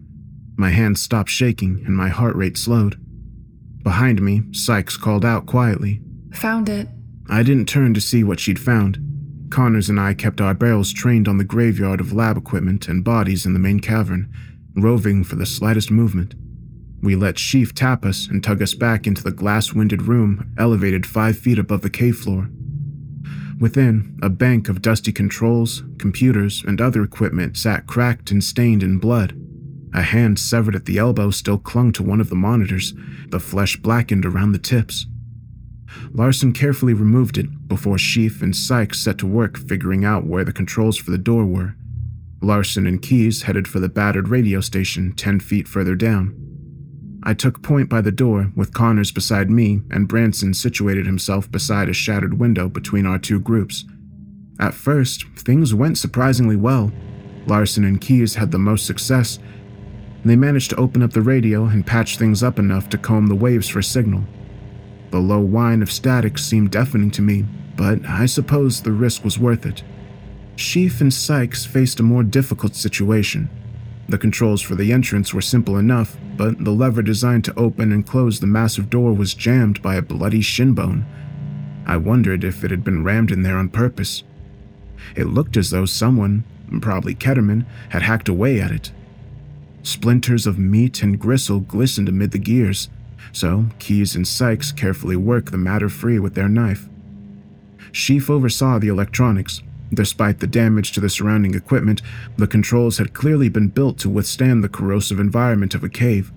My 0.57 0.69
hands 0.69 1.01
stopped 1.01 1.29
shaking 1.29 1.83
and 1.85 1.95
my 1.95 2.09
heart 2.09 2.35
rate 2.35 2.57
slowed. 2.57 2.99
Behind 3.83 4.21
me, 4.21 4.43
Sykes 4.51 4.97
called 4.97 5.25
out 5.25 5.47
quietly. 5.47 6.01
Found 6.33 6.69
it. 6.69 6.87
I 7.29 7.43
didn't 7.43 7.67
turn 7.67 7.93
to 7.93 8.01
see 8.01 8.23
what 8.23 8.39
she'd 8.39 8.59
found. 8.59 8.99
Connors 9.49 9.89
and 9.89 9.99
I 9.99 10.13
kept 10.13 10.39
our 10.39 10.53
barrels 10.53 10.93
trained 10.93 11.27
on 11.27 11.37
the 11.37 11.43
graveyard 11.43 11.99
of 11.99 12.13
lab 12.13 12.37
equipment 12.37 12.87
and 12.87 13.03
bodies 13.03 13.45
in 13.45 13.53
the 13.53 13.59
main 13.59 13.79
cavern, 13.79 14.31
roving 14.75 15.23
for 15.23 15.35
the 15.35 15.45
slightest 15.45 15.91
movement. 15.91 16.35
We 17.01 17.15
let 17.15 17.39
Sheaf 17.39 17.73
tap 17.73 18.05
us 18.05 18.27
and 18.27 18.43
tug 18.43 18.61
us 18.61 18.73
back 18.73 19.07
into 19.07 19.23
the 19.23 19.31
glass 19.31 19.73
winded 19.73 20.03
room 20.03 20.53
elevated 20.57 21.05
five 21.05 21.37
feet 21.37 21.57
above 21.57 21.81
the 21.81 21.89
cave 21.89 22.17
floor. 22.17 22.49
Within, 23.61 24.17
a 24.23 24.29
bank 24.29 24.69
of 24.69 24.81
dusty 24.81 25.11
controls, 25.11 25.83
computers, 25.99 26.63
and 26.65 26.81
other 26.81 27.03
equipment 27.03 27.55
sat 27.55 27.85
cracked 27.85 28.31
and 28.31 28.43
stained 28.43 28.81
in 28.81 28.97
blood. 28.97 29.39
A 29.93 30.01
hand 30.01 30.39
severed 30.39 30.75
at 30.75 30.85
the 30.85 30.97
elbow 30.97 31.29
still 31.29 31.59
clung 31.59 31.91
to 31.91 32.01
one 32.01 32.19
of 32.19 32.29
the 32.29 32.35
monitors, 32.35 32.95
the 33.27 33.39
flesh 33.39 33.77
blackened 33.77 34.25
around 34.25 34.53
the 34.53 34.57
tips. 34.57 35.05
Larson 36.11 36.53
carefully 36.53 36.95
removed 36.95 37.37
it 37.37 37.67
before 37.67 37.99
Sheaf 37.99 38.41
and 38.41 38.55
Sykes 38.55 38.99
set 38.99 39.19
to 39.19 39.27
work 39.27 39.59
figuring 39.59 40.03
out 40.03 40.25
where 40.25 40.43
the 40.43 40.51
controls 40.51 40.97
for 40.97 41.11
the 41.11 41.19
door 41.19 41.45
were. 41.45 41.75
Larson 42.41 42.87
and 42.87 42.99
Keys 42.99 43.43
headed 43.43 43.67
for 43.67 43.79
the 43.79 43.89
battered 43.89 44.29
radio 44.29 44.59
station 44.59 45.13
10 45.13 45.39
feet 45.39 45.67
further 45.67 45.95
down. 45.95 46.50
I 47.23 47.33
took 47.35 47.61
point 47.61 47.87
by 47.87 48.01
the 48.01 48.11
door 48.11 48.51
with 48.55 48.73
Connors 48.73 49.11
beside 49.11 49.49
me 49.51 49.81
and 49.91 50.07
Bronson 50.07 50.53
situated 50.53 51.05
himself 51.05 51.51
beside 51.51 51.87
a 51.87 51.93
shattered 51.93 52.39
window 52.39 52.67
between 52.67 53.05
our 53.05 53.19
two 53.19 53.39
groups. 53.39 53.85
At 54.59 54.73
first, 54.73 55.25
things 55.37 55.73
went 55.73 55.97
surprisingly 55.97 56.55
well. 56.55 56.91
Larson 57.45 57.83
and 57.83 58.01
Keys 58.01 58.35
had 58.35 58.51
the 58.51 58.59
most 58.59 58.85
success. 58.85 59.39
They 60.25 60.35
managed 60.35 60.71
to 60.71 60.75
open 60.77 61.03
up 61.03 61.13
the 61.13 61.21
radio 61.21 61.65
and 61.65 61.85
patch 61.85 62.17
things 62.17 62.43
up 62.43 62.59
enough 62.59 62.89
to 62.89 62.97
comb 62.97 63.27
the 63.27 63.35
waves 63.35 63.67
for 63.67 63.81
signal. 63.81 64.23
The 65.11 65.19
low 65.19 65.39
whine 65.39 65.81
of 65.81 65.91
static 65.91 66.37
seemed 66.37 66.71
deafening 66.71 67.11
to 67.11 67.21
me, 67.21 67.45
but 67.75 68.05
I 68.05 68.25
suppose 68.25 68.81
the 68.81 68.91
risk 68.91 69.23
was 69.23 69.39
worth 69.39 69.65
it. 69.65 69.83
Sheaf 70.55 71.01
and 71.01 71.13
Sykes 71.13 71.65
faced 71.65 71.99
a 71.99 72.03
more 72.03 72.23
difficult 72.23 72.75
situation. 72.75 73.49
The 74.11 74.17
controls 74.17 74.61
for 74.61 74.75
the 74.75 74.91
entrance 74.91 75.33
were 75.33 75.39
simple 75.39 75.77
enough, 75.77 76.17
but 76.35 76.65
the 76.65 76.71
lever 76.71 77.01
designed 77.01 77.45
to 77.45 77.57
open 77.57 77.93
and 77.93 78.05
close 78.05 78.41
the 78.41 78.45
massive 78.45 78.89
door 78.89 79.13
was 79.13 79.33
jammed 79.33 79.81
by 79.81 79.95
a 79.95 80.01
bloody 80.01 80.41
shinbone. 80.41 81.05
I 81.85 81.95
wondered 81.95 82.43
if 82.43 82.65
it 82.65 82.71
had 82.71 82.83
been 82.83 83.05
rammed 83.05 83.31
in 83.31 83.43
there 83.43 83.57
on 83.57 83.69
purpose. 83.69 84.23
It 85.15 85.27
looked 85.27 85.55
as 85.55 85.69
though 85.69 85.85
someone, 85.85 86.43
probably 86.81 87.15
Ketterman, 87.15 87.65
had 87.91 88.01
hacked 88.01 88.27
away 88.27 88.59
at 88.59 88.71
it. 88.71 88.91
Splinters 89.81 90.45
of 90.45 90.59
meat 90.59 91.01
and 91.01 91.17
gristle 91.17 91.61
glistened 91.61 92.09
amid 92.09 92.31
the 92.31 92.37
gears, 92.37 92.89
so 93.31 93.67
Keyes 93.79 94.13
and 94.13 94.27
Sykes 94.27 94.73
carefully 94.73 95.15
worked 95.15 95.53
the 95.53 95.57
matter 95.57 95.87
free 95.87 96.19
with 96.19 96.35
their 96.35 96.49
knife. 96.49 96.89
Sheaf 97.93 98.29
oversaw 98.29 98.77
the 98.77 98.89
electronics. 98.89 99.61
Despite 99.93 100.39
the 100.39 100.47
damage 100.47 100.91
to 100.93 100.99
the 100.99 101.09
surrounding 101.09 101.53
equipment, 101.53 102.01
the 102.37 102.47
controls 102.47 102.97
had 102.97 103.13
clearly 103.13 103.49
been 103.49 103.67
built 103.67 103.97
to 103.99 104.09
withstand 104.09 104.63
the 104.63 104.69
corrosive 104.69 105.19
environment 105.19 105.75
of 105.75 105.83
a 105.83 105.89
cave. 105.89 106.31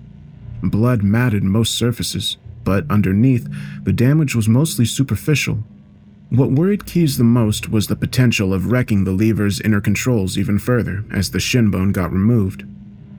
Blood 0.61 1.03
matted 1.03 1.43
most 1.43 1.75
surfaces, 1.75 2.37
but 2.63 2.89
underneath, 2.89 3.47
the 3.83 3.93
damage 3.93 4.35
was 4.35 4.49
mostly 4.49 4.85
superficial. 4.85 5.63
What 6.29 6.51
worried 6.51 6.85
Keyes 6.85 7.17
the 7.17 7.23
most 7.23 7.69
was 7.69 7.87
the 7.87 7.95
potential 7.95 8.53
of 8.53 8.71
wrecking 8.71 9.03
the 9.03 9.11
lever's 9.11 9.61
inner 9.61 9.79
controls 9.79 10.37
even 10.37 10.59
further 10.59 11.05
as 11.11 11.31
the 11.31 11.39
shin 11.39 11.69
bone 11.69 11.91
got 11.91 12.11
removed. 12.11 12.65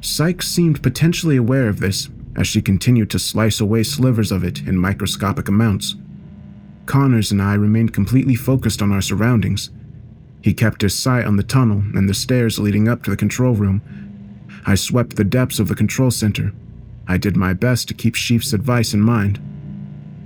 Sykes 0.00 0.48
seemed 0.48 0.82
potentially 0.82 1.36
aware 1.36 1.68
of 1.68 1.80
this 1.80 2.10
as 2.36 2.46
she 2.46 2.60
continued 2.60 3.08
to 3.10 3.18
slice 3.18 3.60
away 3.60 3.82
slivers 3.82 4.30
of 4.30 4.44
it 4.44 4.60
in 4.66 4.76
microscopic 4.76 5.48
amounts. 5.48 5.94
Connors 6.84 7.32
and 7.32 7.40
I 7.40 7.54
remained 7.54 7.94
completely 7.94 8.34
focused 8.34 8.82
on 8.82 8.92
our 8.92 9.00
surroundings. 9.00 9.70
He 10.46 10.54
kept 10.54 10.82
his 10.82 10.94
sight 10.94 11.24
on 11.24 11.34
the 11.34 11.42
tunnel 11.42 11.82
and 11.96 12.08
the 12.08 12.14
stairs 12.14 12.60
leading 12.60 12.86
up 12.86 13.02
to 13.02 13.10
the 13.10 13.16
control 13.16 13.54
room. 13.54 13.82
I 14.64 14.76
swept 14.76 15.16
the 15.16 15.24
depths 15.24 15.58
of 15.58 15.66
the 15.66 15.74
control 15.74 16.12
center. 16.12 16.52
I 17.08 17.16
did 17.16 17.36
my 17.36 17.52
best 17.52 17.88
to 17.88 17.94
keep 17.94 18.14
Sheaf's 18.14 18.52
advice 18.52 18.94
in 18.94 19.00
mind. 19.00 19.40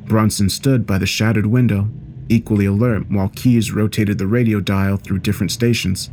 Bronson 0.04 0.50
stood 0.50 0.86
by 0.86 0.98
the 0.98 1.06
shattered 1.06 1.46
window, 1.46 1.88
equally 2.28 2.66
alert 2.66 3.10
while 3.10 3.30
Keyes 3.30 3.72
rotated 3.72 4.18
the 4.18 4.26
radio 4.26 4.60
dial 4.60 4.98
through 4.98 5.20
different 5.20 5.52
stations. 5.52 6.10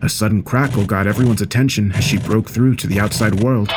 A 0.00 0.08
sudden 0.08 0.42
crackle 0.42 0.86
got 0.86 1.06
everyone's 1.06 1.42
attention 1.42 1.92
as 1.92 2.04
she 2.04 2.16
broke 2.16 2.48
through 2.48 2.76
to 2.76 2.86
the 2.86 3.00
outside 3.00 3.42
world. 3.42 3.70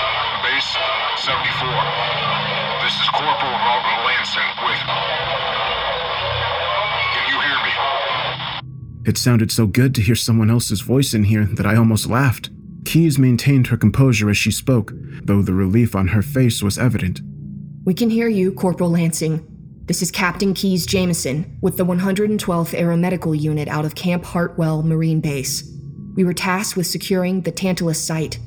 It 9.05 9.17
sounded 9.17 9.51
so 9.51 9.67
good 9.67 9.93
to 9.95 10.01
hear 10.01 10.15
someone 10.15 10.49
else's 10.49 10.81
voice 10.81 11.13
in 11.13 11.25
here 11.25 11.45
that 11.45 11.65
I 11.65 11.75
almost 11.75 12.07
laughed. 12.07 12.49
Keyes 12.85 13.19
maintained 13.19 13.67
her 13.67 13.77
composure 13.77 14.29
as 14.29 14.37
she 14.37 14.51
spoke, 14.51 14.93
though 15.23 15.41
the 15.41 15.53
relief 15.53 15.95
on 15.95 16.09
her 16.09 16.21
face 16.21 16.63
was 16.63 16.77
evident. 16.77 17.21
We 17.83 17.93
can 17.93 18.09
hear 18.09 18.29
you, 18.29 18.53
Corporal 18.53 18.91
Lansing. 18.91 19.45
This 19.85 20.01
is 20.01 20.09
Captain 20.09 20.53
Keyes 20.53 20.85
Jameson 20.85 21.57
with 21.61 21.75
the 21.75 21.85
112th 21.85 22.77
Aeromedical 22.77 23.37
Unit 23.37 23.67
out 23.67 23.83
of 23.83 23.95
Camp 23.95 24.23
Hartwell 24.23 24.83
Marine 24.83 25.19
Base. 25.19 25.69
We 26.15 26.23
were 26.23 26.33
tasked 26.33 26.77
with 26.77 26.87
securing 26.87 27.41
the 27.41 27.51
Tantalus 27.51 28.01
site. 28.01 28.39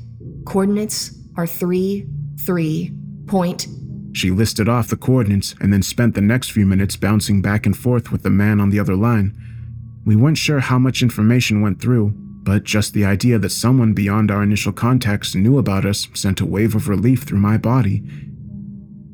Coordinates 0.45 1.15
are 1.35 1.45
3, 1.45 2.07
3, 2.39 2.91
point. 3.27 3.67
She 4.13 4.31
listed 4.31 4.67
off 4.67 4.87
the 4.87 4.97
coordinates 4.97 5.53
and 5.61 5.71
then 5.71 5.83
spent 5.83 6.15
the 6.15 6.21
next 6.21 6.51
few 6.51 6.65
minutes 6.65 6.95
bouncing 6.95 7.43
back 7.43 7.67
and 7.67 7.77
forth 7.77 8.11
with 8.11 8.23
the 8.23 8.31
man 8.31 8.59
on 8.59 8.71
the 8.71 8.79
other 8.79 8.95
line. 8.95 9.37
We 10.07 10.15
weren't 10.15 10.37
sure 10.37 10.61
how 10.61 10.79
much 10.79 11.01
information 11.01 11.59
went 11.59 11.81
through, 11.81 12.13
but 12.15 12.63
just 12.63 12.93
the 12.93 13.03
idea 13.03 13.37
that 13.39 13.49
someone 13.49 13.91
beyond 13.91 14.31
our 14.31 14.41
initial 14.41 14.71
contacts 14.71 15.35
knew 15.35 15.57
about 15.57 15.83
us 15.85 16.07
sent 16.13 16.39
a 16.39 16.45
wave 16.45 16.75
of 16.75 16.87
relief 16.87 17.23
through 17.23 17.39
my 17.39 17.57
body. 17.57 18.05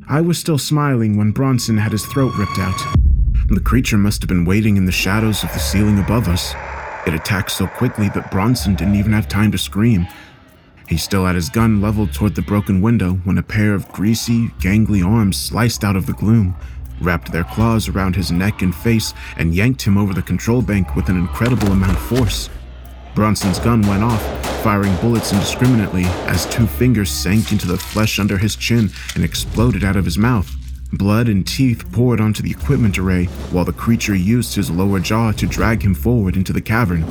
I 0.07 0.21
was 0.21 0.37
still 0.37 0.59
smiling 0.59 1.17
when 1.17 1.31
Bronson 1.31 1.79
had 1.79 1.93
his 1.93 2.05
throat 2.05 2.37
ripped 2.37 2.59
out. 2.59 2.79
The 3.47 3.59
creature 3.59 3.97
must 3.97 4.21
have 4.21 4.27
been 4.27 4.45
waiting 4.45 4.77
in 4.77 4.85
the 4.85 4.91
shadows 4.91 5.43
of 5.43 5.51
the 5.51 5.57
ceiling 5.57 5.97
above 5.97 6.27
us. 6.27 6.53
It 7.07 7.15
attacked 7.15 7.49
so 7.49 7.65
quickly 7.65 8.09
that 8.09 8.29
Bronson 8.29 8.75
didn't 8.75 8.93
even 8.93 9.13
have 9.13 9.27
time 9.27 9.51
to 9.53 9.57
scream. 9.57 10.05
He 10.87 10.97
still 10.97 11.25
had 11.25 11.33
his 11.33 11.49
gun 11.49 11.81
leveled 11.81 12.13
toward 12.13 12.35
the 12.35 12.43
broken 12.43 12.81
window 12.81 13.13
when 13.23 13.39
a 13.39 13.41
pair 13.41 13.73
of 13.73 13.91
greasy, 13.91 14.49
gangly 14.59 15.03
arms 15.03 15.37
sliced 15.37 15.83
out 15.83 15.95
of 15.95 16.05
the 16.05 16.13
gloom, 16.13 16.55
wrapped 17.03 17.31
their 17.31 17.43
claws 17.43 17.89
around 17.89 18.15
his 18.15 18.31
neck 18.31 18.61
and 18.61 18.73
face, 18.73 19.13
and 19.37 19.53
yanked 19.53 19.81
him 19.81 19.97
over 19.97 20.13
the 20.13 20.21
control 20.21 20.61
bank 20.61 20.95
with 20.95 21.09
an 21.09 21.17
incredible 21.17 21.71
amount 21.71 21.93
of 21.93 21.99
force. 21.99 22.49
Bronson's 23.15 23.59
gun 23.59 23.81
went 23.83 24.03
off, 24.03 24.21
firing 24.63 24.95
bullets 24.97 25.33
indiscriminately 25.33 26.05
as 26.25 26.45
two 26.47 26.65
fingers 26.65 27.11
sank 27.11 27.51
into 27.51 27.67
the 27.67 27.77
flesh 27.77 28.17
under 28.17 28.37
his 28.37 28.55
chin 28.55 28.89
and 29.15 29.23
exploded 29.23 29.83
out 29.83 29.95
of 29.95 30.05
his 30.05 30.17
mouth. 30.17 30.51
Blood 30.93 31.27
and 31.27 31.45
teeth 31.45 31.91
poured 31.91 32.21
onto 32.21 32.43
the 32.43 32.51
equipment 32.51 32.97
array 32.97 33.25
while 33.51 33.65
the 33.65 33.73
creature 33.73 34.15
used 34.15 34.55
his 34.55 34.69
lower 34.69 34.99
jaw 34.99 35.31
to 35.31 35.47
drag 35.47 35.83
him 35.83 35.95
forward 35.95 36.35
into 36.35 36.53
the 36.53 36.61
cavern. 36.61 37.03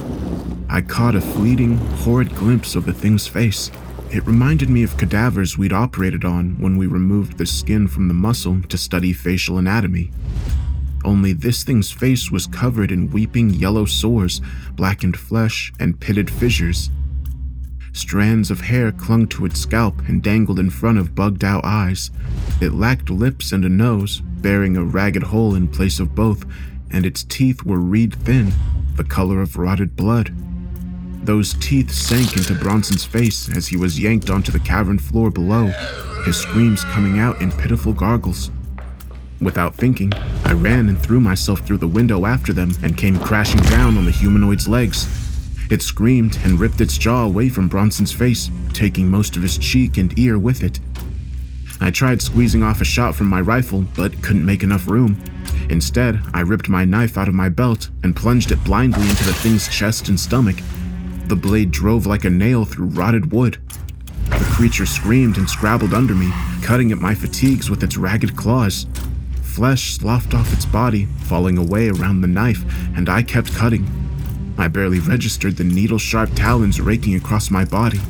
I 0.68 0.80
caught 0.80 1.14
a 1.14 1.20
fleeting, 1.20 1.76
horrid 1.76 2.34
glimpse 2.34 2.74
of 2.74 2.86
the 2.86 2.92
thing's 2.92 3.26
face. 3.26 3.70
It 4.12 4.26
reminded 4.26 4.68
me 4.68 4.82
of 4.82 4.98
cadavers 4.98 5.56
we'd 5.56 5.72
operated 5.72 6.22
on 6.22 6.60
when 6.60 6.76
we 6.76 6.86
removed 6.86 7.38
the 7.38 7.46
skin 7.46 7.88
from 7.88 8.08
the 8.08 8.14
muscle 8.14 8.60
to 8.68 8.76
study 8.76 9.14
facial 9.14 9.56
anatomy. 9.56 10.10
Only 11.02 11.32
this 11.32 11.64
thing's 11.64 11.90
face 11.90 12.30
was 12.30 12.46
covered 12.46 12.92
in 12.92 13.10
weeping 13.10 13.48
yellow 13.48 13.86
sores, 13.86 14.42
blackened 14.74 15.16
flesh, 15.16 15.72
and 15.80 15.98
pitted 15.98 16.30
fissures. 16.30 16.90
Strands 17.94 18.50
of 18.50 18.60
hair 18.60 18.92
clung 18.92 19.28
to 19.28 19.46
its 19.46 19.60
scalp 19.60 19.98
and 20.06 20.22
dangled 20.22 20.58
in 20.58 20.68
front 20.68 20.98
of 20.98 21.14
bugged 21.14 21.42
out 21.42 21.64
eyes. 21.64 22.10
It 22.60 22.74
lacked 22.74 23.08
lips 23.08 23.50
and 23.50 23.64
a 23.64 23.70
nose, 23.70 24.20
bearing 24.20 24.76
a 24.76 24.84
ragged 24.84 25.22
hole 25.22 25.54
in 25.54 25.68
place 25.68 25.98
of 25.98 26.14
both, 26.14 26.44
and 26.90 27.06
its 27.06 27.24
teeth 27.24 27.64
were 27.64 27.80
reed 27.80 28.14
thin, 28.14 28.52
the 28.96 29.04
color 29.04 29.40
of 29.40 29.56
rotted 29.56 29.96
blood. 29.96 30.34
Those 31.22 31.54
teeth 31.54 31.92
sank 31.92 32.36
into 32.36 32.54
Bronson's 32.54 33.04
face 33.04 33.48
as 33.56 33.68
he 33.68 33.76
was 33.76 33.98
yanked 33.98 34.28
onto 34.28 34.50
the 34.50 34.58
cavern 34.58 34.98
floor 34.98 35.30
below, 35.30 35.66
his 36.24 36.36
screams 36.36 36.82
coming 36.84 37.20
out 37.20 37.40
in 37.40 37.52
pitiful 37.52 37.92
gargles. 37.92 38.50
Without 39.40 39.76
thinking, 39.76 40.12
I 40.44 40.52
ran 40.52 40.88
and 40.88 41.00
threw 41.00 41.20
myself 41.20 41.60
through 41.60 41.78
the 41.78 41.86
window 41.86 42.26
after 42.26 42.52
them 42.52 42.72
and 42.82 42.96
came 42.96 43.20
crashing 43.20 43.60
down 43.62 43.96
on 43.96 44.04
the 44.04 44.10
humanoid's 44.10 44.66
legs. 44.66 45.06
It 45.70 45.80
screamed 45.80 46.38
and 46.44 46.58
ripped 46.58 46.80
its 46.80 46.98
jaw 46.98 47.24
away 47.24 47.48
from 47.48 47.68
Bronson's 47.68 48.12
face, 48.12 48.50
taking 48.72 49.08
most 49.08 49.36
of 49.36 49.42
his 49.42 49.58
cheek 49.58 49.98
and 49.98 50.16
ear 50.18 50.38
with 50.38 50.62
it. 50.64 50.80
I 51.80 51.90
tried 51.90 52.20
squeezing 52.20 52.64
off 52.64 52.80
a 52.80 52.84
shot 52.84 53.14
from 53.14 53.28
my 53.28 53.40
rifle, 53.40 53.84
but 53.96 54.22
couldn't 54.22 54.44
make 54.44 54.62
enough 54.64 54.88
room. 54.88 55.22
Instead, 55.70 56.20
I 56.34 56.40
ripped 56.40 56.68
my 56.68 56.84
knife 56.84 57.16
out 57.16 57.28
of 57.28 57.34
my 57.34 57.48
belt 57.48 57.90
and 58.02 58.14
plunged 58.14 58.50
it 58.50 58.62
blindly 58.64 59.08
into 59.08 59.24
the 59.24 59.34
thing's 59.34 59.68
chest 59.68 60.08
and 60.08 60.18
stomach. 60.18 60.56
The 61.32 61.36
blade 61.36 61.70
drove 61.70 62.04
like 62.04 62.26
a 62.26 62.30
nail 62.30 62.66
through 62.66 62.88
rotted 62.88 63.32
wood. 63.32 63.56
The 64.28 64.50
creature 64.52 64.84
screamed 64.84 65.38
and 65.38 65.48
scrabbled 65.48 65.94
under 65.94 66.14
me, 66.14 66.30
cutting 66.60 66.92
at 66.92 66.98
my 66.98 67.14
fatigues 67.14 67.70
with 67.70 67.82
its 67.82 67.96
ragged 67.96 68.36
claws. 68.36 68.84
Flesh 69.40 69.94
sloughed 69.94 70.34
off 70.34 70.52
its 70.52 70.66
body, 70.66 71.06
falling 71.20 71.56
away 71.56 71.88
around 71.88 72.20
the 72.20 72.28
knife, 72.28 72.62
and 72.94 73.08
I 73.08 73.22
kept 73.22 73.54
cutting. 73.54 73.88
I 74.58 74.68
barely 74.68 74.98
registered 74.98 75.56
the 75.56 75.64
needle 75.64 75.96
sharp 75.96 76.28
talons 76.34 76.82
raking 76.82 77.14
across 77.14 77.50
my 77.50 77.64
body. 77.64 78.00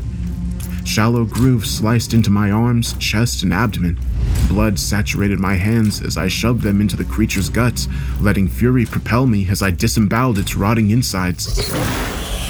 Shallow 0.84 1.24
grooves 1.24 1.70
sliced 1.70 2.14
into 2.14 2.28
my 2.28 2.50
arms, 2.50 2.94
chest, 2.94 3.44
and 3.44 3.54
abdomen. 3.54 4.00
Blood 4.48 4.80
saturated 4.80 5.38
my 5.38 5.54
hands 5.54 6.02
as 6.02 6.16
I 6.16 6.26
shoved 6.26 6.62
them 6.62 6.80
into 6.80 6.96
the 6.96 7.04
creature's 7.04 7.50
guts, 7.50 7.86
letting 8.20 8.48
fury 8.48 8.84
propel 8.84 9.28
me 9.28 9.48
as 9.48 9.62
I 9.62 9.70
disemboweled 9.70 10.40
its 10.40 10.56
rotting 10.56 10.90
insides. 10.90 11.70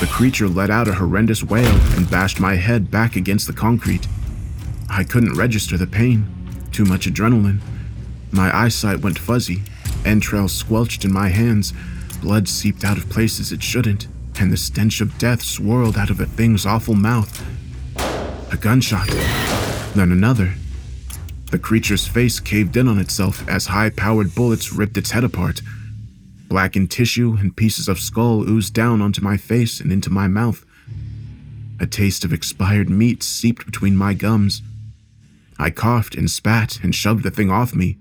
The 0.03 0.09
creature 0.09 0.49
let 0.49 0.69
out 0.69 0.89
a 0.89 0.95
horrendous 0.95 1.45
wail 1.45 1.77
and 1.95 2.11
bashed 2.11 2.41
my 2.41 2.57
head 2.57 2.91
back 2.91 3.15
against 3.15 3.47
the 3.47 3.53
concrete. 3.53 4.09
I 4.91 5.05
couldn't 5.05 5.35
register 5.35 5.79
the 5.79 5.87
pain. 5.87 6.27
Too 6.73 6.85
much 6.85 7.07
adrenaline. 7.07 7.61
My 8.33 8.53
eyesight 8.53 8.99
went 8.99 9.17
fuzzy, 9.17 9.63
entrails 10.05 10.53
squelched 10.53 11.05
in 11.05 11.13
my 11.13 11.29
hands, 11.29 11.73
blood 12.21 12.49
seeped 12.49 12.83
out 12.83 12.99
of 12.99 13.09
places 13.11 13.53
it 13.53 13.63
shouldn't, 13.63 14.09
and 14.41 14.51
the 14.51 14.57
stench 14.57 15.01
of 15.01 15.17
death 15.19 15.41
swirled 15.41 15.97
out 15.97 16.11
of 16.11 16.17
the 16.17 16.27
thing's 16.27 16.67
awful 16.67 16.97
mouth. 16.97 17.41
A 18.53 18.57
gunshot, 18.57 19.07
then 19.95 20.11
another. 20.11 20.55
The 21.53 21.61
creature's 21.61 22.09
face 22.09 22.41
caved 22.41 22.77
in 22.77 22.89
on 22.89 22.99
itself 22.99 23.49
as 23.49 23.67
high 23.67 23.91
powered 23.91 24.35
bullets 24.35 24.73
ripped 24.73 24.97
its 24.97 25.13
head 25.13 25.23
apart. 25.23 25.63
Blackened 26.53 26.91
tissue 26.91 27.39
and 27.41 27.57
pieces 27.57 27.89
of 27.89 27.99
skull 27.99 28.47
oozed 28.47 28.75
down 28.75 29.01
onto 29.01 29.23
my 29.23 29.39
face 29.39 29.81
and 29.81 29.91
into 29.91 30.11
my 30.11 30.29
mouth. 30.29 30.67
A 31.81 31.87
taste 31.87 32.27
of 32.27 32.33
expired 32.35 32.91
meat 32.91 33.23
seeped 33.23 33.65
between 33.65 33.97
my 33.97 34.13
gums. 34.13 34.61
I 35.59 35.71
coughed 35.71 36.15
and 36.15 36.31
spat 36.31 36.79
and 36.83 36.95
shoved 36.95 37.23
the 37.23 37.31
thing 37.31 37.51
off 37.51 37.75
me. 37.75 37.97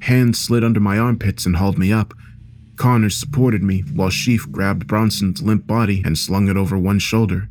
Hands 0.00 0.40
slid 0.40 0.64
under 0.64 0.80
my 0.80 0.96
armpits 0.96 1.44
and 1.44 1.56
hauled 1.56 1.76
me 1.76 1.92
up. 1.92 2.14
Connors 2.76 3.18
supported 3.18 3.62
me 3.62 3.80
while 3.82 4.08
Sheaf 4.08 4.50
grabbed 4.50 4.86
Bronson's 4.86 5.42
limp 5.42 5.66
body 5.66 6.00
and 6.06 6.16
slung 6.16 6.48
it 6.48 6.56
over 6.56 6.78
one 6.78 6.98
shoulder. 6.98 7.50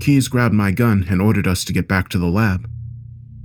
Keyes 0.00 0.28
grabbed 0.28 0.54
my 0.54 0.70
gun 0.70 1.06
and 1.08 1.22
ordered 1.22 1.46
us 1.46 1.64
to 1.64 1.72
get 1.72 1.88
back 1.88 2.10
to 2.10 2.18
the 2.18 2.26
lab. 2.26 2.68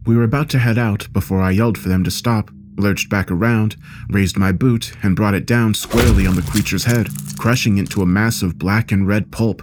We 0.06 0.18
were 0.18 0.24
about 0.24 0.50
to 0.50 0.60
head 0.60 0.78
out 0.78 1.08
before 1.14 1.42
I 1.42 1.52
yelled 1.52 1.78
for 1.78 1.88
them 1.88 2.04
to 2.04 2.12
stop, 2.12 2.52
lurched 2.82 3.10
back 3.10 3.32
around, 3.32 3.76
raised 4.10 4.38
my 4.38 4.52
boot, 4.52 4.94
and 5.04 5.16
brought 5.16 5.34
it 5.34 5.46
down 5.46 5.74
squarely 5.74 6.26
on 6.26 6.36
the 6.36 6.42
creature's 6.42 6.86
head, 6.86 7.08
crushing 7.38 7.78
it 7.78 7.90
to 7.92 8.02
a 8.02 8.06
mass 8.06 8.42
of 8.42 8.58
black 8.58 8.92
and 8.92 9.08
red 9.08 9.32
pulp. 9.32 9.62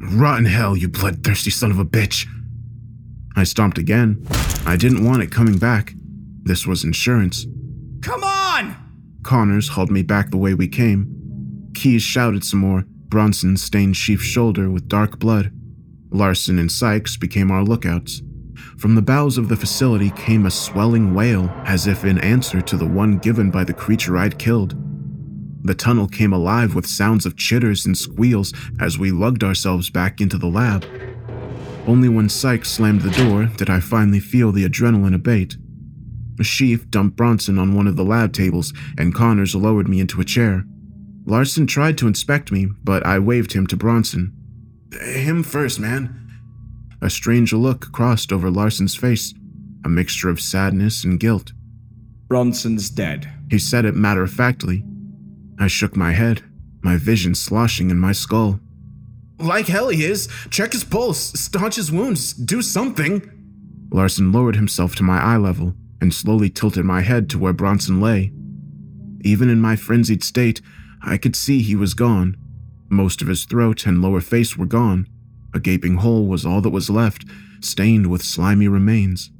Rotten 0.00 0.44
hell, 0.44 0.76
you 0.76 0.88
bloodthirsty 0.88 1.50
son 1.50 1.70
of 1.70 1.78
a 1.78 1.84
bitch! 1.84 2.26
I 3.36 3.44
stomped 3.44 3.78
again. 3.78 4.26
I 4.66 4.76
didn't 4.76 5.04
want 5.04 5.22
it 5.22 5.30
coming 5.30 5.58
back. 5.58 5.92
This 6.42 6.66
was 6.66 6.84
insurance. 6.84 7.46
Come 8.02 8.24
on! 8.24 8.76
Connors 9.22 9.68
hauled 9.68 9.90
me 9.90 10.02
back 10.02 10.30
the 10.30 10.36
way 10.36 10.54
we 10.54 10.68
came. 10.68 11.70
Keys 11.74 12.02
shouted 12.02 12.44
some 12.44 12.60
more. 12.60 12.84
Bronson 13.08 13.56
stained 13.56 13.96
Sheaf's 13.96 14.24
shoulder 14.24 14.70
with 14.70 14.88
dark 14.88 15.18
blood. 15.18 15.52
Larson 16.10 16.58
and 16.58 16.70
Sykes 16.70 17.16
became 17.16 17.50
our 17.50 17.62
lookouts. 17.62 18.22
From 18.78 18.94
the 18.94 19.02
bowels 19.02 19.38
of 19.38 19.48
the 19.48 19.56
facility 19.56 20.10
came 20.10 20.44
a 20.44 20.50
swelling 20.50 21.14
wail, 21.14 21.50
as 21.64 21.86
if 21.86 22.04
in 22.04 22.18
answer 22.18 22.60
to 22.60 22.76
the 22.76 22.86
one 22.86 23.16
given 23.18 23.50
by 23.50 23.64
the 23.64 23.72
creature 23.72 24.18
I'd 24.18 24.38
killed. 24.38 24.74
The 25.64 25.74
tunnel 25.74 26.06
came 26.06 26.32
alive 26.32 26.74
with 26.74 26.86
sounds 26.86 27.24
of 27.24 27.36
chitters 27.36 27.86
and 27.86 27.96
squeals 27.96 28.52
as 28.78 28.98
we 28.98 29.10
lugged 29.10 29.42
ourselves 29.42 29.88
back 29.88 30.20
into 30.20 30.36
the 30.36 30.46
lab. 30.46 30.84
Only 31.86 32.08
when 32.08 32.28
Sykes 32.28 32.70
slammed 32.70 33.00
the 33.00 33.10
door 33.10 33.46
did 33.46 33.70
I 33.70 33.80
finally 33.80 34.20
feel 34.20 34.52
the 34.52 34.68
adrenaline 34.68 35.14
abate. 35.14 35.56
A 36.38 36.44
sheaf 36.44 36.90
dumped 36.90 37.16
Bronson 37.16 37.58
on 37.58 37.74
one 37.74 37.86
of 37.86 37.96
the 37.96 38.04
lab 38.04 38.32
tables, 38.32 38.74
and 38.98 39.14
Connors 39.14 39.54
lowered 39.54 39.88
me 39.88 40.00
into 40.00 40.20
a 40.20 40.24
chair. 40.24 40.64
Larson 41.24 41.66
tried 41.66 41.96
to 41.98 42.06
inspect 42.06 42.52
me, 42.52 42.68
but 42.84 43.06
I 43.06 43.18
waved 43.18 43.54
him 43.54 43.66
to 43.68 43.76
Bronson. 43.76 44.34
Him 45.00 45.42
first, 45.42 45.80
man. 45.80 46.25
A 47.02 47.10
strange 47.10 47.52
look 47.52 47.92
crossed 47.92 48.32
over 48.32 48.50
Larson's 48.50 48.96
face, 48.96 49.34
a 49.84 49.88
mixture 49.88 50.28
of 50.28 50.40
sadness 50.40 51.04
and 51.04 51.20
guilt. 51.20 51.52
Bronson's 52.28 52.90
dead. 52.90 53.30
He 53.50 53.58
said 53.58 53.84
it 53.84 53.94
matter 53.94 54.22
of 54.22 54.32
factly. 54.32 54.84
I 55.58 55.68
shook 55.68 55.96
my 55.96 56.12
head, 56.12 56.42
my 56.82 56.96
vision 56.96 57.34
sloshing 57.34 57.90
in 57.90 57.98
my 57.98 58.12
skull. 58.12 58.60
Like 59.38 59.66
hell 59.66 59.88
he 59.88 60.04
is. 60.04 60.28
Check 60.50 60.72
his 60.72 60.84
pulse, 60.84 61.38
staunch 61.38 61.76
his 61.76 61.92
wounds, 61.92 62.32
do 62.32 62.62
something. 62.62 63.30
Larson 63.90 64.32
lowered 64.32 64.56
himself 64.56 64.94
to 64.96 65.02
my 65.02 65.18
eye 65.18 65.36
level 65.36 65.74
and 66.00 66.12
slowly 66.12 66.50
tilted 66.50 66.84
my 66.84 67.02
head 67.02 67.30
to 67.30 67.38
where 67.38 67.52
Bronson 67.52 68.00
lay. 68.00 68.32
Even 69.22 69.48
in 69.48 69.60
my 69.60 69.76
frenzied 69.76 70.24
state, 70.24 70.60
I 71.02 71.16
could 71.16 71.36
see 71.36 71.62
he 71.62 71.76
was 71.76 71.94
gone. 71.94 72.36
Most 72.88 73.22
of 73.22 73.28
his 73.28 73.44
throat 73.44 73.86
and 73.86 74.02
lower 74.02 74.20
face 74.20 74.56
were 74.56 74.66
gone. 74.66 75.06
A 75.56 75.58
gaping 75.58 75.96
hole 75.96 76.26
was 76.26 76.44
all 76.44 76.60
that 76.60 76.68
was 76.68 76.90
left, 76.90 77.24
stained 77.62 78.08
with 78.08 78.22
slimy 78.22 78.68
remains. 78.68 79.30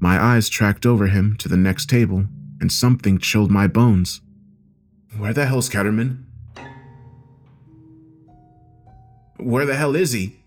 My 0.00 0.20
eyes 0.20 0.48
tracked 0.48 0.84
over 0.84 1.06
him 1.06 1.36
to 1.36 1.48
the 1.48 1.56
next 1.56 1.88
table, 1.88 2.26
and 2.60 2.72
something 2.72 3.18
chilled 3.18 3.52
my 3.52 3.68
bones. 3.68 4.22
Where 5.16 5.32
the 5.32 5.46
hell's 5.46 5.70
Ketterman? 5.70 6.24
Where 9.36 9.64
the 9.64 9.76
hell 9.76 9.94
is 9.94 10.10
he? 10.10 10.40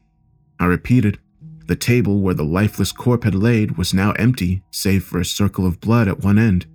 I 0.60 0.66
repeated. 0.66 1.18
The 1.68 1.78
table 1.78 2.20
where 2.20 2.34
the 2.34 2.44
lifeless 2.44 2.92
corpse 2.92 3.24
had 3.24 3.36
laid 3.36 3.78
was 3.78 3.94
now 3.94 4.12
empty, 4.14 4.64
save 4.70 5.06
for 5.06 5.22
a 5.22 5.26
circle 5.26 5.66
of 5.66 5.80
blood 5.80 6.10
at 6.10 6.26
one 6.26 6.38
end. 6.38 6.66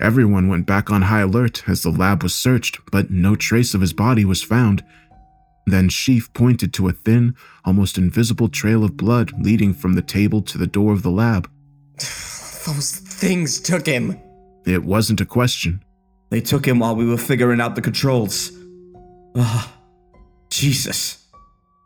Everyone 0.00 0.48
went 0.48 0.66
back 0.66 0.90
on 0.90 1.02
high 1.02 1.20
alert 1.20 1.68
as 1.68 1.82
the 1.82 1.90
lab 1.90 2.22
was 2.22 2.34
searched, 2.34 2.78
but 2.90 3.10
no 3.10 3.36
trace 3.36 3.74
of 3.74 3.82
his 3.82 3.92
body 3.92 4.24
was 4.24 4.42
found. 4.42 4.82
Then 5.68 5.88
Sheaf 5.88 6.32
pointed 6.32 6.72
to 6.74 6.88
a 6.88 6.92
thin, 6.92 7.34
almost 7.64 7.98
invisible 7.98 8.48
trail 8.48 8.84
of 8.84 8.96
blood 8.96 9.32
leading 9.42 9.74
from 9.74 9.94
the 9.94 10.02
table 10.02 10.42
to 10.42 10.58
the 10.58 10.66
door 10.66 10.92
of 10.92 11.02
the 11.02 11.10
lab. 11.10 11.50
Those 12.66 12.90
things 12.90 13.60
took 13.60 13.86
him. 13.86 14.18
It 14.66 14.84
wasn't 14.84 15.20
a 15.20 15.26
question. 15.26 15.82
They 16.30 16.40
took 16.40 16.66
him 16.66 16.78
while 16.78 16.94
we 16.94 17.06
were 17.06 17.16
figuring 17.16 17.60
out 17.60 17.74
the 17.74 17.82
controls. 17.82 18.52
Ah, 19.36 19.72
Jesus. 20.50 21.26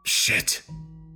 Shit. 0.04 0.62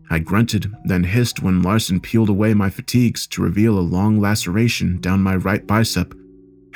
I 0.09 0.21
grunted, 0.21 0.73
then 0.85 1.05
hissed 1.05 1.43
when 1.43 1.63
Larson 1.63 2.01
peeled 2.01 2.29
away 2.29 2.55
my 2.55 2.71
fatigues 2.71 3.27
to 3.29 3.43
reveal 3.43 3.79
a 3.79 3.81
long 3.81 4.21
laceration 4.21 5.01
down 5.01 5.23
my 5.23 5.35
right 5.35 5.67
bicep. 5.67 6.15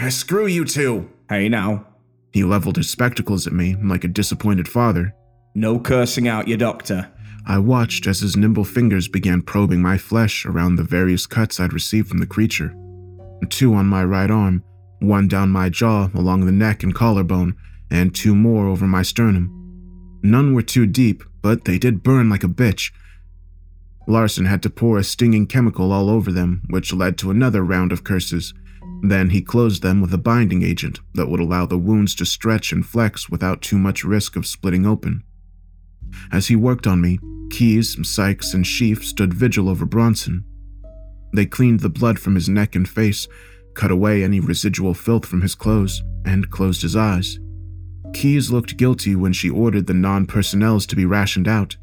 Screw 0.09 0.47
you 0.47 0.65
two! 0.65 1.09
Hey 1.29 1.49
now. 1.49 1.87
He 2.33 2.43
leveled 2.43 2.77
his 2.77 2.91
spectacles 2.91 3.47
at 3.47 3.53
me 3.53 3.77
like 3.77 4.03
a 4.03 4.09
disappointed 4.09 4.67
father. 4.67 5.15
No 5.55 5.81
cursing 5.81 6.29
out 6.29 6.47
your 6.47 6.59
doctor. 6.59 7.11
I 7.47 7.59
watched 7.59 8.07
as 8.07 8.21
his 8.21 8.37
nimble 8.37 8.65
fingers 8.65 9.09
began 9.09 9.43
probing 9.43 9.83
my 9.83 9.99
flesh 9.99 10.47
around 10.47 10.77
the 10.77 10.85
various 10.85 11.27
cuts 11.27 11.59
I'd 11.59 11.73
received 11.73 12.09
from 12.09 12.19
the 12.19 12.27
creature. 12.27 12.75
Two 13.49 13.75
on 13.75 13.87
my 13.87 14.05
right 14.05 14.31
arm, 14.31 14.63
one 15.01 15.27
down 15.27 15.51
my 15.51 15.69
jaw 15.69 16.09
along 16.15 16.47
the 16.47 16.53
neck 16.53 16.83
and 16.83 16.95
collarbone, 16.95 17.57
and 17.91 18.15
two 18.15 18.37
more 18.37 18.69
over 18.69 18.87
my 18.87 19.03
sternum. 19.03 19.51
None 20.23 20.55
were 20.55 20.63
too 20.63 20.87
deep, 20.87 21.25
but 21.43 21.65
they 21.65 21.79
did 21.79 22.03
burn 22.03 22.29
like 22.29 22.45
a 22.45 22.49
bitch. 22.49 22.93
Larson 24.07 24.45
had 24.45 24.63
to 24.63 24.71
pour 24.71 24.99
a 24.99 25.05
stinging 25.05 25.47
chemical 25.47 25.93
all 25.93 26.09
over 26.11 26.31
them, 26.31 26.63
which 26.69 26.93
led 26.93 27.19
to 27.19 27.31
another 27.31 27.65
round 27.65 27.91
of 27.91 28.05
curses. 28.05 28.55
Then 29.03 29.31
he 29.31 29.41
closed 29.41 29.83
them 29.83 30.01
with 30.01 30.13
a 30.13 30.19
binding 30.19 30.63
agent 30.63 31.01
that 31.15 31.29
would 31.29 31.41
allow 31.41 31.67
the 31.67 31.79
wounds 31.79 32.15
to 32.17 32.27
stretch 32.27 32.71
and 32.71 32.85
flex 32.85 33.31
without 33.31 33.63
too 33.63 33.79
much 33.79 34.05
risk 34.05 34.37
of 34.37 34.47
splitting 34.47 34.87
open. 34.87 35.25
As 36.33 36.49
he 36.49 36.57
worked 36.57 36.87
on 36.87 37.01
me, 37.01 37.19
Keyes, 37.51 37.97
Sykes, 38.09 38.55
and 38.55 38.67
Sheaf 38.67 39.05
stood 39.05 39.35
vigil 39.35 39.69
over 39.69 39.85
Bronson. 39.85 40.45
They 41.33 41.47
cleaned 41.47 41.81
the 41.81 41.89
blood 41.89 42.19
from 42.19 42.35
his 42.35 42.49
neck 42.49 42.75
and 42.75 42.89
face, 42.89 43.29
cut 43.75 43.91
away 43.91 44.23
any 44.23 44.41
residual 44.41 44.95
filth 44.95 45.27
from 45.27 45.43
his 45.43 45.55
clothes, 45.55 46.03
and 46.25 46.51
closed 46.51 46.83
his 46.83 46.97
eyes. 46.97 47.39
Keyes 48.13 48.51
looked 48.51 48.77
guilty 48.77 49.15
when 49.15 49.33
she 49.33 49.49
ordered 49.49 49.87
the 49.87 49.95
non 49.95 50.27
personnels 50.27 50.87
to 50.87 50.97
be 50.97 51.05
rationed 51.05 51.47
out. 51.47 51.77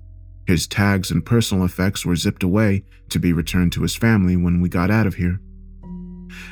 His 0.45 0.67
tags 0.67 1.11
and 1.11 1.25
personal 1.25 1.65
effects 1.65 2.05
were 2.05 2.15
zipped 2.15 2.43
away 2.43 2.83
to 3.09 3.19
be 3.19 3.33
returned 3.33 3.73
to 3.73 3.81
his 3.81 3.95
family 3.95 4.35
when 4.35 4.61
we 4.61 4.69
got 4.69 4.91
out 4.91 5.07
of 5.07 5.15
here. 5.15 5.39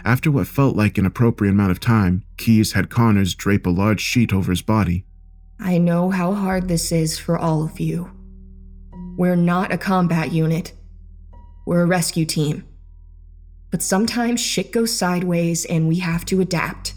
After 0.04 0.32
what 0.32 0.48
felt 0.48 0.76
like 0.76 0.98
an 0.98 1.06
appropriate 1.06 1.52
amount 1.52 1.72
of 1.72 1.80
time, 1.80 2.24
Keyes 2.38 2.74
had 2.74 2.90
Connors 2.90 3.36
drape 3.36 3.66
a 3.66 3.70
large 3.70 4.02
sheet 4.02 4.34
over 4.34 4.52
his 4.52 4.62
body. 4.62 5.06
I 5.60 5.78
know 5.78 6.10
how 6.10 6.34
hard 6.34 6.68
this 6.68 6.92
is 6.92 7.18
for 7.18 7.38
all 7.38 7.64
of 7.64 7.80
you. 7.80 8.12
We're 9.18 9.36
not 9.36 9.72
a 9.72 9.78
combat 9.78 10.32
unit, 10.32 10.74
we're 11.66 11.82
a 11.82 11.86
rescue 11.86 12.26
team. 12.26 12.66
But 13.72 13.82
sometimes 13.82 14.40
shit 14.40 14.72
goes 14.72 14.96
sideways 14.96 15.66
and 15.66 15.88
we 15.88 16.00
have 16.00 16.26
to 16.26 16.42
adapt. 16.42 16.94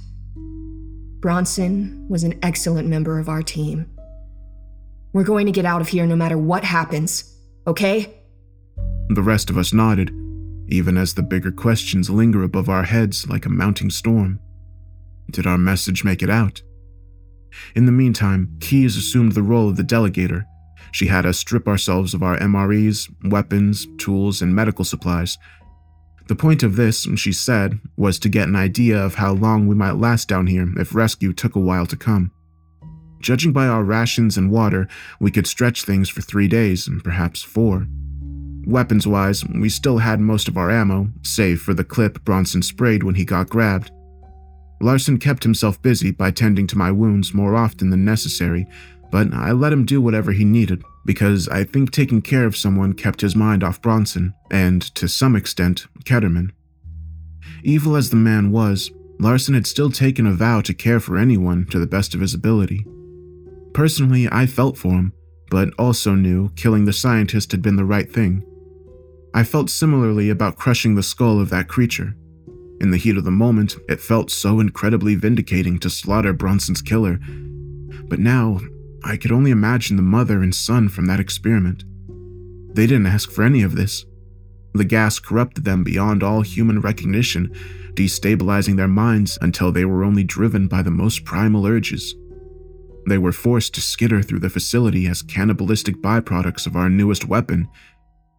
Bronson 1.21 2.07
was 2.09 2.23
an 2.23 2.39
excellent 2.43 2.89
member 2.89 3.19
of 3.19 3.29
our 3.29 3.43
team. 3.43 3.91
We're 5.13 5.25
going 5.25 5.47
to 5.47 5.53
get 5.53 5.65
out 5.65 5.81
of 5.81 5.89
here 5.89 6.07
no 6.07 6.15
matter 6.15 6.39
what 6.39 6.65
happens, 6.65 7.35
okay? 7.67 8.15
The 9.09 9.23
rest 9.23 9.51
of 9.51 9.57
us 9.57 9.73
nodded, 9.73 10.11
even 10.69 10.97
as 10.99 11.15
the 11.15 11.23
bigger 11.23 11.51
questions 11.51 12.11
linger 12.11 12.43
above 12.43 12.69
our 12.69 12.85
heads 12.85 13.29
like 13.29 13.47
a 13.47 13.51
mounting 13.51 13.91
storm. 13.91 14.39
Did 15.31 15.47
our 15.47 15.59
message 15.59 16.05
make 16.05 16.23
it 16.23 16.31
out? 16.31 16.63
In 17.75 17.87
the 17.87 17.93
meantime, 17.93 18.57
Keyes 18.61 18.97
assumed 18.97 19.33
the 19.33 19.43
role 19.43 19.69
of 19.69 19.77
the 19.77 19.83
delegator. 19.83 20.45
She 20.93 21.07
had 21.07 21.27
us 21.27 21.39
strip 21.39 21.69
ourselves 21.69 22.15
of 22.15 22.23
our 22.23 22.39
MREs, 22.39 23.09
weapons, 23.31 23.87
tools, 23.99 24.41
and 24.43 24.55
medical 24.55 24.85
supplies. 24.85 25.37
The 26.29 26.37
point 26.37 26.63
of 26.63 26.77
this, 26.77 27.07
she 27.17 27.33
said, 27.33 27.81
was 27.97 28.19
to 28.19 28.29
get 28.29 28.49
an 28.49 28.57
idea 28.57 29.03
of 29.03 29.15
how 29.15 29.33
long 29.33 29.67
we 29.67 29.75
might 29.75 29.97
last 29.97 30.29
down 30.29 30.47
here 30.47 30.69
if 30.77 30.95
rescue 30.95 31.33
took 31.33 31.57
a 31.57 31.61
while 31.61 31.87
to 31.87 31.97
come. 31.97 32.33
Judging 33.21 33.53
by 33.53 33.67
our 33.67 33.83
rations 33.83 34.37
and 34.37 34.51
water, 34.51 34.89
we 35.21 35.31
could 35.31 35.47
stretch 35.47 35.85
things 35.85 36.09
for 36.09 36.21
three 36.21 36.47
days, 36.47 36.87
and 36.87 37.03
perhaps 37.03 37.43
four. 37.43 37.87
Weapons 38.67 39.07
wise, 39.07 39.45
we 39.47 39.71
still 39.71 39.99
had 39.99 40.21
most 40.21 40.47
of 40.47 40.59
our 40.59 40.71
ammo, 40.71 41.09
save 41.23 41.61
for 41.61 41.73
the 41.73 41.85
clip 41.85 42.23
Bronson 42.25 42.63
sprayed 42.63 43.03
when 43.03 43.15
he 43.15 43.25
got 43.25 43.49
grabbed. 43.49 43.91
Larson 44.81 45.19
kept 45.19 45.43
himself 45.43 45.81
busy 45.83 46.11
by 46.11 46.31
tending 46.31 46.67
to 46.69 46.79
my 46.79 46.91
wounds 46.91 47.35
more 47.35 47.57
often 47.57 47.91
than 47.91 48.05
necessary, 48.05 48.67
but 49.11 49.33
I 49.33 49.53
let 49.53 49.73
him 49.73 49.85
do 49.85 50.01
whatever 50.01 50.33
he 50.33 50.45
needed 50.45 50.83
because 51.05 51.49
I 51.49 51.65
think 51.65 51.91
taking 51.91 52.21
care 52.21 52.45
of 52.45 52.57
someone 52.57 52.93
kept 52.93 53.23
his 53.23 53.35
mind 53.35 53.65
off 53.65 53.81
Bronson 53.81 54.35
and, 54.51 54.83
to 54.95 55.09
some 55.09 55.35
extent, 55.35 55.87
Ketterman. 56.05 56.51
Evil 57.65 57.97
as 57.97 58.11
the 58.11 58.17
man 58.17 58.53
was, 58.53 58.91
Larson 59.19 59.55
had 59.55 59.67
still 59.67 59.91
taken 59.91 60.27
a 60.27 60.33
vow 60.33 60.61
to 60.61 60.75
care 60.75 61.01
for 61.01 61.17
anyone 61.17 61.67
to 61.67 61.79
the 61.79 61.87
best 61.87 62.15
of 62.15 62.21
his 62.21 62.35
ability. 62.35 62.85
Personally, 63.73 64.29
I 64.31 64.47
felt 64.47 64.77
for 64.77 64.93
him, 64.93 65.13
but 65.51 65.71
also 65.79 66.15
knew 66.15 66.51
killing 66.51 66.85
the 66.85 66.93
scientist 66.93 67.53
had 67.53 67.63
been 67.63 67.77
the 67.77 67.85
right 67.85 68.13
thing. 68.13 68.45
I 69.35 69.45
felt 69.45 69.71
similarly 69.71 70.31
about 70.31 70.57
crushing 70.57 70.95
the 70.95 71.03
skull 71.03 71.41
of 71.41 71.51
that 71.51 71.69
creature. 71.69 72.17
In 72.81 72.91
the 72.91 72.97
heat 72.97 73.17
of 73.17 73.25
the 73.25 73.31
moment, 73.31 73.77
it 73.89 74.01
felt 74.01 74.31
so 74.31 74.61
incredibly 74.61 75.15
vindicating 75.15 75.79
to 75.81 75.91
slaughter 75.91 76.33
Bronson's 76.33 76.83
killer. 76.83 77.19
But 78.09 78.21
now, 78.21 78.61
I 79.05 79.17
could 79.17 79.33
only 79.33 79.51
imagine 79.51 79.97
the 79.97 80.03
mother 80.03 80.43
and 80.43 80.55
son 80.55 80.89
from 80.89 81.07
that 81.07 81.21
experiment. 81.21 81.85
They 82.75 82.87
didn't 82.87 83.07
ask 83.07 83.31
for 83.31 83.43
any 83.43 83.63
of 83.63 83.75
this. 83.75 84.05
The 84.75 84.85
gas 84.85 85.19
corrupted 85.19 85.65
them 85.65 85.83
beyond 85.83 86.23
all 86.23 86.43
human 86.43 86.81
recognition, 86.81 87.53
destabilizing 87.95 88.77
their 88.77 88.89
minds 88.89 89.39
until 89.41 89.73
they 89.73 89.85
were 89.85 90.05
only 90.05 90.23
driven 90.23 90.69
by 90.69 90.83
the 90.83 90.91
most 90.91 91.25
primal 91.25 91.67
urges. 91.67 92.15
They 93.09 93.19
were 93.19 93.33
forced 93.33 93.75
to 93.75 93.81
skitter 93.81 94.23
through 94.23 94.41
the 94.41 94.51
facility 94.51 95.07
as 95.07 95.23
cannibalistic 95.23 95.97
byproducts 95.97 96.67
of 96.67 96.77
our 96.77 96.89
newest 96.89 97.27
weapon, 97.27 97.69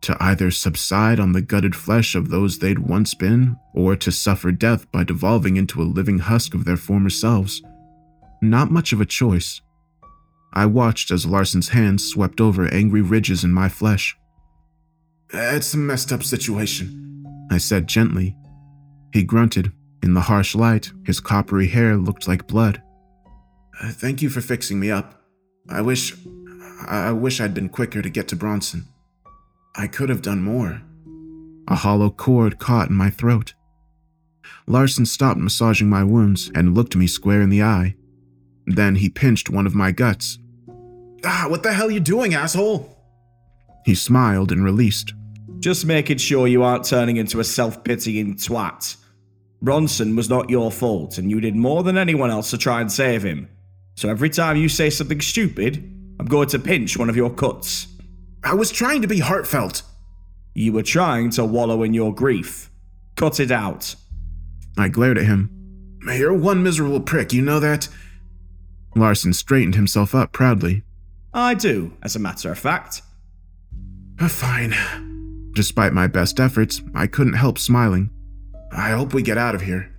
to 0.01 0.15
either 0.19 0.51
subside 0.51 1.19
on 1.19 1.33
the 1.33 1.41
gutted 1.41 1.75
flesh 1.75 2.15
of 2.15 2.29
those 2.29 2.59
they'd 2.59 2.79
once 2.79 3.13
been, 3.13 3.57
or 3.73 3.95
to 3.95 4.11
suffer 4.11 4.51
death 4.51 4.89
by 4.91 5.03
devolving 5.03 5.57
into 5.57 5.81
a 5.81 5.83
living 5.83 6.19
husk 6.19 6.53
of 6.53 6.65
their 6.65 6.77
former 6.77 7.09
selves. 7.09 7.61
Not 8.41 8.71
much 8.71 8.93
of 8.93 9.01
a 9.01 9.05
choice. 9.05 9.61
I 10.53 10.65
watched 10.65 11.11
as 11.11 11.25
Larson's 11.25 11.69
hands 11.69 12.03
swept 12.03 12.41
over 12.41 12.67
angry 12.73 13.01
ridges 13.01 13.43
in 13.43 13.51
my 13.51 13.69
flesh. 13.69 14.17
It's 15.31 15.73
a 15.73 15.77
messed 15.77 16.11
up 16.11 16.23
situation, 16.23 17.47
I 17.51 17.57
said 17.57 17.87
gently. 17.87 18.35
He 19.13 19.23
grunted. 19.23 19.71
In 20.01 20.13
the 20.13 20.21
harsh 20.21 20.55
light, 20.55 20.91
his 21.05 21.19
coppery 21.19 21.67
hair 21.67 21.97
looked 21.97 22.27
like 22.27 22.47
blood. 22.47 22.81
Uh, 23.81 23.89
thank 23.91 24.21
you 24.21 24.29
for 24.29 24.39
fixing 24.39 24.79
me 24.79 24.89
up. 24.89 25.21
I 25.69 25.81
wish. 25.81 26.15
I 26.87 27.11
wish 27.11 27.41
I'd 27.41 27.53
been 27.53 27.67
quicker 27.67 28.01
to 28.01 28.09
get 28.09 28.29
to 28.29 28.37
Bronson. 28.37 28.85
I 29.79 29.87
could 29.87 30.09
have 30.09 30.21
done 30.21 30.41
more. 30.41 30.81
A 31.69 31.75
hollow 31.75 32.09
cord 32.09 32.59
caught 32.59 32.89
in 32.89 32.95
my 32.95 33.09
throat. 33.09 33.53
Larson 34.67 35.05
stopped 35.05 35.39
massaging 35.39 35.89
my 35.89 36.03
wounds 36.03 36.51
and 36.53 36.75
looked 36.75 36.97
me 36.97 37.07
square 37.07 37.41
in 37.41 37.49
the 37.49 37.63
eye. 37.63 37.95
Then 38.65 38.95
he 38.95 39.07
pinched 39.07 39.49
one 39.49 39.65
of 39.65 39.73
my 39.73 39.93
guts. 39.93 40.37
Ah, 41.23 41.45
what 41.47 41.63
the 41.63 41.71
hell 41.71 41.87
are 41.87 41.91
you 41.91 42.01
doing, 42.01 42.33
asshole? 42.33 42.93
He 43.85 43.95
smiled 43.95 44.51
and 44.51 44.65
released. 44.65 45.13
Just 45.59 45.85
making 45.85 46.17
sure 46.17 46.45
you 46.45 46.61
aren't 46.61 46.83
turning 46.83 47.15
into 47.15 47.39
a 47.39 47.45
self 47.45 47.81
pitying 47.81 48.35
twat. 48.35 48.97
Bronson 49.61 50.13
was 50.13 50.29
not 50.29 50.49
your 50.49 50.71
fault, 50.71 51.17
and 51.17 51.31
you 51.31 51.39
did 51.39 51.55
more 51.55 51.83
than 51.83 51.97
anyone 51.97 52.31
else 52.31 52.49
to 52.49 52.57
try 52.57 52.81
and 52.81 52.91
save 52.91 53.23
him. 53.23 53.47
So 53.95 54.09
every 54.09 54.29
time 54.29 54.57
you 54.57 54.67
say 54.67 54.89
something 54.89 55.21
stupid, 55.21 55.77
I'm 56.19 56.25
going 56.25 56.49
to 56.49 56.59
pinch 56.59 56.97
one 56.97 57.09
of 57.09 57.15
your 57.15 57.29
cuts. 57.29 57.88
I 58.43 58.53
was 58.53 58.71
trying 58.71 59.01
to 59.01 59.07
be 59.07 59.19
heartfelt. 59.19 59.83
You 60.53 60.73
were 60.73 60.83
trying 60.83 61.29
to 61.31 61.45
wallow 61.45 61.83
in 61.83 61.93
your 61.93 62.13
grief. 62.13 62.71
Cut 63.15 63.39
it 63.39 63.51
out. 63.51 63.95
I 64.77 64.87
glared 64.87 65.17
at 65.17 65.25
him. 65.25 65.49
You're 66.05 66.33
one 66.33 66.63
miserable 66.63 67.01
prick, 67.01 67.33
you 67.33 67.41
know 67.41 67.59
that? 67.59 67.87
Larson 68.95 69.33
straightened 69.33 69.75
himself 69.75 70.15
up 70.15 70.31
proudly. 70.31 70.83
I 71.33 71.53
do, 71.53 71.93
as 72.01 72.15
a 72.15 72.19
matter 72.19 72.51
of 72.51 72.57
fact. 72.57 73.01
Uh, 74.19 74.27
fine. 74.27 74.73
Despite 75.53 75.93
my 75.93 76.07
best 76.07 76.39
efforts, 76.39 76.81
I 76.95 77.07
couldn't 77.07 77.33
help 77.33 77.57
smiling. 77.57 78.09
I 78.71 78.91
hope 78.91 79.13
we 79.13 79.21
get 79.21 79.37
out 79.37 79.55
of 79.55 79.61
here. 79.61 79.91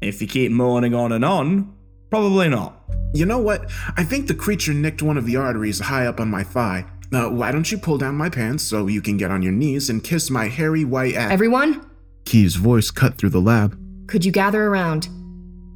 If 0.00 0.20
you 0.20 0.28
keep 0.28 0.50
moaning 0.50 0.94
on 0.94 1.12
and 1.12 1.24
on, 1.24 1.74
probably 2.10 2.48
not. 2.48 2.80
You 3.14 3.26
know 3.26 3.38
what? 3.38 3.70
I 3.96 4.04
think 4.04 4.26
the 4.26 4.34
creature 4.34 4.74
nicked 4.74 5.02
one 5.02 5.16
of 5.16 5.24
the 5.24 5.36
arteries 5.36 5.78
high 5.78 6.06
up 6.06 6.20
on 6.20 6.30
my 6.30 6.42
thigh. 6.42 6.84
Uh, 7.12 7.28
why 7.28 7.52
don't 7.52 7.70
you 7.70 7.78
pull 7.78 7.98
down 7.98 8.16
my 8.16 8.28
pants 8.28 8.64
so 8.64 8.86
you 8.86 9.02
can 9.02 9.16
get 9.16 9.30
on 9.30 9.42
your 9.42 9.52
knees 9.52 9.90
and 9.90 10.02
kiss 10.02 10.30
my 10.30 10.48
hairy 10.48 10.84
white 10.84 11.14
ass? 11.14 11.30
Everyone? 11.30 11.88
Key's 12.24 12.56
voice 12.56 12.90
cut 12.90 13.16
through 13.16 13.30
the 13.30 13.40
lab. 13.40 13.78
Could 14.06 14.24
you 14.24 14.32
gather 14.32 14.66
around? 14.66 15.08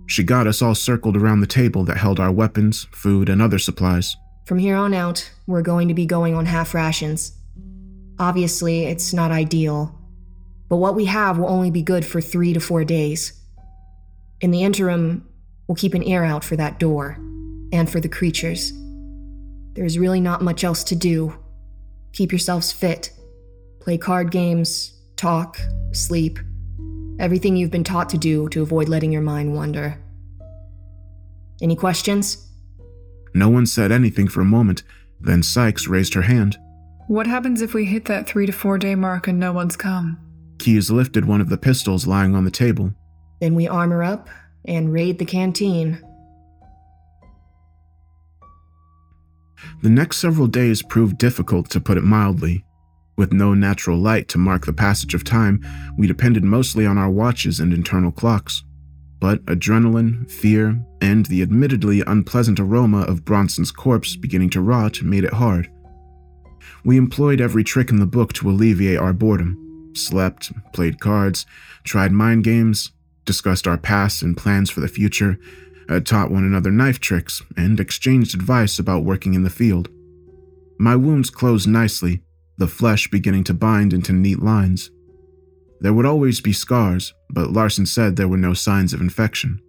She 0.07 0.23
got 0.25 0.47
us 0.47 0.63
all 0.63 0.75
circled 0.75 1.17
around 1.17 1.41
the 1.41 1.47
table 1.47 1.85
that 1.85 1.99
held 1.99 2.19
our 2.19 2.33
weapons, 2.33 2.87
food, 2.93 3.29
and 3.29 3.43
other 3.43 3.59
supplies. 3.59 4.17
From 4.47 4.59
here 4.59 4.77
on 4.77 4.95
out, 4.95 5.31
we're 5.47 5.63
going 5.63 5.89
to 5.89 5.95
be 5.95 6.07
going 6.07 6.35
on 6.35 6.47
half 6.47 6.73
rations. 6.73 7.33
Obviously, 8.19 8.85
it's 8.85 9.13
not 9.13 9.31
ideal, 9.31 9.95
but 10.69 10.77
what 10.77 10.95
we 10.95 11.05
have 11.05 11.39
will 11.39 11.51
only 11.51 11.71
be 11.71 11.83
good 11.83 12.07
for 12.07 12.21
three 12.21 12.55
to 12.55 12.61
four 12.61 12.85
days. 12.85 13.39
In 14.41 14.51
the 14.51 14.63
interim, 14.63 15.29
we'll 15.67 15.77
keep 15.77 15.95
an 15.95 16.03
ear 16.03 16.25
out 16.25 16.43
for 16.43 16.57
that 16.57 16.79
door 16.79 17.19
and 17.73 17.91
for 17.91 18.01
the 18.01 18.09
creatures. 18.09 18.73
There's 19.79 19.97
really 19.97 20.21
not 20.21 20.43
much 20.43 20.65
else 20.65 20.83
to 20.85 20.97
do. 20.97 21.39
Keep 22.13 22.33
yourselves 22.33 22.73
fit. 22.73 23.13
Play 23.79 23.97
card 23.97 24.33
games, 24.33 24.93
talk, 25.15 25.57
sleep. 25.93 26.41
Everything 27.21 27.57
you've 27.57 27.71
been 27.71 27.85
taught 27.85 28.09
to 28.11 28.19
do 28.19 28.49
to 28.49 28.63
avoid 28.63 28.89
letting 28.89 29.13
your 29.13 29.23
mind 29.23 29.55
wander. 29.55 29.97
Any 31.63 31.77
questions? 31.77 32.49
No 33.35 33.49
one 33.49 33.67
said 33.67 33.93
anything 33.93 34.27
for 34.27 34.41
a 34.41 34.45
moment, 34.45 34.83
then 35.21 35.45
Sykes 35.45 35.87
raised 35.87 36.15
her 36.15 36.23
hand. 36.23 36.59
What 37.07 37.29
happens 37.29 37.63
if 37.63 37.73
we 37.73 37.85
hit 37.85 38.07
that 38.07 38.29
three 38.29 38.47
to 38.47 38.53
four 38.53 38.79
day 38.79 38.97
mark 38.97 39.29
and 39.29 39.39
no 39.39 39.53
one's 39.53 39.77
come? 39.77 40.19
Keys 40.59 40.91
lifted 40.91 41.25
one 41.25 41.41
of 41.41 41.51
the 41.51 41.57
pistols 41.57 42.05
lying 42.05 42.35
on 42.35 42.45
the 42.45 42.51
table. 42.51 42.95
Then 43.41 43.55
we 43.55 43.69
armor 43.69 44.03
up 44.03 44.29
and 44.65 44.93
raid 44.93 45.21
the 45.21 45.25
canteen. 45.25 46.03
The 49.83 49.91
next 49.91 50.19
several 50.19 50.47
days 50.47 50.83
proved 50.83 51.19
difficult, 51.19 51.71
to 51.71 51.81
put 51.81 51.99
it 51.99 52.05
mildly. 52.05 52.65
With 53.17 53.33
no 53.33 53.55
natural 53.55 53.99
light 53.99 54.29
to 54.29 54.39
mark 54.39 54.67
the 54.67 54.73
passage 54.73 55.15
of 55.15 55.25
time, 55.25 55.65
we 55.97 56.07
depended 56.07 56.45
mostly 56.45 56.87
on 56.87 56.99
our 56.99 57.11
watches 57.11 57.59
and 57.59 57.73
internal 57.73 58.13
clocks. 58.13 58.63
But 59.21 59.45
adrenaline, 59.47 60.31
fear, 60.31 60.81
and 61.01 61.27
the 61.27 61.43
admittedly 61.43 62.03
unpleasant 62.07 62.61
aroma 62.61 63.03
of 63.03 63.25
Bronson's 63.25 63.73
corpse 63.73 64.15
beginning 64.15 64.51
to 64.51 64.61
rot 64.61 65.03
made 65.03 65.25
it 65.25 65.33
hard. 65.33 65.69
We 66.85 66.97
employed 66.97 67.41
every 67.41 67.65
trick 67.65 67.91
in 67.91 67.99
the 67.99 68.07
book 68.07 68.33
to 68.35 68.49
alleviate 68.49 68.99
our 68.99 69.13
boredom 69.13 69.65
slept, 69.95 70.53
played 70.73 71.01
cards, 71.01 71.45
tried 71.85 72.13
mind 72.13 72.45
games, 72.45 72.93
discussed 73.25 73.67
our 73.67 73.79
past 73.79 74.23
and 74.23 74.37
plans 74.37 74.71
for 74.71 74.81
the 74.81 74.89
future, 74.89 75.39
uh, 75.89 76.01
taught 76.01 76.31
one 76.31 76.45
another 76.45 76.71
knife 76.71 77.01
tricks, 77.01 77.43
and 77.57 77.81
exchanged 77.81 78.35
advice 78.35 78.79
about 78.79 79.05
working 79.05 79.35
in 79.35 79.43
the 79.43 79.51
field. 79.51 79.89
My 80.79 80.95
wounds 80.97 81.31
closed 81.31 81.69
nicely, 81.69 82.23
the 82.57 82.69
flesh 82.69 83.09
beginning 83.09 83.45
to 83.45 83.55
bind 83.55 83.93
into 83.93 84.13
neat 84.13 84.41
lines. 84.41 84.91
There 85.81 85.93
would 85.93 86.07
always 86.07 86.41
be 86.41 86.53
scars, 86.53 87.15
but 87.31 87.53
Larson 87.53 87.87
said 87.87 88.17
there 88.17 88.29
were 88.29 88.37
no 88.37 88.55
signs 88.55 88.93
of 88.93 89.01
infection. 89.01 89.61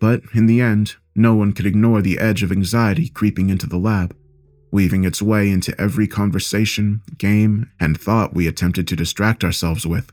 But 0.00 0.22
in 0.34 0.46
the 0.46 0.60
end, 0.60 0.96
no 1.14 1.34
one 1.34 1.52
could 1.52 1.66
ignore 1.66 2.02
the 2.02 2.18
edge 2.18 2.42
of 2.42 2.52
anxiety 2.52 3.08
creeping 3.08 3.50
into 3.50 3.66
the 3.66 3.78
lab, 3.78 4.16
weaving 4.70 5.04
its 5.04 5.22
way 5.22 5.50
into 5.50 5.78
every 5.80 6.06
conversation, 6.06 7.02
game, 7.18 7.70
and 7.78 8.00
thought 8.00 8.34
we 8.34 8.46
attempted 8.46 8.88
to 8.88 8.96
distract 8.96 9.44
ourselves 9.44 9.86
with. 9.86 10.12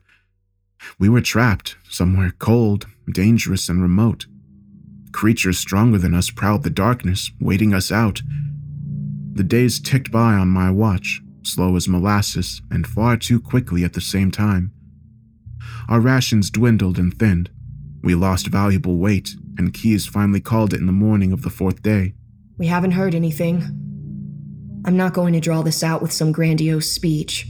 We 1.00 1.10
were 1.10 1.22
trapped 1.22 1.76
somewhere 1.89 2.34
cold, 2.38 2.88
dangerous, 3.12 3.70
and 3.70 3.82
remote. 3.82 4.26
Creatures 5.12 5.59
stronger 5.59 5.97
than 5.97 6.14
us 6.14 6.30
prowled 6.30 6.64
the 6.64 6.70
darkness, 6.70 7.32
waiting 7.39 7.74
us 7.74 7.91
out. 7.91 8.22
The 9.34 9.43
days 9.43 9.80
ticked 9.80 10.12
by 10.12 10.34
on 10.34 10.47
my 10.49 10.72
watch, 10.72 11.22
slow 11.43 11.76
as 11.76 11.88
molasses, 11.88 12.62
and 12.70 12.88
far 12.88 13.18
too 13.18 13.39
quickly 13.39 13.84
at 13.84 13.93
the 13.93 14.01
same 14.01 14.32
time. 14.32 14.72
Our 15.89 15.99
rations 15.99 16.49
dwindled 16.49 16.97
and 16.97 17.18
thinned. 17.18 17.49
We 18.03 18.16
lost 18.16 18.47
valuable 18.47 18.97
weight, 18.97 19.36
and 19.57 19.74
Keys 19.74 20.05
finally 20.05 20.41
called 20.41 20.74
it 20.74 20.80
in 20.80 20.86
the 20.86 20.91
morning 20.91 21.32
of 21.32 21.41
the 21.41 21.49
fourth 21.49 21.82
day. 21.84 22.14
We 22.57 22.68
haven't 22.68 22.91
heard 22.91 23.16
anything. 23.16 23.62
I'm 24.86 24.97
not 24.97 25.14
going 25.14 25.34
to 25.34 25.39
draw 25.39 25.62
this 25.62 25.84
out 25.84 26.01
with 26.01 26.12
some 26.12 26.32
grandiose 26.32 26.89
speech. 26.89 27.47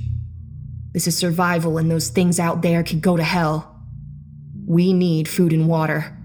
This 0.93 1.07
is 1.07 1.18
survival, 1.18 1.78
and 1.78 1.89
those 1.89 2.09
things 2.09 2.39
out 2.39 2.62
there 2.62 2.84
can 2.84 2.99
go 2.99 3.16
to 3.16 3.24
hell. 3.24 3.82
We 4.66 4.93
need 4.93 5.28
food 5.28 5.53
and 5.53 5.68
water. 5.68 6.18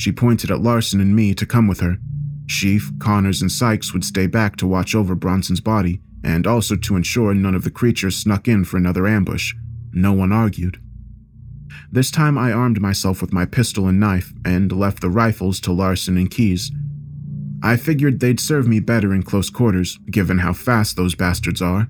She 0.00 0.12
pointed 0.12 0.50
at 0.50 0.62
Larson 0.62 0.98
and 0.98 1.14
me 1.14 1.34
to 1.34 1.44
come 1.44 1.68
with 1.68 1.80
her. 1.80 1.98
Sheaf, 2.46 2.90
Connors, 3.00 3.42
and 3.42 3.52
Sykes 3.52 3.92
would 3.92 4.02
stay 4.02 4.26
back 4.26 4.56
to 4.56 4.66
watch 4.66 4.94
over 4.94 5.14
Bronson's 5.14 5.60
body, 5.60 6.00
and 6.24 6.46
also 6.46 6.74
to 6.74 6.96
ensure 6.96 7.34
none 7.34 7.54
of 7.54 7.64
the 7.64 7.70
creatures 7.70 8.16
snuck 8.16 8.48
in 8.48 8.64
for 8.64 8.78
another 8.78 9.06
ambush. 9.06 9.52
No 9.92 10.14
one 10.14 10.32
argued. 10.32 10.80
This 11.92 12.10
time 12.10 12.38
I 12.38 12.50
armed 12.50 12.80
myself 12.80 13.20
with 13.20 13.34
my 13.34 13.44
pistol 13.44 13.88
and 13.88 14.00
knife 14.00 14.32
and 14.42 14.72
left 14.72 15.02
the 15.02 15.10
rifles 15.10 15.60
to 15.60 15.72
Larson 15.72 16.16
and 16.16 16.30
Keys. 16.30 16.72
I 17.62 17.76
figured 17.76 18.20
they'd 18.20 18.40
serve 18.40 18.66
me 18.66 18.80
better 18.80 19.12
in 19.12 19.22
close 19.22 19.50
quarters, 19.50 19.98
given 20.10 20.38
how 20.38 20.54
fast 20.54 20.96
those 20.96 21.14
bastards 21.14 21.60
are. 21.60 21.88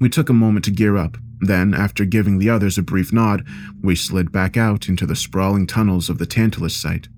We 0.00 0.08
took 0.08 0.30
a 0.30 0.32
moment 0.32 0.64
to 0.64 0.70
gear 0.70 0.96
up, 0.96 1.18
then, 1.46 1.74
after 1.74 2.04
giving 2.04 2.38
the 2.38 2.50
others 2.50 2.78
a 2.78 2.82
brief 2.82 3.12
nod, 3.12 3.44
we 3.82 3.94
slid 3.94 4.32
back 4.32 4.56
out 4.56 4.88
into 4.88 5.06
the 5.06 5.16
sprawling 5.16 5.66
tunnels 5.66 6.08
of 6.08 6.18
the 6.18 6.26
Tantalus 6.26 6.76
site. 6.76 7.08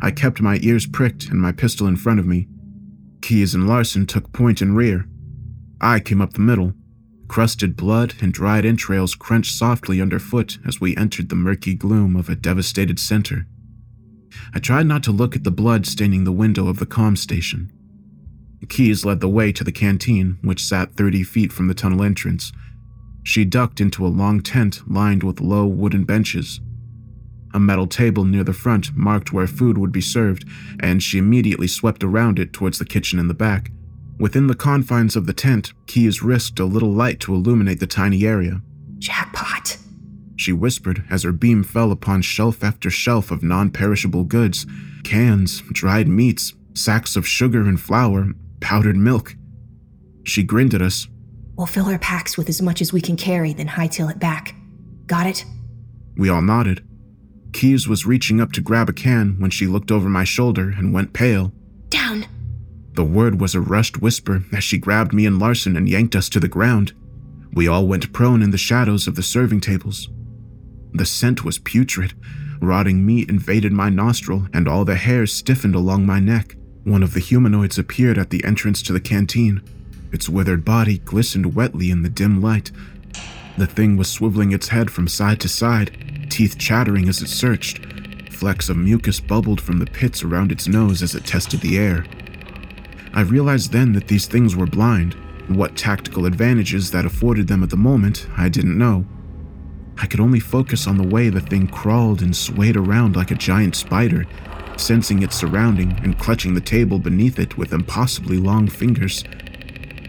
I 0.00 0.10
kept 0.10 0.40
my 0.40 0.58
ears 0.62 0.86
pricked 0.86 1.28
and 1.28 1.40
my 1.40 1.52
pistol 1.52 1.86
in 1.86 1.96
front 1.96 2.20
of 2.20 2.26
me. 2.26 2.48
Keys 3.22 3.54
and 3.54 3.66
Larson 3.66 4.06
took 4.06 4.38
and 4.38 4.76
rear. 4.76 5.06
I 5.80 6.00
came 6.00 6.20
up 6.20 6.34
the 6.34 6.40
middle. 6.40 6.74
Crusted 7.28 7.76
blood 7.76 8.14
and 8.20 8.32
dried 8.32 8.64
entrails 8.64 9.14
crunched 9.14 9.54
softly 9.54 10.00
underfoot 10.00 10.58
as 10.66 10.80
we 10.80 10.96
entered 10.96 11.28
the 11.28 11.34
murky 11.34 11.74
gloom 11.74 12.14
of 12.14 12.28
a 12.28 12.36
devastated 12.36 12.98
center. 12.98 13.46
I 14.54 14.58
tried 14.58 14.86
not 14.86 15.02
to 15.04 15.12
look 15.12 15.34
at 15.34 15.44
the 15.44 15.50
blood 15.50 15.86
staining 15.86 16.24
the 16.24 16.32
window 16.32 16.68
of 16.68 16.78
the 16.78 16.86
comm 16.86 17.18
station. 17.18 17.72
Keys 18.68 19.04
led 19.04 19.20
the 19.20 19.28
way 19.28 19.52
to 19.52 19.64
the 19.64 19.72
canteen, 19.72 20.38
which 20.42 20.64
sat 20.64 20.94
30 20.94 21.22
feet 21.22 21.52
from 21.52 21.68
the 21.68 21.74
tunnel 21.74 22.02
entrance. 22.02 22.52
She 23.26 23.44
ducked 23.44 23.80
into 23.80 24.06
a 24.06 24.16
long 24.22 24.40
tent 24.40 24.88
lined 24.88 25.24
with 25.24 25.40
low 25.40 25.66
wooden 25.66 26.04
benches. 26.04 26.60
A 27.52 27.58
metal 27.58 27.88
table 27.88 28.24
near 28.24 28.44
the 28.44 28.52
front 28.52 28.96
marked 28.96 29.32
where 29.32 29.48
food 29.48 29.76
would 29.76 29.90
be 29.90 30.00
served, 30.00 30.44
and 30.78 31.02
she 31.02 31.18
immediately 31.18 31.66
swept 31.66 32.04
around 32.04 32.38
it 32.38 32.52
towards 32.52 32.78
the 32.78 32.84
kitchen 32.84 33.18
in 33.18 33.26
the 33.26 33.34
back. 33.34 33.72
Within 34.16 34.46
the 34.46 34.54
confines 34.54 35.16
of 35.16 35.26
the 35.26 35.32
tent, 35.32 35.72
Keys 35.88 36.22
risked 36.22 36.60
a 36.60 36.64
little 36.64 36.92
light 36.92 37.18
to 37.20 37.34
illuminate 37.34 37.80
the 37.80 37.86
tiny 37.88 38.24
area. 38.24 38.62
Jackpot. 38.98 39.76
She 40.36 40.52
whispered 40.52 41.02
as 41.10 41.24
her 41.24 41.32
beam 41.32 41.64
fell 41.64 41.90
upon 41.90 42.22
shelf 42.22 42.62
after 42.62 42.90
shelf 42.90 43.32
of 43.32 43.42
non 43.42 43.70
perishable 43.70 44.22
goods 44.22 44.66
cans, 45.02 45.62
dried 45.72 46.06
meats, 46.06 46.52
sacks 46.74 47.16
of 47.16 47.26
sugar 47.26 47.62
and 47.62 47.80
flour, 47.80 48.28
powdered 48.60 48.96
milk. 48.96 49.34
She 50.22 50.44
grinned 50.44 50.74
at 50.74 50.82
us. 50.82 51.08
We'll 51.56 51.66
fill 51.66 51.86
our 51.86 51.98
packs 51.98 52.36
with 52.36 52.48
as 52.48 52.60
much 52.60 52.80
as 52.80 52.92
we 52.92 53.00
can 53.00 53.16
carry, 53.16 53.52
then 53.52 53.68
hightail 53.68 54.10
it 54.10 54.18
back. 54.18 54.54
Got 55.06 55.26
it? 55.26 55.44
We 56.16 56.28
all 56.28 56.42
nodded. 56.42 56.86
Keys 57.52 57.88
was 57.88 58.04
reaching 58.04 58.40
up 58.40 58.52
to 58.52 58.60
grab 58.60 58.88
a 58.90 58.92
can 58.92 59.36
when 59.38 59.50
she 59.50 59.66
looked 59.66 59.90
over 59.90 60.08
my 60.08 60.24
shoulder 60.24 60.74
and 60.76 60.92
went 60.92 61.14
pale. 61.14 61.52
Down. 61.88 62.26
The 62.92 63.04
word 63.04 63.40
was 63.40 63.54
a 63.54 63.60
rushed 63.60 64.02
whisper 64.02 64.44
as 64.52 64.64
she 64.64 64.78
grabbed 64.78 65.12
me 65.12 65.24
and 65.24 65.38
Larson 65.38 65.76
and 65.76 65.88
yanked 65.88 66.14
us 66.14 66.28
to 66.30 66.40
the 66.40 66.48
ground. 66.48 66.92
We 67.52 67.68
all 67.68 67.86
went 67.86 68.12
prone 68.12 68.42
in 68.42 68.50
the 68.50 68.58
shadows 68.58 69.06
of 69.06 69.16
the 69.16 69.22
serving 69.22 69.60
tables. 69.62 70.10
The 70.92 71.06
scent 71.06 71.44
was 71.44 71.58
putrid. 71.58 72.12
Rotting 72.60 73.04
meat 73.04 73.28
invaded 73.28 73.72
my 73.72 73.90
nostril, 73.90 74.46
and 74.52 74.66
all 74.66 74.84
the 74.84 74.96
hairs 74.96 75.32
stiffened 75.32 75.74
along 75.74 76.06
my 76.06 76.20
neck. 76.20 76.56
One 76.84 77.02
of 77.02 77.14
the 77.14 77.20
humanoids 77.20 77.78
appeared 77.78 78.18
at 78.18 78.30
the 78.30 78.44
entrance 78.44 78.82
to 78.82 78.92
the 78.92 79.00
canteen. 79.00 79.62
Its 80.12 80.28
withered 80.28 80.64
body 80.64 80.98
glistened 80.98 81.54
wetly 81.54 81.90
in 81.90 82.02
the 82.02 82.08
dim 82.08 82.40
light. 82.40 82.70
The 83.58 83.66
thing 83.66 83.96
was 83.96 84.08
swiveling 84.08 84.54
its 84.54 84.68
head 84.68 84.90
from 84.90 85.08
side 85.08 85.40
to 85.40 85.48
side, 85.48 86.26
teeth 86.30 86.58
chattering 86.58 87.08
as 87.08 87.22
it 87.22 87.28
searched. 87.28 87.80
Flecks 88.30 88.68
of 88.68 88.76
mucus 88.76 89.18
bubbled 89.18 89.60
from 89.60 89.78
the 89.78 89.86
pits 89.86 90.22
around 90.22 90.52
its 90.52 90.68
nose 90.68 91.02
as 91.02 91.14
it 91.14 91.24
tested 91.24 91.60
the 91.60 91.78
air. 91.78 92.04
I 93.14 93.22
realized 93.22 93.72
then 93.72 93.92
that 93.94 94.08
these 94.08 94.26
things 94.26 94.54
were 94.54 94.66
blind. 94.66 95.14
What 95.48 95.76
tactical 95.76 96.26
advantages 96.26 96.90
that 96.90 97.06
afforded 97.06 97.48
them 97.48 97.62
at 97.62 97.70
the 97.70 97.76
moment, 97.76 98.26
I 98.36 98.50
didn't 98.50 98.76
know. 98.76 99.06
I 99.98 100.06
could 100.06 100.20
only 100.20 100.40
focus 100.40 100.86
on 100.86 100.98
the 100.98 101.06
way 101.06 101.30
the 101.30 101.40
thing 101.40 101.66
crawled 101.66 102.20
and 102.20 102.36
swayed 102.36 102.76
around 102.76 103.16
like 103.16 103.30
a 103.30 103.36
giant 103.36 103.74
spider, 103.74 104.26
sensing 104.76 105.22
its 105.22 105.36
surrounding 105.36 105.92
and 106.02 106.18
clutching 106.18 106.52
the 106.52 106.60
table 106.60 106.98
beneath 106.98 107.38
it 107.38 107.56
with 107.56 107.72
impossibly 107.72 108.36
long 108.36 108.68
fingers. 108.68 109.24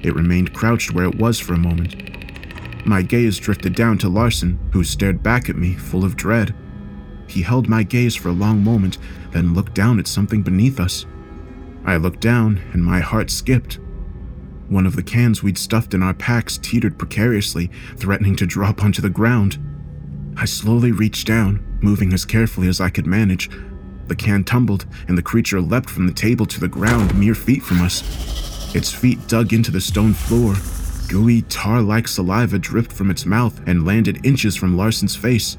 It 0.03 0.15
remained 0.15 0.53
crouched 0.53 0.91
where 0.91 1.05
it 1.05 1.17
was 1.17 1.39
for 1.39 1.53
a 1.53 1.57
moment. 1.57 1.95
My 2.85 3.01
gaze 3.01 3.37
drifted 3.37 3.75
down 3.75 3.97
to 3.99 4.09
Larson, 4.09 4.57
who 4.71 4.83
stared 4.83 5.21
back 5.21 5.49
at 5.49 5.57
me, 5.57 5.73
full 5.73 6.05
of 6.05 6.15
dread. 6.15 6.55
He 7.27 7.41
held 7.41 7.67
my 7.67 7.83
gaze 7.83 8.15
for 8.15 8.29
a 8.29 8.33
long 8.33 8.63
moment, 8.63 8.97
then 9.31 9.53
looked 9.53 9.73
down 9.73 9.99
at 9.99 10.07
something 10.07 10.41
beneath 10.41 10.79
us. 10.79 11.05
I 11.85 11.97
looked 11.97 12.21
down, 12.21 12.61
and 12.73 12.83
my 12.83 12.99
heart 12.99 13.29
skipped. 13.29 13.79
One 14.69 14.85
of 14.85 14.95
the 14.95 15.03
cans 15.03 15.43
we'd 15.43 15.57
stuffed 15.57 15.93
in 15.93 16.03
our 16.03 16.13
packs 16.13 16.57
teetered 16.57 16.97
precariously, 16.97 17.69
threatening 17.95 18.35
to 18.37 18.45
drop 18.45 18.83
onto 18.83 19.01
the 19.01 19.09
ground. 19.09 19.57
I 20.37 20.45
slowly 20.45 20.91
reached 20.91 21.27
down, 21.27 21.79
moving 21.81 22.13
as 22.13 22.25
carefully 22.25 22.67
as 22.67 22.79
I 22.79 22.89
could 22.89 23.07
manage. 23.07 23.49
The 24.07 24.15
can 24.15 24.43
tumbled, 24.43 24.85
and 25.07 25.17
the 25.17 25.21
creature 25.21 25.59
leapt 25.59 25.89
from 25.89 26.07
the 26.07 26.13
table 26.13 26.45
to 26.45 26.59
the 26.59 26.67
ground 26.67 27.17
mere 27.17 27.35
feet 27.35 27.63
from 27.63 27.81
us. 27.81 28.56
Its 28.73 28.91
feet 28.91 29.27
dug 29.27 29.53
into 29.53 29.71
the 29.71 29.81
stone 29.81 30.13
floor. 30.13 30.55
Gooey, 31.07 31.43
tar 31.43 31.81
like 31.81 32.07
saliva 32.07 32.59
dripped 32.59 32.91
from 32.91 33.09
its 33.09 33.25
mouth 33.25 33.59
and 33.65 33.85
landed 33.85 34.25
inches 34.25 34.55
from 34.55 34.75
Larson's 34.75 35.15
face. 35.15 35.57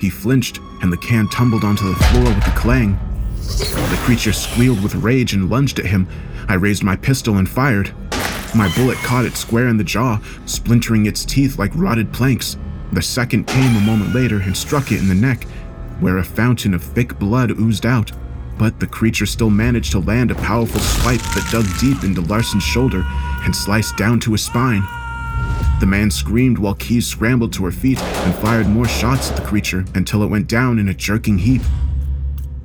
He 0.00 0.10
flinched, 0.10 0.58
and 0.82 0.92
the 0.92 0.96
can 0.96 1.28
tumbled 1.28 1.64
onto 1.64 1.88
the 1.88 2.04
floor 2.04 2.24
with 2.24 2.46
a 2.46 2.54
clang. 2.56 2.98
The 3.36 4.00
creature 4.04 4.32
squealed 4.32 4.82
with 4.82 4.96
rage 4.96 5.32
and 5.32 5.48
lunged 5.48 5.78
at 5.78 5.86
him. 5.86 6.08
I 6.48 6.54
raised 6.54 6.82
my 6.82 6.96
pistol 6.96 7.36
and 7.36 7.48
fired. 7.48 7.92
My 8.54 8.72
bullet 8.74 8.96
caught 8.98 9.24
it 9.24 9.36
square 9.36 9.68
in 9.68 9.76
the 9.76 9.84
jaw, 9.84 10.20
splintering 10.46 11.06
its 11.06 11.24
teeth 11.24 11.58
like 11.58 11.72
rotted 11.74 12.12
planks. 12.12 12.56
The 12.92 13.02
second 13.02 13.46
came 13.46 13.76
a 13.76 13.80
moment 13.80 14.14
later 14.14 14.40
and 14.40 14.56
struck 14.56 14.90
it 14.90 14.98
in 14.98 15.08
the 15.08 15.14
neck, 15.14 15.44
where 16.00 16.18
a 16.18 16.24
fountain 16.24 16.74
of 16.74 16.82
thick 16.82 17.18
blood 17.18 17.50
oozed 17.58 17.86
out. 17.86 18.10
But 18.58 18.80
the 18.80 18.86
creature 18.86 19.26
still 19.26 19.50
managed 19.50 19.92
to 19.92 20.00
land 20.00 20.30
a 20.30 20.34
powerful 20.34 20.80
swipe 20.80 21.20
that 21.20 21.48
dug 21.52 21.66
deep 21.78 22.02
into 22.02 22.20
Larson's 22.20 22.64
shoulder 22.64 23.04
and 23.06 23.54
sliced 23.54 23.96
down 23.96 24.20
to 24.20 24.32
his 24.32 24.44
spine. 24.44 24.82
The 25.80 25.86
man 25.86 26.10
screamed 26.10 26.58
while 26.58 26.74
Keys 26.74 27.06
scrambled 27.06 27.52
to 27.52 27.64
her 27.64 27.70
feet 27.70 28.00
and 28.02 28.34
fired 28.34 28.66
more 28.66 28.88
shots 28.88 29.30
at 29.30 29.36
the 29.36 29.46
creature 29.46 29.84
until 29.94 30.24
it 30.24 30.30
went 30.30 30.48
down 30.48 30.78
in 30.80 30.88
a 30.88 30.94
jerking 30.94 31.38
heap. 31.38 31.62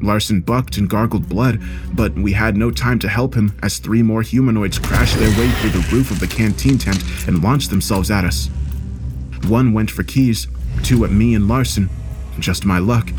Larson 0.01 0.41
bucked 0.41 0.77
and 0.77 0.89
gargled 0.89 1.29
blood, 1.29 1.61
but 1.93 2.13
we 2.15 2.33
had 2.33 2.57
no 2.57 2.71
time 2.71 2.99
to 2.99 3.07
help 3.07 3.35
him 3.35 3.55
as 3.61 3.77
three 3.77 4.01
more 4.01 4.21
humanoids 4.21 4.79
crashed 4.79 5.17
their 5.17 5.29
way 5.39 5.49
through 5.51 5.69
the 5.69 5.87
roof 5.91 6.11
of 6.11 6.19
the 6.19 6.27
canteen 6.27 6.77
tent 6.77 7.03
and 7.27 7.43
launched 7.43 7.69
themselves 7.69 8.11
at 8.11 8.25
us. 8.25 8.49
One 9.47 9.73
went 9.73 9.91
for 9.91 10.03
Keys, 10.03 10.47
two 10.81 11.05
at 11.05 11.11
me 11.11 11.35
and 11.35 11.47
Larson. 11.47 11.89
Just 12.39 12.65
my 12.65 12.79
luck. 12.79 13.09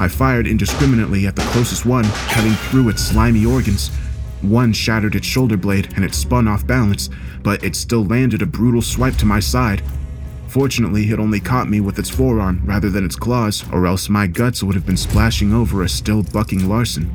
I 0.00 0.08
fired 0.08 0.46
indiscriminately 0.46 1.26
at 1.26 1.36
the 1.36 1.42
closest 1.52 1.84
one, 1.84 2.04
cutting 2.30 2.54
through 2.54 2.88
its 2.88 3.02
slimy 3.02 3.44
organs. 3.44 3.88
One 4.40 4.72
shattered 4.72 5.14
its 5.14 5.26
shoulder 5.26 5.58
blade 5.58 5.92
and 5.94 6.06
it 6.06 6.14
spun 6.14 6.48
off 6.48 6.66
balance, 6.66 7.10
but 7.42 7.62
it 7.62 7.76
still 7.76 8.06
landed 8.06 8.40
a 8.40 8.46
brutal 8.46 8.80
swipe 8.80 9.16
to 9.16 9.26
my 9.26 9.40
side. 9.40 9.82
Fortunately, 10.48 11.10
it 11.10 11.20
only 11.20 11.38
caught 11.38 11.68
me 11.68 11.82
with 11.82 11.98
its 11.98 12.08
forearm 12.08 12.62
rather 12.64 12.88
than 12.88 13.04
its 13.04 13.14
claws, 13.14 13.62
or 13.72 13.86
else 13.86 14.08
my 14.08 14.26
guts 14.26 14.62
would 14.62 14.74
have 14.74 14.86
been 14.86 14.96
splashing 14.96 15.52
over 15.52 15.82
a 15.82 15.88
still 15.88 16.22
bucking 16.22 16.66
Larson. 16.66 17.12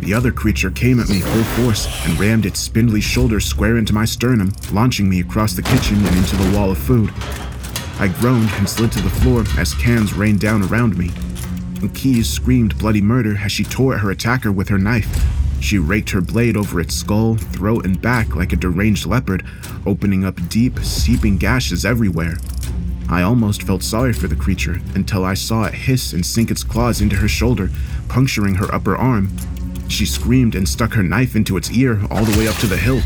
The 0.00 0.12
other 0.12 0.30
creature 0.30 0.70
came 0.70 1.00
at 1.00 1.08
me 1.08 1.20
full 1.20 1.64
force 1.64 1.88
and 2.06 2.20
rammed 2.20 2.44
its 2.44 2.60
spindly 2.60 3.00
shoulder 3.00 3.40
square 3.40 3.78
into 3.78 3.94
my 3.94 4.04
sternum, 4.04 4.52
launching 4.74 5.08
me 5.08 5.20
across 5.20 5.54
the 5.54 5.62
kitchen 5.62 6.04
and 6.04 6.16
into 6.16 6.36
the 6.36 6.54
wall 6.54 6.70
of 6.70 6.76
food. 6.76 7.10
I 7.98 8.08
groaned 8.20 8.50
and 8.56 8.68
slid 8.68 8.92
to 8.92 9.00
the 9.00 9.08
floor 9.08 9.44
as 9.56 9.72
cans 9.72 10.12
rained 10.12 10.40
down 10.40 10.62
around 10.64 10.98
me. 10.98 11.10
Keys 11.88 12.28
screamed 12.28 12.78
bloody 12.78 13.00
murder 13.00 13.36
as 13.38 13.52
she 13.52 13.64
tore 13.64 13.94
at 13.94 14.00
her 14.00 14.10
attacker 14.10 14.52
with 14.52 14.68
her 14.68 14.78
knife. 14.78 15.24
She 15.60 15.78
raked 15.78 16.10
her 16.10 16.20
blade 16.20 16.56
over 16.56 16.78
its 16.78 16.94
skull, 16.94 17.36
throat, 17.36 17.86
and 17.86 18.00
back 18.00 18.36
like 18.36 18.52
a 18.52 18.56
deranged 18.56 19.06
leopard, 19.06 19.44
opening 19.86 20.24
up 20.24 20.38
deep, 20.48 20.78
seeping 20.80 21.38
gashes 21.38 21.84
everywhere. 21.84 22.36
I 23.08 23.22
almost 23.22 23.62
felt 23.62 23.82
sorry 23.82 24.12
for 24.12 24.28
the 24.28 24.36
creature 24.36 24.80
until 24.94 25.24
I 25.24 25.34
saw 25.34 25.64
it 25.64 25.74
hiss 25.74 26.12
and 26.12 26.24
sink 26.24 26.50
its 26.50 26.64
claws 26.64 27.00
into 27.00 27.16
her 27.16 27.28
shoulder, 27.28 27.70
puncturing 28.08 28.56
her 28.56 28.74
upper 28.74 28.96
arm. 28.96 29.30
She 29.88 30.06
screamed 30.06 30.54
and 30.54 30.68
stuck 30.68 30.92
her 30.94 31.02
knife 31.02 31.36
into 31.36 31.56
its 31.56 31.70
ear 31.70 32.00
all 32.10 32.24
the 32.24 32.38
way 32.38 32.48
up 32.48 32.56
to 32.56 32.66
the 32.66 32.76
hilt. 32.76 33.04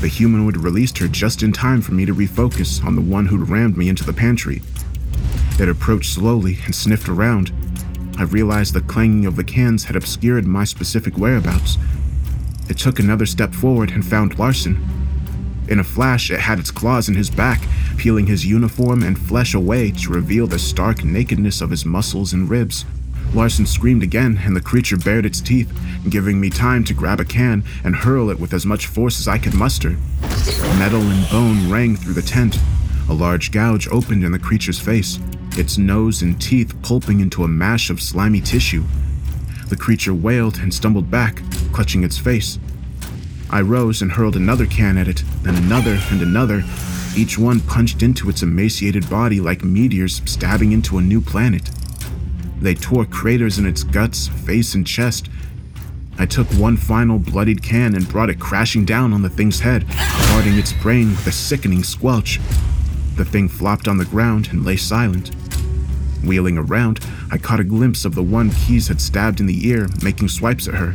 The 0.00 0.08
humanoid 0.08 0.56
released 0.56 0.98
her 0.98 1.08
just 1.08 1.42
in 1.42 1.52
time 1.52 1.80
for 1.80 1.92
me 1.92 2.04
to 2.06 2.14
refocus 2.14 2.84
on 2.84 2.96
the 2.96 3.00
one 3.00 3.26
who'd 3.26 3.48
rammed 3.48 3.76
me 3.76 3.88
into 3.88 4.04
the 4.04 4.12
pantry. 4.12 4.62
It 5.60 5.68
approached 5.68 6.14
slowly 6.14 6.58
and 6.64 6.74
sniffed 6.74 7.08
around. 7.08 7.52
I 8.18 8.24
realized 8.24 8.74
the 8.74 8.82
clanging 8.82 9.26
of 9.26 9.36
the 9.36 9.44
cans 9.44 9.84
had 9.84 9.96
obscured 9.96 10.46
my 10.46 10.64
specific 10.64 11.16
whereabouts. 11.16 11.78
It 12.68 12.78
took 12.78 12.98
another 12.98 13.26
step 13.26 13.54
forward 13.54 13.90
and 13.90 14.04
found 14.04 14.38
Larson. 14.38 14.82
In 15.68 15.78
a 15.78 15.84
flash, 15.84 16.30
it 16.30 16.40
had 16.40 16.58
its 16.58 16.70
claws 16.70 17.08
in 17.08 17.14
his 17.14 17.30
back, 17.30 17.66
peeling 17.96 18.26
his 18.26 18.44
uniform 18.44 19.02
and 19.02 19.18
flesh 19.18 19.54
away 19.54 19.90
to 19.92 20.12
reveal 20.12 20.46
the 20.46 20.58
stark 20.58 21.04
nakedness 21.04 21.60
of 21.60 21.70
his 21.70 21.84
muscles 21.84 22.32
and 22.32 22.50
ribs. 22.50 22.84
Larson 23.32 23.64
screamed 23.64 24.02
again, 24.02 24.40
and 24.44 24.54
the 24.54 24.60
creature 24.60 24.98
bared 24.98 25.24
its 25.24 25.40
teeth, 25.40 25.72
giving 26.08 26.40
me 26.40 26.50
time 26.50 26.84
to 26.84 26.94
grab 26.94 27.20
a 27.20 27.24
can 27.24 27.64
and 27.82 27.96
hurl 27.96 28.28
it 28.28 28.38
with 28.38 28.52
as 28.52 28.66
much 28.66 28.86
force 28.86 29.18
as 29.18 29.28
I 29.28 29.38
could 29.38 29.54
muster. 29.54 29.96
Metal 30.78 31.00
and 31.00 31.30
bone 31.30 31.70
rang 31.70 31.96
through 31.96 32.14
the 32.14 32.22
tent. 32.22 32.58
A 33.08 33.14
large 33.14 33.50
gouge 33.50 33.88
opened 33.88 34.24
in 34.24 34.32
the 34.32 34.38
creature's 34.38 34.78
face, 34.78 35.18
its 35.58 35.78
nose 35.78 36.22
and 36.22 36.40
teeth 36.40 36.74
pulping 36.82 37.20
into 37.20 37.44
a 37.44 37.48
mash 37.48 37.90
of 37.90 38.00
slimy 38.00 38.40
tissue. 38.40 38.84
The 39.68 39.76
creature 39.76 40.14
wailed 40.14 40.58
and 40.58 40.72
stumbled 40.72 41.10
back, 41.10 41.42
clutching 41.72 42.04
its 42.04 42.18
face. 42.18 42.58
I 43.50 43.60
rose 43.60 44.00
and 44.00 44.12
hurled 44.12 44.36
another 44.36 44.66
can 44.66 44.96
at 44.96 45.08
it, 45.08 45.22
then 45.42 45.56
another 45.56 45.98
and 46.10 46.22
another, 46.22 46.62
each 47.14 47.38
one 47.38 47.60
punched 47.60 48.02
into 48.02 48.30
its 48.30 48.42
emaciated 48.42 49.08
body 49.10 49.40
like 49.40 49.62
meteors 49.62 50.22
stabbing 50.24 50.72
into 50.72 50.96
a 50.96 51.02
new 51.02 51.20
planet. 51.20 51.70
They 52.60 52.74
tore 52.74 53.04
craters 53.04 53.58
in 53.58 53.66
its 53.66 53.82
guts, 53.82 54.28
face, 54.28 54.74
and 54.74 54.86
chest. 54.86 55.28
I 56.18 56.26
took 56.26 56.46
one 56.52 56.76
final 56.76 57.18
bloodied 57.18 57.62
can 57.62 57.94
and 57.94 58.08
brought 58.08 58.30
it 58.30 58.40
crashing 58.40 58.84
down 58.84 59.12
on 59.12 59.20
the 59.20 59.28
thing's 59.28 59.60
head, 59.60 59.86
parting 59.88 60.54
its 60.54 60.72
brain 60.72 61.10
with 61.10 61.26
a 61.26 61.32
sickening 61.32 61.82
squelch. 61.82 62.40
The 63.16 63.24
thing 63.24 63.48
flopped 63.48 63.88
on 63.88 63.98
the 63.98 64.06
ground 64.06 64.48
and 64.50 64.64
lay 64.64 64.76
silent. 64.76 65.32
Wheeling 66.24 66.58
around, 66.58 67.00
I 67.30 67.38
caught 67.38 67.60
a 67.60 67.64
glimpse 67.64 68.04
of 68.04 68.14
the 68.14 68.22
one 68.22 68.50
Keys 68.50 68.88
had 68.88 69.00
stabbed 69.00 69.40
in 69.40 69.46
the 69.46 69.68
ear, 69.68 69.88
making 70.02 70.28
swipes 70.28 70.68
at 70.68 70.74
her. 70.74 70.94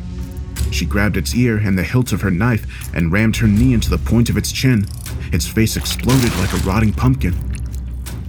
She 0.72 0.86
grabbed 0.86 1.18
its 1.18 1.36
ear 1.36 1.58
and 1.58 1.78
the 1.78 1.84
hilt 1.84 2.12
of 2.12 2.22
her 2.22 2.32
knife 2.32 2.94
and 2.94 3.12
rammed 3.12 3.38
her 3.38 3.48
knee 3.48 3.74
into 3.74 3.90
the 3.90 3.98
point 3.98 4.30
of 4.30 4.38
its 4.38 4.52
chin. 4.52 4.86
Its 5.32 5.48
face 5.48 5.76
exploded 5.76 6.36
like 6.38 6.54
a 6.54 6.66
rotting 6.66 6.94
pumpkin. 6.94 7.36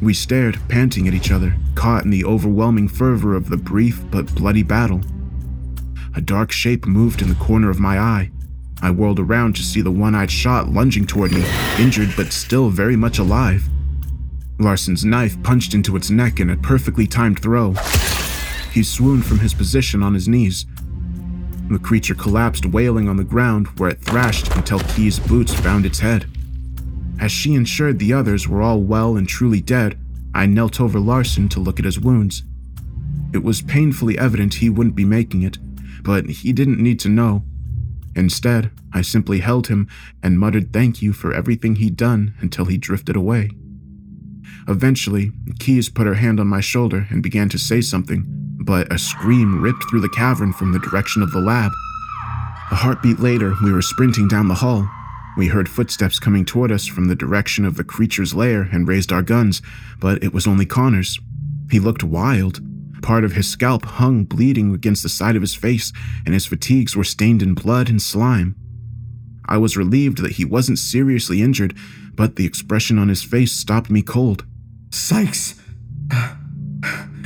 We 0.01 0.15
stared, 0.15 0.59
panting 0.69 1.09
at 1.09 1.15
each 1.15 1.31
other, 1.31 1.57
caught 1.75 2.05
in 2.05 2.11
the 2.11 2.25
overwhelming 2.25 2.89
fervor 2.89 3.35
of 3.35 3.49
the 3.49 3.57
brief 3.57 4.05
but 4.11 4.35
bloody 4.35 4.63
battle. 4.63 5.01
A 6.15 6.21
dark 6.21 6.53
shape 6.53 6.87
moved 6.87 7.23
in 7.23 7.29
the 7.29 7.35
corner 7.35 7.71
of 7.71 7.81
my 7.81 7.99
eye. 7.99 8.31
I 8.81 8.91
whirled 8.91 9.19
around 9.19 9.57
to 9.57 9.63
see 9.63 9.81
the 9.81 9.91
one 9.91 10.15
I'd 10.15 10.31
shot 10.31 10.69
lunging 10.69 11.07
toward 11.07 11.33
me, 11.33 11.45
injured 11.79 12.15
but 12.17 12.33
still 12.33 12.71
very 12.71 12.97
much 12.97 13.19
alive. 13.19 13.69
Larson's 14.59 15.05
knife 15.05 15.41
punched 15.43 15.73
into 15.73 15.95
its 15.95 16.11
neck 16.11 16.41
in 16.41 16.51
a 16.51 16.57
perfectly 16.57 17.07
timed 17.07 17.41
throw. 17.41 17.75
He 18.73 18.83
swooned 18.83 19.25
from 19.25 19.39
his 19.39 19.55
position 19.55 20.03
on 20.03 20.15
his 20.15 20.29
knees. 20.29 20.67
The 21.71 21.79
creature 21.79 22.15
collapsed 22.15 22.67
wailing 22.67 23.09
on 23.09 23.17
the 23.17 23.25
ground 23.25 23.69
where 23.79 23.91
it 23.91 24.01
thrashed 24.01 24.55
until 24.57 24.81
Key's 24.81 25.21
boots 25.21 25.55
found 25.55 25.87
its 25.87 26.01
head. 26.01 26.27
As 27.21 27.31
she 27.31 27.55
ensured 27.55 27.99
the 27.99 28.13
others 28.13 28.49
were 28.49 28.63
all 28.63 28.81
well 28.81 29.17
and 29.17 29.29
truly 29.29 29.61
dead, 29.61 29.99
I 30.35 30.47
knelt 30.47 30.81
over 30.81 30.99
Larson 30.99 31.49
to 31.51 31.61
look 31.61 31.79
at 31.79 31.85
his 31.85 32.01
wounds. 32.01 32.43
It 33.33 33.45
was 33.45 33.63
painfully 33.63 34.19
evident 34.19 34.55
he 34.55 34.71
wouldn't 34.71 34.97
be 34.97 35.05
making 35.05 35.43
it, 35.43 35.59
but 36.03 36.27
he 36.27 36.53
didn't 36.53 36.83
need 36.83 36.99
to 37.01 37.09
know. 37.09 37.45
Instead, 38.17 38.71
I 38.93 39.03
simply 39.03 39.41
held 39.41 39.69
him 39.69 39.89
and 40.23 40.39
muttered 40.39 40.73
thank 40.73 41.03
you 41.03 41.13
for 41.13 41.33
everything 41.33 41.77
he'd 41.77 41.97
done 41.97 42.35
until 42.41 42.65
he 42.65 42.79
drifted 42.79 43.15
away. 43.15 43.51
Eventually, 44.69 45.33
Keys 45.59 45.89
put 45.89 46.07
her 46.07 46.15
hand 46.15 46.39
on 46.41 46.47
my 46.47 46.61
shoulder 46.61 47.07
and 47.11 47.23
began 47.23 47.49
to 47.49 47.59
say 47.59 47.81
something, 47.81 48.25
but 48.61 48.93
a 48.93 48.99
scream 48.99 49.61
ripped 49.61 49.85
through 49.89 50.01
the 50.01 50.09
cavern 50.09 50.53
from 50.53 50.73
the 50.73 50.79
direction 50.79 51.23
of 51.23 51.33
the 51.33 51.41
lab. 51.41 51.73
A 52.71 52.75
heartbeat 52.75 53.19
later, 53.19 53.55
we 53.63 53.73
were 53.73 53.81
sprinting 53.81 54.29
down 54.29 54.49
the 54.49 54.57
hall. 54.57 54.89
We 55.39 55.49
heard 55.49 55.69
footsteps 55.69 56.19
coming 56.19 56.45
toward 56.45 56.71
us 56.71 56.87
from 56.87 57.07
the 57.07 57.15
direction 57.15 57.65
of 57.65 57.77
the 57.77 57.85
creature's 57.85 58.35
lair 58.35 58.69
and 58.73 58.87
raised 58.87 59.13
our 59.13 59.23
guns, 59.23 59.63
but 60.01 60.23
it 60.23 60.35
was 60.35 60.47
only 60.47 60.67
Connors. 60.67 61.19
He 61.71 61.79
looked 61.79 62.03
wild. 62.03 62.61
Part 63.03 63.25
of 63.25 63.33
his 63.33 63.49
scalp 63.51 63.85
hung 63.85 64.25
bleeding 64.25 64.75
against 64.75 65.03
the 65.03 65.09
side 65.09 65.37
of 65.37 65.43
his 65.43 65.55
face, 65.55 65.93
and 66.27 66.35
his 66.35 66.47
fatigues 66.47 66.97
were 66.97 67.05
stained 67.05 67.43
in 67.43 67.55
blood 67.55 67.89
and 67.89 68.03
slime. 68.03 68.57
I 69.47 69.57
was 69.57 69.77
relieved 69.77 70.19
that 70.19 70.33
he 70.33 70.45
wasn't 70.45 70.79
seriously 70.79 71.41
injured, 71.41 71.75
but 72.19 72.35
the 72.35 72.45
expression 72.45 72.99
on 72.99 73.09
his 73.09 73.23
face 73.23 73.53
stopped 73.53 73.89
me 73.89 74.03
cold. 74.03 74.45
Sykes! 74.91 75.55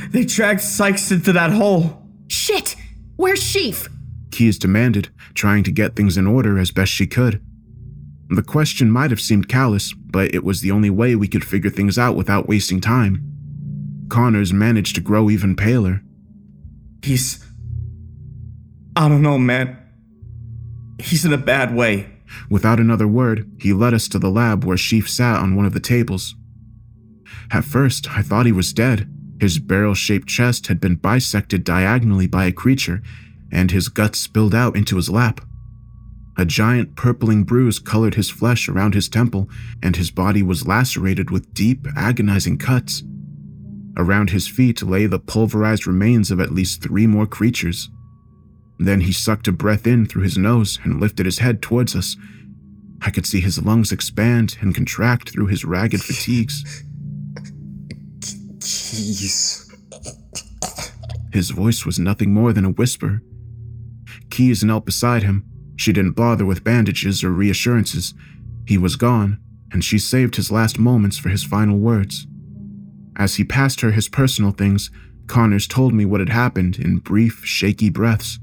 They 0.09 0.23
dragged 0.23 0.61
Sykes 0.61 1.11
into 1.11 1.33
that 1.33 1.51
hole. 1.51 2.03
Shit! 2.27 2.75
Where's 3.15 3.41
Sheaf? 3.41 3.89
Keys 4.31 4.59
demanded, 4.59 5.09
trying 5.33 5.63
to 5.63 5.71
get 5.71 5.95
things 5.95 6.15
in 6.15 6.27
order 6.27 6.59
as 6.59 6.69
best 6.69 6.91
she 6.91 7.07
could. 7.07 7.41
The 8.29 8.43
question 8.43 8.91
might 8.91 9.09
have 9.09 9.19
seemed 9.19 9.49
callous, 9.49 9.93
but 9.93 10.35
it 10.35 10.43
was 10.43 10.61
the 10.61 10.69
only 10.69 10.91
way 10.91 11.15
we 11.15 11.27
could 11.27 11.43
figure 11.43 11.71
things 11.71 11.97
out 11.97 12.15
without 12.15 12.47
wasting 12.47 12.79
time. 12.79 13.23
Connors 14.09 14.53
managed 14.53 14.93
to 14.95 15.01
grow 15.01 15.31
even 15.31 15.55
paler. 15.55 16.03
He's. 17.01 17.43
I 18.95 19.09
don't 19.09 19.23
know, 19.23 19.39
man. 19.39 19.75
He's 20.99 21.25
in 21.25 21.33
a 21.33 21.37
bad 21.37 21.75
way. 21.75 22.12
Without 22.49 22.79
another 22.79 23.07
word, 23.07 23.49
he 23.59 23.73
led 23.73 23.93
us 23.93 24.07
to 24.09 24.19
the 24.19 24.29
lab 24.29 24.63
where 24.63 24.77
Sheaf 24.77 25.09
sat 25.09 25.39
on 25.39 25.55
one 25.55 25.65
of 25.65 25.73
the 25.73 25.79
tables. 25.79 26.35
At 27.51 27.65
first, 27.65 28.09
I 28.15 28.21
thought 28.21 28.45
he 28.45 28.51
was 28.51 28.73
dead. 28.73 29.09
His 29.39 29.59
barrel 29.59 29.93
shaped 29.93 30.27
chest 30.27 30.67
had 30.67 30.79
been 30.79 30.95
bisected 30.95 31.63
diagonally 31.63 32.27
by 32.27 32.45
a 32.45 32.51
creature, 32.51 33.01
and 33.51 33.71
his 33.71 33.89
guts 33.89 34.19
spilled 34.19 34.55
out 34.55 34.75
into 34.75 34.95
his 34.95 35.09
lap. 35.09 35.41
A 36.37 36.45
giant 36.45 36.95
purpling 36.95 37.43
bruise 37.43 37.77
colored 37.77 38.15
his 38.15 38.29
flesh 38.29 38.67
around 38.67 38.95
his 38.95 39.07
temple, 39.07 39.49
and 39.83 39.95
his 39.95 40.09
body 40.09 40.41
was 40.41 40.67
lacerated 40.67 41.29
with 41.29 41.53
deep, 41.53 41.87
agonizing 41.95 42.57
cuts. 42.57 43.03
Around 43.95 44.31
his 44.31 44.47
feet 44.47 44.81
lay 44.81 45.05
the 45.05 45.19
pulverized 45.19 45.85
remains 45.85 46.31
of 46.31 46.39
at 46.39 46.51
least 46.51 46.81
three 46.81 47.05
more 47.05 47.27
creatures. 47.27 47.89
Then 48.79 49.01
he 49.01 49.11
sucked 49.11 49.47
a 49.47 49.51
breath 49.51 49.87
in 49.87 50.05
through 50.05 50.23
his 50.23 50.37
nose 50.37 50.79
and 50.83 50.99
lifted 50.99 51.25
his 51.25 51.39
head 51.39 51.61
towards 51.61 51.95
us. 51.95 52.15
I 53.01 53.09
could 53.09 53.25
see 53.25 53.41
his 53.41 53.63
lungs 53.63 53.91
expand 53.91 54.57
and 54.61 54.73
contract 54.73 55.31
through 55.31 55.47
his 55.47 55.65
ragged 55.65 56.01
fatigues. 56.03 56.83
Keys. 58.59 59.69
His 61.33 61.49
voice 61.49 61.85
was 61.85 61.99
nothing 61.99 62.33
more 62.33 62.53
than 62.53 62.65
a 62.65 62.69
whisper. 62.69 63.21
Keys 64.29 64.63
knelt 64.63 64.85
beside 64.85 65.23
him. 65.23 65.45
She 65.75 65.91
didn't 65.91 66.11
bother 66.11 66.45
with 66.45 66.63
bandages 66.63 67.23
or 67.23 67.31
reassurances. 67.31 68.13
He 68.67 68.77
was 68.77 68.95
gone, 68.95 69.39
and 69.71 69.83
she 69.83 69.97
saved 69.97 70.35
his 70.35 70.51
last 70.51 70.77
moments 70.77 71.17
for 71.17 71.29
his 71.29 71.43
final 71.43 71.79
words. 71.79 72.27
As 73.17 73.35
he 73.35 73.43
passed 73.43 73.81
her 73.81 73.91
his 73.91 74.09
personal 74.09 74.51
things, 74.51 74.91
Connors 75.27 75.67
told 75.67 75.93
me 75.93 76.05
what 76.05 76.19
had 76.19 76.29
happened 76.29 76.77
in 76.77 76.97
brief, 76.97 77.43
shaky 77.43 77.89
breaths. 77.89 78.39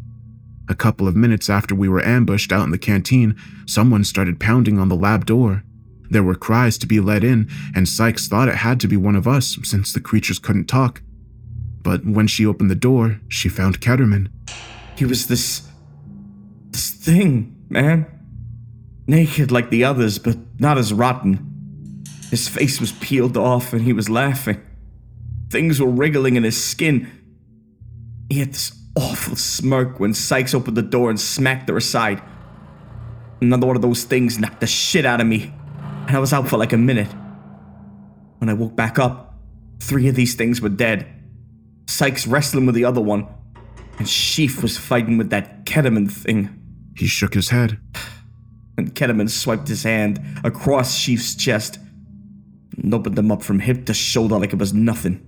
A 0.71 0.75
couple 0.77 1.09
of 1.09 1.17
minutes 1.17 1.51
after 1.51 1.75
we 1.75 1.89
were 1.89 2.01
ambushed 2.01 2.53
out 2.53 2.63
in 2.63 2.71
the 2.71 2.79
canteen, 2.79 3.35
someone 3.67 4.05
started 4.05 4.39
pounding 4.39 4.79
on 4.79 4.89
the 4.89 4.95
lab 4.95 5.27
door. 5.27 5.65
There 6.09 6.23
were 6.23 6.37
cries 6.37 6.79
to 6.79 6.87
be 6.87 7.01
let 7.01 7.25
in, 7.25 7.51
and 7.75 7.89
Sykes 7.89 8.29
thought 8.29 8.49
it 8.49 8.55
had 8.55 8.79
to 8.81 8.87
be 8.87 8.97
one 8.97 9.17
of 9.17 9.27
us 9.27 9.59
since 9.65 9.93
the 9.93 10.01
creatures 10.01 10.39
couldn't 10.39 10.67
talk. 10.67 11.03
But 11.83 12.07
when 12.07 12.29
she 12.29 12.47
opened 12.47 12.71
the 12.71 12.77
door, 12.77 13.21
she 13.27 13.49
found 13.49 13.81
Ketterman. 13.81 14.29
He 14.97 15.05
was 15.05 15.27
this. 15.27 15.67
this 16.71 16.91
thing, 16.91 17.57
man. 17.69 18.07
Naked 19.09 19.51
like 19.51 19.71
the 19.71 19.83
others, 19.83 20.21
but 20.21 20.39
not 20.61 20.79
as 20.79 20.93
rotten. 20.93 22.05
His 22.31 22.47
face 22.47 22.81
was 22.81 22.93
peeled 22.93 23.37
off 23.37 23.73
and 23.73 23.83
he 23.83 23.93
was 23.93 24.09
laughing. 24.09 24.61
Things 25.51 25.81
were 25.81 25.91
wriggling 25.91 26.37
in 26.37 26.45
his 26.45 26.63
skin. 26.63 27.11
He 28.29 28.39
had 28.39 28.53
this 28.53 28.80
awful 28.97 29.37
smirk 29.37 30.01
when 30.01 30.15
Sykes 30.15 30.55
opened 30.55 30.77
the 30.77 30.83
door 30.83 31.11
and 31.11 31.21
smacked 31.21 31.69
her 31.69 31.77
aside. 31.77 32.23
Another 33.41 33.67
one 33.67 33.77
of 33.77 33.83
those 33.83 34.05
things 34.05 34.39
knocked 34.39 34.61
the 34.61 34.67
shit 34.67 35.07
out 35.07 35.21
of 35.21 35.27
me, 35.27 35.53
and 36.07 36.17
I 36.17 36.19
was 36.19 36.33
out 36.33 36.49
for 36.49 36.59
like 36.59 36.73
a 36.73 36.77
minute. 36.77 37.13
When 38.39 38.49
I 38.49 38.55
woke 38.55 38.77
back 38.77 38.99
up, 38.99 39.35
three 39.81 40.09
of 40.09 40.15
these 40.15 40.35
things 40.35 40.61
were 40.61 40.69
dead. 40.69 41.07
Sykes 41.87 42.27
wrestling 42.27 42.67
with 42.67 42.75
the 42.75 42.85
other 42.85 43.01
one, 43.01 43.27
and 43.99 44.09
Sheaf 44.09 44.63
was 44.63 44.79
fighting 44.79 45.19
with 45.19 45.31
that 45.31 45.65
Ketterman 45.65 46.11
thing. 46.11 46.49
He 46.97 47.07
shook 47.07 47.35
his 47.35 47.51
head. 47.51 47.79
And 48.77 48.95
Ketterman 48.95 49.29
swiped 49.29 49.69
his 49.69 49.83
hand 49.83 50.21
across 50.45 50.95
Sheaf's 50.95 51.35
chest 51.35 51.79
and 52.77 52.95
opened 52.95 53.19
him 53.19 53.31
up 53.31 53.43
from 53.43 53.61
hip 53.61 53.85
to 53.87 53.95
shoulder 53.95 54.39
like 54.39 54.53
it 54.53 54.59
was 54.59 54.73
nothing. 54.73 55.27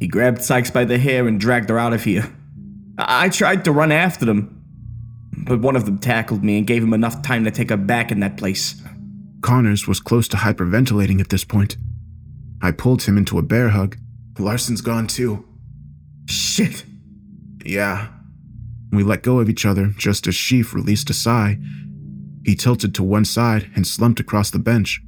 He 0.00 0.08
grabbed 0.08 0.42
Sykes 0.42 0.70
by 0.70 0.84
the 0.86 0.98
hair 0.98 1.28
and 1.28 1.38
dragged 1.38 1.68
her 1.68 1.78
out 1.78 1.92
of 1.92 2.02
here. 2.02 2.32
I, 2.98 3.26
I 3.26 3.28
tried 3.28 3.64
to 3.66 3.72
run 3.72 3.92
after 3.92 4.24
them, 4.24 4.64
but 5.46 5.60
one 5.60 5.76
of 5.76 5.84
them 5.84 5.98
tackled 5.98 6.42
me 6.42 6.58
and 6.58 6.66
gave 6.66 6.82
him 6.82 6.94
enough 6.94 7.22
time 7.22 7.44
to 7.44 7.50
take 7.50 7.70
her 7.70 7.76
back 7.76 8.10
in 8.10 8.20
that 8.20 8.38
place. 8.38 8.82
Connors 9.42 9.86
was 9.86 10.00
close 10.00 10.26
to 10.28 10.38
hyperventilating 10.38 11.20
at 11.20 11.28
this 11.28 11.44
point. 11.44 11.76
I 12.62 12.72
pulled 12.72 13.02
him 13.02 13.16
into 13.16 13.38
a 13.38 13.42
bear 13.42 13.68
hug. 13.68 13.96
Larson's 14.38 14.80
gone 14.80 15.06
too. 15.06 15.46
Shit. 16.26 16.84
Yeah. 17.64 18.08
We 18.90 19.02
let 19.02 19.22
go 19.22 19.38
of 19.38 19.48
each 19.48 19.66
other 19.66 19.86
just 19.96 20.26
as 20.26 20.34
Sheaf 20.34 20.74
released 20.74 21.10
a 21.10 21.14
sigh. 21.14 21.58
He 22.44 22.54
tilted 22.54 22.94
to 22.94 23.02
one 23.02 23.24
side 23.24 23.70
and 23.76 23.86
slumped 23.86 24.18
across 24.18 24.50
the 24.50 24.58
bench. 24.58 25.00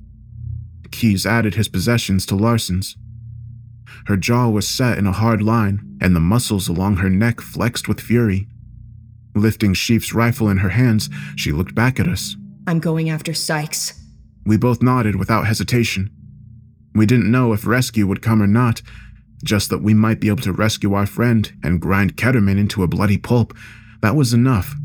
Keys 0.91 1.25
added 1.25 1.55
his 1.55 1.69
possessions 1.69 2.27
to 2.27 2.37
Larson's. 2.37 2.97
Her 4.07 4.17
jaw 4.17 4.49
was 4.49 4.69
set 4.69 4.99
in 4.99 5.07
a 5.07 5.13
hard 5.13 5.43
line, 5.43 5.99
and 6.01 6.15
the 6.15 6.21
muscles 6.21 6.69
along 6.69 6.97
her 6.97 7.11
neck 7.11 7.41
flexed 7.41 7.89
with 7.89 8.01
fury. 8.01 8.47
Lifting 9.35 9.75
Sheaf's 9.75 10.13
rifle 10.13 10.49
in 10.49 10.59
her 10.59 10.71
hands, 10.71 11.09
she 11.37 11.53
looked 11.53 11.75
back 11.75 11.99
at 11.99 12.09
us. 12.09 12.37
I'm 12.67 12.79
going 12.79 13.09
after 13.11 13.33
Sykes. 13.35 14.01
We 14.45 14.57
both 14.57 14.83
nodded 14.83 15.17
without 15.17 15.47
hesitation. 15.47 16.11
We 16.95 17.07
didn't 17.07 17.31
know 17.31 17.53
if 17.53 17.67
rescue 17.67 18.07
would 18.07 18.23
come 18.23 18.43
or 18.43 18.47
not, 18.47 18.83
just 19.43 19.71
that 19.71 19.83
we 19.83 19.95
might 19.95 20.21
be 20.21 20.29
able 20.29 20.43
to 20.43 20.53
rescue 20.53 20.95
our 20.95 21.07
friend 21.07 21.53
and 21.63 21.81
grind 21.81 22.17
Ketterman 22.17 22.59
into 22.59 22.83
a 22.83 22.89
bloody 22.89 23.19
pulp. 23.19 23.55
That 24.01 24.15
was 24.15 24.33
enough. 24.33 24.77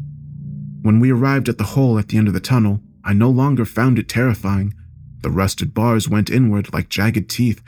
When 0.82 1.00
we 1.00 1.12
arrived 1.12 1.50
at 1.50 1.58
the 1.58 1.64
hole 1.76 2.00
at 2.00 2.08
the 2.08 2.18
end 2.18 2.28
of 2.28 2.34
the 2.34 2.40
tunnel, 2.40 2.82
I 3.04 3.14
no 3.14 3.30
longer 3.30 3.66
found 3.66 4.00
it 4.00 4.08
terrifying. 4.08 4.74
The 5.22 5.30
rusted 5.30 5.74
bars 5.74 6.08
went 6.08 6.30
inward 6.30 6.74
like 6.74 6.90
jagged 6.90 7.30
teeth, 7.30 7.62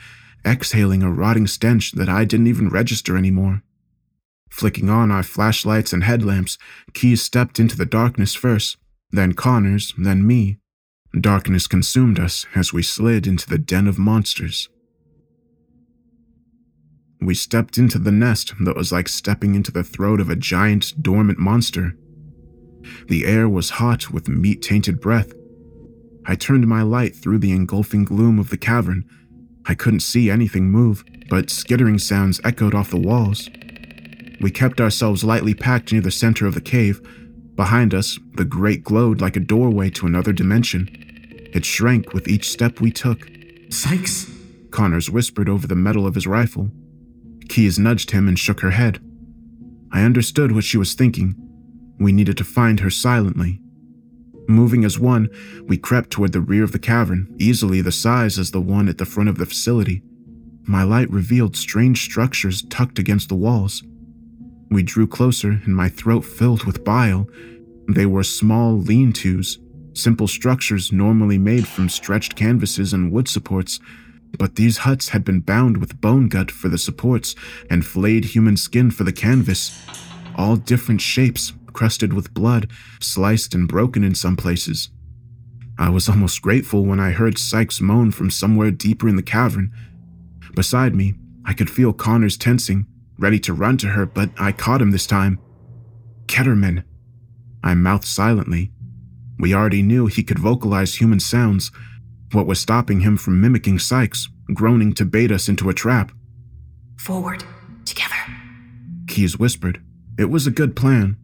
exhaling 0.44 1.02
a 1.02 1.10
rotting 1.10 1.46
stench 1.46 1.92
that 1.92 2.08
I 2.08 2.24
didn't 2.24 2.46
even 2.46 2.68
register 2.68 3.16
anymore. 3.16 3.62
Flicking 4.50 4.88
on 4.90 5.10
our 5.10 5.22
flashlights 5.22 5.92
and 5.92 6.04
headlamps, 6.04 6.58
Keys 6.92 7.22
stepped 7.22 7.60
into 7.60 7.76
the 7.76 7.86
darkness 7.86 8.34
first, 8.34 8.76
then 9.10 9.32
Connors, 9.32 9.94
then 9.96 10.26
me. 10.26 10.58
Darkness 11.18 11.66
consumed 11.66 12.18
us 12.18 12.46
as 12.54 12.72
we 12.72 12.82
slid 12.82 13.26
into 13.26 13.48
the 13.48 13.58
den 13.58 13.86
of 13.86 13.98
monsters. 13.98 14.68
We 17.20 17.34
stepped 17.34 17.76
into 17.76 17.98
the 17.98 18.12
nest 18.12 18.54
that 18.60 18.76
was 18.76 18.92
like 18.92 19.08
stepping 19.08 19.54
into 19.54 19.70
the 19.70 19.84
throat 19.84 20.20
of 20.20 20.30
a 20.30 20.36
giant, 20.36 21.02
dormant 21.02 21.38
monster. 21.38 21.96
The 23.08 23.26
air 23.26 23.48
was 23.48 23.70
hot 23.70 24.10
with 24.10 24.28
meat 24.28 24.62
tainted 24.62 25.00
breath. 25.00 25.32
I 26.24 26.34
turned 26.34 26.66
my 26.66 26.82
light 26.82 27.14
through 27.14 27.38
the 27.38 27.52
engulfing 27.52 28.04
gloom 28.04 28.38
of 28.38 28.50
the 28.50 28.56
cavern. 28.56 29.04
I 29.70 29.74
couldn't 29.74 30.00
see 30.00 30.28
anything 30.28 30.68
move, 30.68 31.04
but 31.28 31.48
skittering 31.48 32.00
sounds 32.00 32.40
echoed 32.42 32.74
off 32.74 32.90
the 32.90 32.96
walls. 32.96 33.48
We 34.40 34.50
kept 34.50 34.80
ourselves 34.80 35.22
lightly 35.22 35.54
packed 35.54 35.92
near 35.92 36.00
the 36.00 36.10
center 36.10 36.44
of 36.44 36.54
the 36.54 36.60
cave. 36.60 37.00
Behind 37.54 37.94
us, 37.94 38.18
the 38.34 38.44
grate 38.44 38.82
glowed 38.82 39.20
like 39.20 39.36
a 39.36 39.46
doorway 39.54 39.88
to 39.90 40.08
another 40.08 40.32
dimension. 40.32 40.88
It 41.54 41.64
shrank 41.64 42.12
with 42.12 42.26
each 42.26 42.50
step 42.50 42.80
we 42.80 42.90
took. 42.90 43.28
Sykes? 43.68 44.28
Connors 44.72 45.08
whispered 45.08 45.48
over 45.48 45.68
the 45.68 45.76
metal 45.76 46.04
of 46.04 46.16
his 46.16 46.26
rifle. 46.26 46.72
Keyes 47.48 47.78
nudged 47.78 48.10
him 48.10 48.26
and 48.26 48.36
shook 48.36 48.62
her 48.62 48.72
head. 48.72 49.00
I 49.92 50.02
understood 50.02 50.50
what 50.50 50.64
she 50.64 50.78
was 50.78 50.94
thinking. 50.94 51.36
We 52.00 52.10
needed 52.10 52.36
to 52.38 52.44
find 52.44 52.80
her 52.80 52.90
silently. 52.90 53.60
Moving 54.50 54.84
as 54.84 54.98
one, 54.98 55.28
we 55.68 55.78
crept 55.78 56.10
toward 56.10 56.32
the 56.32 56.40
rear 56.40 56.64
of 56.64 56.72
the 56.72 56.80
cavern, 56.80 57.32
easily 57.38 57.80
the 57.80 57.92
size 57.92 58.36
as 58.36 58.50
the 58.50 58.60
one 58.60 58.88
at 58.88 58.98
the 58.98 59.04
front 59.04 59.28
of 59.28 59.38
the 59.38 59.46
facility. 59.46 60.02
My 60.64 60.82
light 60.82 61.08
revealed 61.08 61.56
strange 61.56 62.02
structures 62.02 62.62
tucked 62.62 62.98
against 62.98 63.28
the 63.28 63.36
walls. 63.36 63.84
We 64.68 64.82
drew 64.82 65.06
closer, 65.06 65.60
and 65.64 65.76
my 65.76 65.88
throat 65.88 66.24
filled 66.24 66.64
with 66.64 66.82
bile. 66.82 67.28
They 67.86 68.06
were 68.06 68.24
small 68.24 68.76
lean 68.76 69.12
tos, 69.12 69.58
simple 69.94 70.26
structures 70.26 70.90
normally 70.90 71.38
made 71.38 71.68
from 71.68 71.88
stretched 71.88 72.34
canvases 72.34 72.92
and 72.92 73.12
wood 73.12 73.28
supports. 73.28 73.78
But 74.36 74.56
these 74.56 74.78
huts 74.78 75.10
had 75.10 75.24
been 75.24 75.40
bound 75.40 75.76
with 75.76 76.00
bone 76.00 76.28
gut 76.28 76.50
for 76.50 76.68
the 76.68 76.78
supports 76.78 77.36
and 77.70 77.86
flayed 77.86 78.24
human 78.24 78.56
skin 78.56 78.90
for 78.90 79.04
the 79.04 79.12
canvas. 79.12 79.80
All 80.34 80.56
different 80.56 81.00
shapes, 81.00 81.52
crusted 81.80 82.12
with 82.12 82.34
blood, 82.34 82.70
sliced 83.00 83.54
and 83.54 83.66
broken 83.66 84.04
in 84.04 84.14
some 84.14 84.36
places. 84.36 84.90
I 85.78 85.88
was 85.88 86.10
almost 86.10 86.42
grateful 86.42 86.84
when 86.84 87.00
I 87.00 87.12
heard 87.12 87.38
Sykes 87.38 87.80
moan 87.80 88.10
from 88.10 88.30
somewhere 88.30 88.70
deeper 88.70 89.08
in 89.08 89.16
the 89.16 89.22
cavern. 89.22 89.72
Beside 90.54 90.94
me, 90.94 91.14
I 91.46 91.54
could 91.54 91.70
feel 91.70 91.94
Connors 91.94 92.36
tensing, 92.36 92.84
ready 93.18 93.38
to 93.38 93.54
run 93.54 93.78
to 93.78 93.86
her, 93.86 94.04
but 94.04 94.28
I 94.38 94.52
caught 94.52 94.82
him 94.82 94.90
this 94.90 95.06
time. 95.06 95.38
Ketterman. 96.26 96.84
I 97.64 97.72
mouthed 97.72 98.04
silently. 98.04 98.72
We 99.38 99.54
already 99.54 99.80
knew 99.80 100.04
he 100.04 100.22
could 100.22 100.38
vocalize 100.38 100.96
human 100.96 101.18
sounds. 101.18 101.72
What 102.32 102.46
was 102.46 102.60
stopping 102.60 103.00
him 103.00 103.16
from 103.16 103.40
mimicking 103.40 103.78
Sykes, 103.78 104.28
groaning 104.52 104.92
to 104.96 105.06
bait 105.06 105.32
us 105.32 105.48
into 105.48 105.70
a 105.70 105.74
trap? 105.82 106.12
Forward, 106.98 107.42
together. 107.86 108.20
Keyes 109.08 109.38
whispered. 109.38 109.82
It 110.18 110.28
was 110.28 110.46
a 110.46 110.50
good 110.50 110.76
plan. 110.76 111.16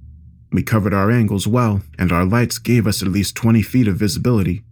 We 0.53 0.63
covered 0.63 0.95
our 0.95 1.11
angles 1.11 1.47
well, 1.47 1.83
and 1.99 2.13
our 2.13 2.25
lights 2.25 2.59
gave 2.59 2.87
us 2.87 3.03
at 3.03 3.09
least 3.09 3.37
20 3.37 3.63
feet 3.63 3.89
of 3.89 3.97
visibility. 3.97 4.63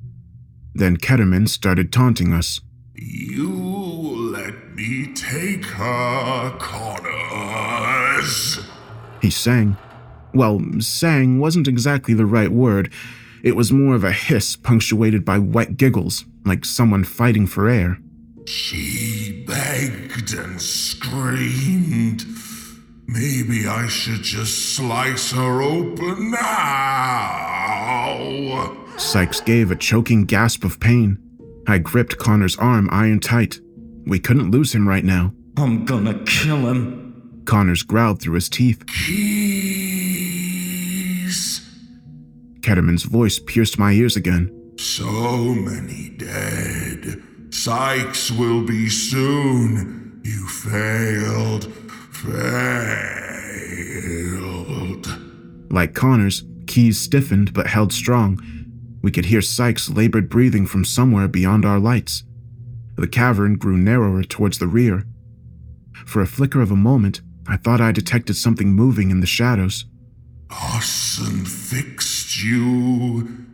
Then 0.75 0.97
Ketterman 0.97 1.49
started 1.49 1.93
taunting 1.93 2.33
us. 2.33 2.61
You 2.95 3.49
let 4.33 4.75
me 4.75 5.13
take 5.15 5.65
her, 5.65 6.57
Connors. 6.59 8.61
He 9.21 9.31
sang. 9.31 9.77
Well, 10.33 10.61
sang 10.81 11.39
wasn't 11.39 11.69
exactly 11.69 12.15
the 12.15 12.27
right 12.27 12.51
word. 12.51 12.93
It 13.43 13.57
was 13.57 13.73
more 13.73 13.95
of 13.95 14.05
a 14.05 14.13
hiss 14.13 14.57
punctuated 14.57 15.25
by 15.25 15.39
wet 15.39 15.77
giggles, 15.77 16.25
like 16.45 16.65
someone 16.65 17.05
fighting 17.05 17.47
for 17.47 17.69
air. 17.69 17.99
She 18.47 19.45
begged 19.47 20.35
and 20.35 20.61
screamed. 20.61 22.25
Maybe 23.07 23.67
I 23.67 23.87
should 23.89 24.23
just 24.23 24.75
slice 24.75 25.33
her 25.33 25.63
open 25.63 26.31
now. 26.31 27.55
Sykes 28.97 29.41
gave 29.41 29.71
a 29.71 29.77
choking 29.77 30.25
gasp 30.25 30.65
of 30.65 30.81
pain. 30.81 31.19
I 31.67 31.79
gripped 31.79 32.19
Connor's 32.19 32.57
arm 32.57 32.89
iron 32.91 33.21
tight. 33.21 33.59
We 34.07 34.19
couldn't 34.19 34.51
lose 34.51 34.75
him 34.75 34.89
right 34.89 35.05
now. 35.05 35.33
I'm 35.57 35.85
gonna 35.85 36.23
kill 36.25 36.69
him. 36.69 37.43
Connors 37.45 37.83
growled 37.83 38.21
through 38.21 38.35
his 38.35 38.49
teeth. 38.49 38.87
Keys. 38.87 40.25
Ketterman's 42.61 43.05
voice 43.05 43.39
pierced 43.39 43.79
my 43.79 43.93
ears 43.93 44.17
again. 44.17 44.51
So 44.79 45.05
many 45.55 46.09
dead. 46.17 47.23
Sykes 47.51 48.31
will 48.31 48.63
be 48.63 48.89
soon. 48.89 50.21
You 50.25 50.47
failed. 50.49 51.69
Failed. 53.85 55.07
Like 55.71 55.95
Connors, 55.95 56.45
Keys 56.67 57.01
stiffened 57.01 57.53
but 57.53 57.67
held 57.67 57.93
strong. 57.93 58.41
We 59.03 59.11
could 59.11 59.27
hear 59.27 59.43
Sykes' 59.43 59.91
labored 59.91 60.31
breathing 60.31 60.67
from 60.67 60.85
somewhere 60.85 61.29
beyond 61.29 61.65
our 61.65 61.79
lights. 61.79 62.25
The 62.97 63.07
cavern 63.09 63.57
grew 63.57 63.77
narrower 63.77 64.23
towards 64.23 64.59
the 64.59 64.67
rear. 64.67 65.05
For 66.07 66.23
a 66.23 66.27
flicker 66.27 66.63
of 66.63 66.71
a 66.71 66.77
moment, 66.77 67.21
I 67.47 67.57
thought 67.59 67.81
I 67.81 67.93
detected 67.93 68.37
something 68.37 68.73
moving 68.73 69.11
in 69.11 69.21
the 69.21 69.27
shadows. 69.27 69.85
Austin 70.51 71.45
fixed 71.45 72.43
you, 72.43 73.47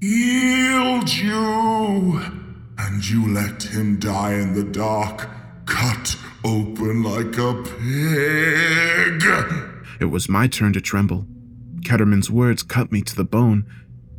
healed 0.00 1.12
you, 1.12 2.20
and 2.76 3.08
you 3.08 3.32
let 3.32 3.62
him 3.62 3.98
die 3.98 4.34
in 4.34 4.54
the 4.54 4.64
dark, 4.64 5.30
cut 5.66 6.16
open 6.44 7.02
like 7.02 7.36
a 7.38 7.54
pig. 7.62 9.22
It 10.00 10.06
was 10.06 10.28
my 10.28 10.46
turn 10.46 10.72
to 10.74 10.80
tremble. 10.80 11.26
Ketterman's 11.80 12.30
words 12.30 12.62
cut 12.62 12.90
me 12.92 13.02
to 13.02 13.14
the 13.14 13.24
bone. 13.24 13.64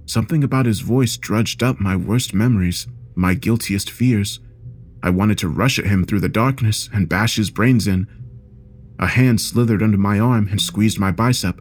Something 0.06 0.44
about 0.44 0.66
his 0.66 0.82
voice 0.82 1.18
drudged 1.18 1.64
up 1.64 1.80
my 1.80 1.96
worst 1.96 2.34
memories, 2.34 2.88
my 3.16 3.34
guiltiest 3.34 3.90
fears. 3.90 4.40
I 5.02 5.10
wanted 5.10 5.38
to 5.40 5.48
rush 5.48 5.80
at 5.80 5.86
him 5.86 6.06
through 6.06 6.22
the 6.22 6.30
darkness 6.30 6.90
and 6.94 7.10
bash 7.10 7.36
his 7.36 7.50
brains 7.50 7.88
in. 7.88 8.08
A 9.00 9.08
hand 9.08 9.42
slithered 9.42 9.84
under 9.84 9.98
my 9.98 10.20
arm 10.20 10.48
and 10.48 10.62
squeezed 10.62 11.00
my 11.00 11.12
bicep. 11.12 11.60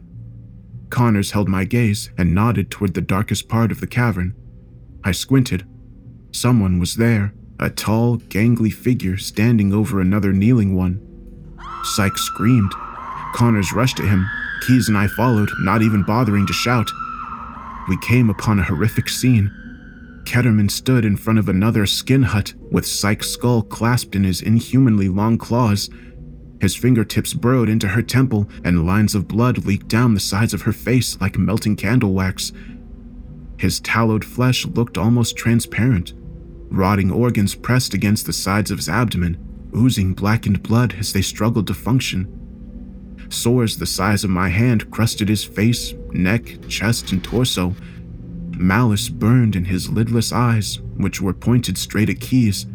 Connors 0.89 1.31
held 1.31 1.49
my 1.49 1.65
gaze 1.65 2.09
and 2.17 2.33
nodded 2.33 2.71
toward 2.71 2.93
the 2.93 3.01
darkest 3.01 3.49
part 3.49 3.71
of 3.71 3.81
the 3.81 3.87
cavern. 3.87 4.33
I 5.03 5.11
squinted. 5.11 5.67
Someone 6.31 6.79
was 6.79 6.95
there, 6.95 7.33
a 7.59 7.69
tall, 7.69 8.17
gangly 8.17 8.71
figure 8.71 9.17
standing 9.17 9.73
over 9.73 10.01
another 10.01 10.33
kneeling 10.33 10.75
one. 10.75 10.99
Sykes 11.83 12.21
screamed. 12.21 12.71
Connors 13.33 13.73
rushed 13.73 13.99
at 13.99 14.07
him. 14.07 14.27
Keys 14.65 14.87
and 14.87 14.97
I 14.97 15.07
followed, 15.07 15.49
not 15.59 15.81
even 15.81 16.03
bothering 16.03 16.47
to 16.47 16.53
shout. 16.53 16.89
We 17.87 17.97
came 17.97 18.29
upon 18.29 18.59
a 18.59 18.63
horrific 18.63 19.09
scene. 19.09 19.51
Ketterman 20.23 20.71
stood 20.71 21.05
in 21.05 21.17
front 21.17 21.37
of 21.37 21.47
another 21.47 21.85
skin 21.85 22.23
hut 22.23 22.53
with 22.71 22.85
Sykes' 22.85 23.29
skull 23.29 23.61
clasped 23.61 24.15
in 24.15 24.23
his 24.23 24.41
inhumanly 24.41 25.07
long 25.07 25.37
claws. 25.37 25.89
His 26.59 26.75
fingertips 26.75 27.33
burrowed 27.33 27.69
into 27.69 27.89
her 27.89 28.01
temple, 28.01 28.49
and 28.63 28.87
lines 28.87 29.13
of 29.13 29.27
blood 29.27 29.65
leaked 29.65 29.87
down 29.87 30.13
the 30.13 30.19
sides 30.19 30.53
of 30.53 30.63
her 30.63 30.73
face 30.73 31.19
like 31.21 31.37
melting 31.37 31.75
candle 31.75 32.13
wax. 32.13 32.51
His 33.57 33.79
tallowed 33.79 34.25
flesh 34.25 34.65
looked 34.65 34.97
almost 34.97 35.37
transparent, 35.37 36.13
rotting 36.69 37.11
organs 37.11 37.55
pressed 37.55 37.93
against 37.93 38.25
the 38.25 38.33
sides 38.33 38.71
of 38.71 38.77
his 38.77 38.89
abdomen, 38.89 39.37
oozing 39.75 40.13
blackened 40.13 40.63
blood 40.63 40.95
as 40.99 41.13
they 41.13 41.21
struggled 41.21 41.67
to 41.67 41.73
function. 41.73 42.31
Sores 43.29 43.77
the 43.77 43.85
size 43.85 44.23
of 44.23 44.29
my 44.29 44.49
hand 44.49 44.91
crusted 44.91 45.29
his 45.29 45.43
face, 45.43 45.93
neck, 46.11 46.57
chest, 46.67 47.11
and 47.11 47.23
torso. 47.23 47.75
Malice 48.51 49.09
burned 49.09 49.55
in 49.55 49.65
his 49.65 49.89
lidless 49.89 50.31
eyes, 50.31 50.79
which 50.97 51.21
were 51.21 51.33
pointed 51.33 51.77
straight 51.77 52.09
at 52.09 52.21
Keys. 52.21 52.67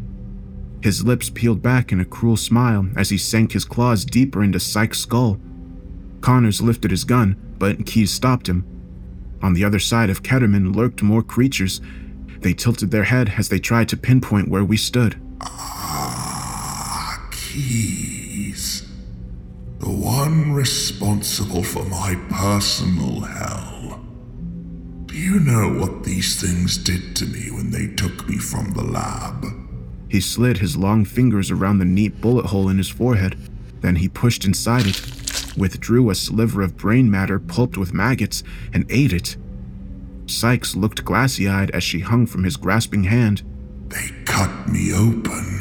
His 0.82 1.04
lips 1.04 1.30
peeled 1.30 1.62
back 1.62 1.92
in 1.92 2.00
a 2.00 2.04
cruel 2.04 2.36
smile 2.36 2.88
as 2.96 3.10
he 3.10 3.18
sank 3.18 3.52
his 3.52 3.64
claws 3.64 4.04
deeper 4.04 4.42
into 4.42 4.58
Sykes' 4.58 5.00
skull. 5.00 5.38
Connors 6.20 6.60
lifted 6.60 6.90
his 6.90 7.04
gun, 7.04 7.36
but 7.58 7.86
Keys 7.86 8.10
stopped 8.10 8.48
him. 8.48 8.64
On 9.42 9.54
the 9.54 9.64
other 9.64 9.78
side 9.78 10.10
of 10.10 10.22
Ketterman 10.22 10.74
lurked 10.74 11.02
more 11.02 11.22
creatures. 11.22 11.80
They 12.40 12.54
tilted 12.54 12.90
their 12.90 13.04
head 13.04 13.34
as 13.36 13.48
they 13.48 13.58
tried 13.58 13.88
to 13.90 13.96
pinpoint 13.96 14.48
where 14.48 14.64
we 14.64 14.76
stood. 14.76 15.20
Ah, 15.42 17.28
Keys. 17.30 18.88
The 19.78 19.90
one 19.90 20.52
responsible 20.52 21.62
for 21.62 21.84
my 21.84 22.14
personal 22.30 23.20
hell. 23.20 24.00
Do 25.06 25.16
you 25.16 25.40
know 25.40 25.68
what 25.78 26.04
these 26.04 26.40
things 26.40 26.78
did 26.78 27.16
to 27.16 27.26
me 27.26 27.50
when 27.50 27.70
they 27.70 27.88
took 27.88 28.28
me 28.28 28.38
from 28.38 28.72
the 28.72 28.84
lab? 28.84 29.44
He 30.08 30.20
slid 30.20 30.58
his 30.58 30.76
long 30.76 31.04
fingers 31.04 31.50
around 31.50 31.78
the 31.78 31.84
neat 31.84 32.20
bullet 32.20 32.46
hole 32.46 32.68
in 32.68 32.78
his 32.78 32.88
forehead. 32.88 33.36
Then 33.80 33.96
he 33.96 34.08
pushed 34.08 34.44
inside 34.44 34.86
it, 34.86 35.02
withdrew 35.56 36.10
a 36.10 36.14
sliver 36.14 36.62
of 36.62 36.76
brain 36.76 37.10
matter 37.10 37.38
pulped 37.38 37.76
with 37.76 37.94
maggots, 37.94 38.42
and 38.72 38.86
ate 38.88 39.12
it. 39.12 39.36
Sykes 40.30 40.76
looked 40.76 41.04
glassy 41.04 41.48
eyed 41.48 41.70
as 41.72 41.82
she 41.82 42.00
hung 42.00 42.26
from 42.26 42.44
his 42.44 42.56
grasping 42.56 43.04
hand. 43.04 43.42
They 43.88 44.10
cut 44.24 44.68
me 44.68 44.92
open, 44.94 45.60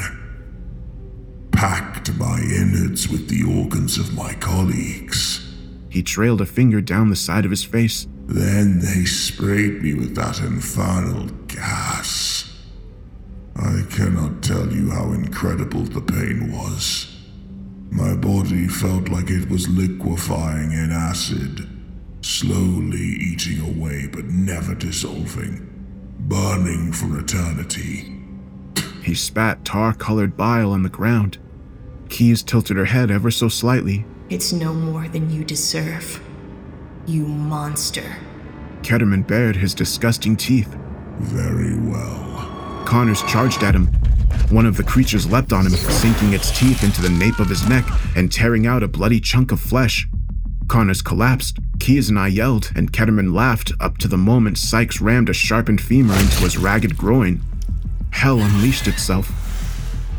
packed 1.52 2.14
my 2.14 2.38
innards 2.40 3.08
with 3.08 3.28
the 3.28 3.42
organs 3.42 3.98
of 3.98 4.14
my 4.14 4.34
colleagues. 4.34 5.46
He 5.88 6.02
trailed 6.02 6.40
a 6.40 6.46
finger 6.46 6.80
down 6.80 7.10
the 7.10 7.16
side 7.16 7.44
of 7.44 7.50
his 7.50 7.64
face. 7.64 8.06
Then 8.26 8.78
they 8.78 9.04
sprayed 9.04 9.82
me 9.82 9.94
with 9.94 10.14
that 10.14 10.38
infernal 10.38 11.26
gas. 11.48 12.56
I 13.56 13.82
cannot 13.90 14.42
tell 14.42 14.72
you 14.72 14.90
how 14.90 15.12
incredible 15.12 15.82
the 15.82 16.00
pain 16.00 16.52
was. 16.52 17.08
My 17.90 18.14
body 18.14 18.68
felt 18.68 19.08
like 19.08 19.30
it 19.30 19.50
was 19.50 19.68
liquefying 19.68 20.70
in 20.70 20.92
acid, 20.92 21.68
slowly 22.22 23.16
eating 23.20 23.60
away 23.60 24.06
but 24.06 24.24
never 24.26 24.74
dissolving, 24.74 25.66
burning 26.20 26.92
for 26.92 27.18
eternity. 27.18 28.16
He 29.02 29.14
spat 29.14 29.64
tar 29.64 29.94
colored 29.94 30.36
bile 30.36 30.72
on 30.72 30.82
the 30.82 30.88
ground. 30.88 31.38
Keys 32.08 32.42
tilted 32.42 32.76
her 32.76 32.84
head 32.84 33.10
ever 33.10 33.30
so 33.30 33.48
slightly. 33.48 34.04
It's 34.28 34.52
no 34.52 34.72
more 34.72 35.08
than 35.08 35.30
you 35.30 35.44
deserve. 35.44 36.22
You 37.06 37.26
monster. 37.26 38.16
Ketterman 38.82 39.26
bared 39.26 39.56
his 39.56 39.74
disgusting 39.74 40.36
teeth. 40.36 40.76
Very 41.18 41.78
well. 41.78 42.82
Connors 42.86 43.22
charged 43.22 43.62
at 43.62 43.74
him. 43.74 43.86
One 44.50 44.66
of 44.66 44.76
the 44.76 44.84
creatures 44.84 45.30
leapt 45.30 45.52
on 45.52 45.66
him, 45.66 45.72
sinking 45.72 46.32
its 46.32 46.56
teeth 46.58 46.82
into 46.82 47.02
the 47.02 47.08
nape 47.08 47.38
of 47.38 47.48
his 47.48 47.68
neck 47.68 47.84
and 48.16 48.32
tearing 48.32 48.66
out 48.66 48.82
a 48.82 48.88
bloody 48.88 49.20
chunk 49.20 49.52
of 49.52 49.60
flesh. 49.60 50.08
Connors 50.70 51.02
collapsed. 51.02 51.58
Keys 51.80 52.10
and 52.10 52.16
I 52.16 52.28
yelled, 52.28 52.70
and 52.76 52.92
Ketterman 52.92 53.34
laughed 53.34 53.72
up 53.80 53.98
to 53.98 54.06
the 54.06 54.16
moment 54.16 54.56
Sykes 54.56 55.00
rammed 55.00 55.28
a 55.28 55.32
sharpened 55.32 55.80
femur 55.80 56.14
into 56.14 56.44
his 56.44 56.58
ragged 56.58 56.96
groin. 56.96 57.42
Hell 58.12 58.38
unleashed 58.38 58.86
itself. 58.86 59.32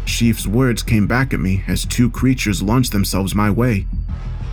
Sheaf's 0.04 0.46
words 0.46 0.84
came 0.84 1.08
back 1.08 1.34
at 1.34 1.40
me 1.40 1.64
as 1.70 1.86
two 1.86 2.12
creatures 2.12 2.62
launched 2.62 2.92
themselves 2.92 3.34
my 3.34 3.50
way. 3.50 3.88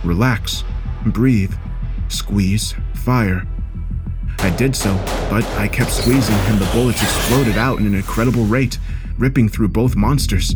Relax, 0.05 0.63
breathe, 1.05 1.53
squeeze, 2.07 2.75
fire. 2.95 3.45
I 4.37 4.51
did 4.51 4.77
so, 4.77 4.95
but 5.29 5.43
I 5.57 5.67
kept 5.67 5.91
squeezing 5.91 6.33
and 6.33 6.59
the 6.59 6.71
bullets 6.71 7.03
exploded 7.03 7.57
out 7.57 7.79
in 7.79 7.85
an 7.85 7.95
incredible 7.95 8.45
rate, 8.45 8.79
ripping 9.17 9.49
through 9.49 9.67
both 9.67 9.97
monsters. 9.97 10.55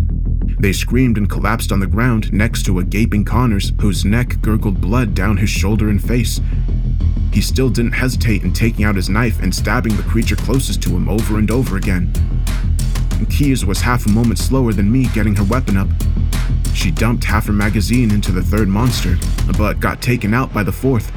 They 0.63 0.71
screamed 0.71 1.17
and 1.17 1.29
collapsed 1.29 1.73
on 1.73 1.81
the 1.81 1.87
ground 1.87 2.31
next 2.31 2.63
to 2.67 2.79
a 2.79 2.85
gaping 2.85 3.25
Connors 3.25 3.73
whose 3.81 4.05
neck 4.05 4.37
gurgled 4.41 4.79
blood 4.79 5.13
down 5.13 5.35
his 5.35 5.49
shoulder 5.49 5.89
and 5.89 6.01
face. 6.01 6.39
He 7.33 7.41
still 7.41 7.69
didn't 7.69 7.91
hesitate 7.91 8.43
in 8.43 8.53
taking 8.53 8.85
out 8.85 8.95
his 8.95 9.09
knife 9.09 9.41
and 9.41 9.53
stabbing 9.53 9.97
the 9.97 10.03
creature 10.03 10.37
closest 10.37 10.81
to 10.83 10.91
him 10.91 11.09
over 11.09 11.37
and 11.37 11.51
over 11.51 11.75
again. 11.75 12.13
Keys 13.29 13.65
was 13.65 13.81
half 13.81 14.05
a 14.05 14.09
moment 14.09 14.39
slower 14.39 14.71
than 14.71 14.89
me 14.89 15.07
getting 15.07 15.35
her 15.35 15.43
weapon 15.43 15.75
up. 15.75 15.89
She 16.73 16.91
dumped 16.91 17.25
half 17.25 17.47
her 17.47 17.51
magazine 17.51 18.09
into 18.09 18.31
the 18.31 18.41
third 18.41 18.69
monster, 18.69 19.17
but 19.57 19.81
got 19.81 20.01
taken 20.01 20.33
out 20.33 20.53
by 20.53 20.63
the 20.63 20.71
fourth. 20.71 21.11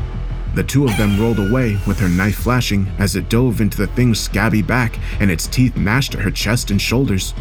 The 0.57 0.65
two 0.65 0.87
of 0.87 0.97
them 0.97 1.21
rolled 1.21 1.39
away 1.39 1.79
with 1.87 2.01
her 2.01 2.09
knife 2.09 2.39
flashing 2.39 2.89
as 2.99 3.15
it 3.15 3.29
dove 3.29 3.61
into 3.61 3.77
the 3.77 3.87
thing's 3.87 4.19
scabby 4.19 4.63
back 4.63 4.99
and 5.21 5.31
its 5.31 5.47
teeth 5.47 5.77
gnashed 5.77 6.17
at 6.17 6.23
her 6.23 6.33
chest 6.33 6.73
and 6.73 6.83
shoulders. 6.83 7.33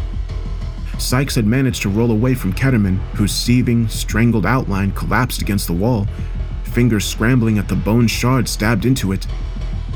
Sykes 0.98 1.34
had 1.34 1.46
managed 1.46 1.82
to 1.82 1.88
roll 1.88 2.10
away 2.10 2.34
from 2.34 2.52
Ketterman, 2.52 2.98
whose 3.14 3.32
seething, 3.32 3.86
strangled 3.88 4.46
outline 4.46 4.92
collapsed 4.92 5.42
against 5.42 5.66
the 5.66 5.72
wall, 5.72 6.06
fingers 6.64 7.04
scrambling 7.04 7.58
at 7.58 7.68
the 7.68 7.74
bone 7.74 8.06
shard 8.06 8.48
stabbed 8.48 8.84
into 8.84 9.12
it. 9.12 9.26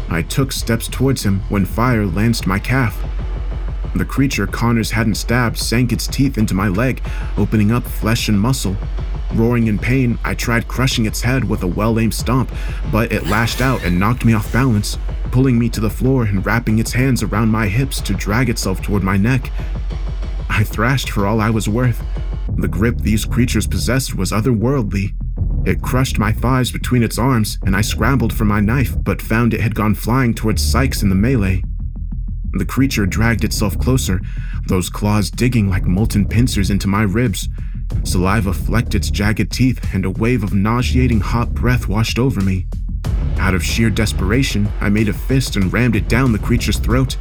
I 0.08 0.22
took 0.22 0.52
steps 0.52 0.88
towards 0.88 1.22
him 1.22 1.40
when 1.48 1.64
fire 1.64 2.06
lanced 2.06 2.46
my 2.46 2.58
calf. 2.58 3.02
The 3.94 4.04
creature 4.04 4.46
Connors 4.46 4.90
hadn't 4.90 5.16
stabbed 5.16 5.58
sank 5.58 5.92
its 5.92 6.06
teeth 6.06 6.38
into 6.38 6.54
my 6.54 6.68
leg, 6.68 7.02
opening 7.36 7.72
up 7.72 7.84
flesh 7.84 8.28
and 8.28 8.40
muscle. 8.40 8.76
Roaring 9.34 9.68
in 9.68 9.78
pain, 9.78 10.18
I 10.24 10.34
tried 10.34 10.68
crushing 10.68 11.06
its 11.06 11.22
head 11.22 11.44
with 11.44 11.62
a 11.62 11.66
well 11.66 11.98
aimed 11.98 12.14
stomp, 12.14 12.50
but 12.92 13.12
it 13.12 13.26
lashed 13.26 13.60
out 13.60 13.82
and 13.84 13.98
knocked 13.98 14.24
me 14.24 14.32
off 14.32 14.52
balance, 14.52 14.98
pulling 15.30 15.58
me 15.58 15.68
to 15.70 15.80
the 15.80 15.90
floor 15.90 16.24
and 16.24 16.44
wrapping 16.44 16.78
its 16.78 16.92
hands 16.92 17.22
around 17.22 17.50
my 17.50 17.68
hips 17.68 18.00
to 18.02 18.14
drag 18.14 18.48
itself 18.48 18.82
toward 18.82 19.02
my 19.02 19.16
neck. 19.16 19.50
I 20.50 20.64
thrashed 20.64 21.10
for 21.10 21.26
all 21.26 21.40
I 21.40 21.48
was 21.48 21.68
worth. 21.68 22.02
The 22.58 22.68
grip 22.68 22.98
these 22.98 23.24
creatures 23.24 23.68
possessed 23.68 24.14
was 24.14 24.32
otherworldly. 24.32 25.14
It 25.64 25.80
crushed 25.80 26.18
my 26.18 26.32
thighs 26.32 26.72
between 26.72 27.04
its 27.04 27.18
arms, 27.18 27.56
and 27.64 27.76
I 27.76 27.80
scrambled 27.80 28.32
for 28.32 28.44
my 28.44 28.60
knife, 28.60 28.94
but 29.02 29.22
found 29.22 29.54
it 29.54 29.60
had 29.60 29.74
gone 29.74 29.94
flying 29.94 30.34
towards 30.34 30.60
Sykes 30.60 31.02
in 31.02 31.08
the 31.08 31.14
melee. 31.14 31.62
The 32.52 32.64
creature 32.64 33.06
dragged 33.06 33.44
itself 33.44 33.78
closer, 33.78 34.20
those 34.66 34.90
claws 34.90 35.30
digging 35.30 35.70
like 35.70 35.86
molten 35.86 36.26
pincers 36.26 36.70
into 36.70 36.88
my 36.88 37.02
ribs. 37.02 37.48
Saliva 38.02 38.52
flecked 38.52 38.96
its 38.96 39.08
jagged 39.08 39.52
teeth, 39.52 39.94
and 39.94 40.04
a 40.04 40.10
wave 40.10 40.42
of 40.42 40.52
nauseating 40.52 41.20
hot 41.20 41.54
breath 41.54 41.86
washed 41.86 42.18
over 42.18 42.40
me. 42.40 42.66
Out 43.38 43.54
of 43.54 43.64
sheer 43.64 43.90
desperation, 43.90 44.68
I 44.80 44.88
made 44.88 45.08
a 45.08 45.12
fist 45.12 45.56
and 45.56 45.72
rammed 45.72 45.96
it 45.96 46.08
down 46.08 46.32
the 46.32 46.38
creature's 46.38 46.78
throat. 46.78 47.16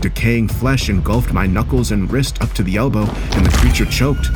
Decaying 0.00 0.48
flesh 0.48 0.88
engulfed 0.88 1.32
my 1.32 1.46
knuckles 1.46 1.92
and 1.92 2.10
wrist 2.10 2.42
up 2.42 2.52
to 2.54 2.62
the 2.62 2.76
elbow, 2.76 3.04
and 3.32 3.46
the 3.46 3.56
creature 3.58 3.86
choked. 3.86 4.28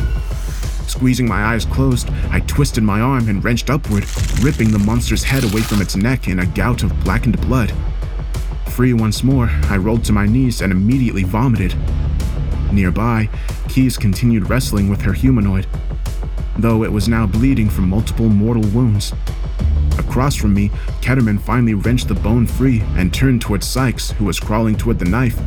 Squeezing 0.88 1.26
my 1.26 1.44
eyes 1.44 1.64
closed, 1.64 2.10
I 2.30 2.40
twisted 2.40 2.84
my 2.84 3.00
arm 3.00 3.28
and 3.28 3.42
wrenched 3.42 3.70
upward, 3.70 4.04
ripping 4.42 4.70
the 4.70 4.78
monster's 4.78 5.24
head 5.24 5.42
away 5.42 5.62
from 5.62 5.80
its 5.80 5.96
neck 5.96 6.28
in 6.28 6.38
a 6.38 6.46
gout 6.46 6.82
of 6.82 6.98
blackened 7.02 7.40
blood. 7.40 7.72
Free 8.70 8.92
once 8.92 9.24
more, 9.24 9.48
I 9.64 9.76
rolled 9.76 10.04
to 10.04 10.12
my 10.12 10.26
knees 10.26 10.60
and 10.60 10.72
immediately 10.72 11.24
vomited. 11.24 11.74
Nearby, 12.72 13.28
Keys 13.68 13.96
continued 13.96 14.50
wrestling 14.50 14.88
with 14.88 15.00
her 15.02 15.12
humanoid, 15.12 15.66
though 16.58 16.84
it 16.84 16.92
was 16.92 17.08
now 17.08 17.26
bleeding 17.26 17.70
from 17.70 17.88
multiple 17.88 18.28
mortal 18.28 18.68
wounds. 18.70 19.12
Across 19.98 20.36
from 20.36 20.54
me, 20.54 20.68
Ketterman 21.00 21.40
finally 21.40 21.74
wrenched 21.74 22.08
the 22.08 22.14
bone 22.14 22.46
free 22.46 22.82
and 22.96 23.12
turned 23.12 23.42
towards 23.42 23.66
Sykes, 23.66 24.10
who 24.12 24.24
was 24.24 24.40
crawling 24.40 24.76
toward 24.76 24.98
the 24.98 25.04
knife. 25.04 25.38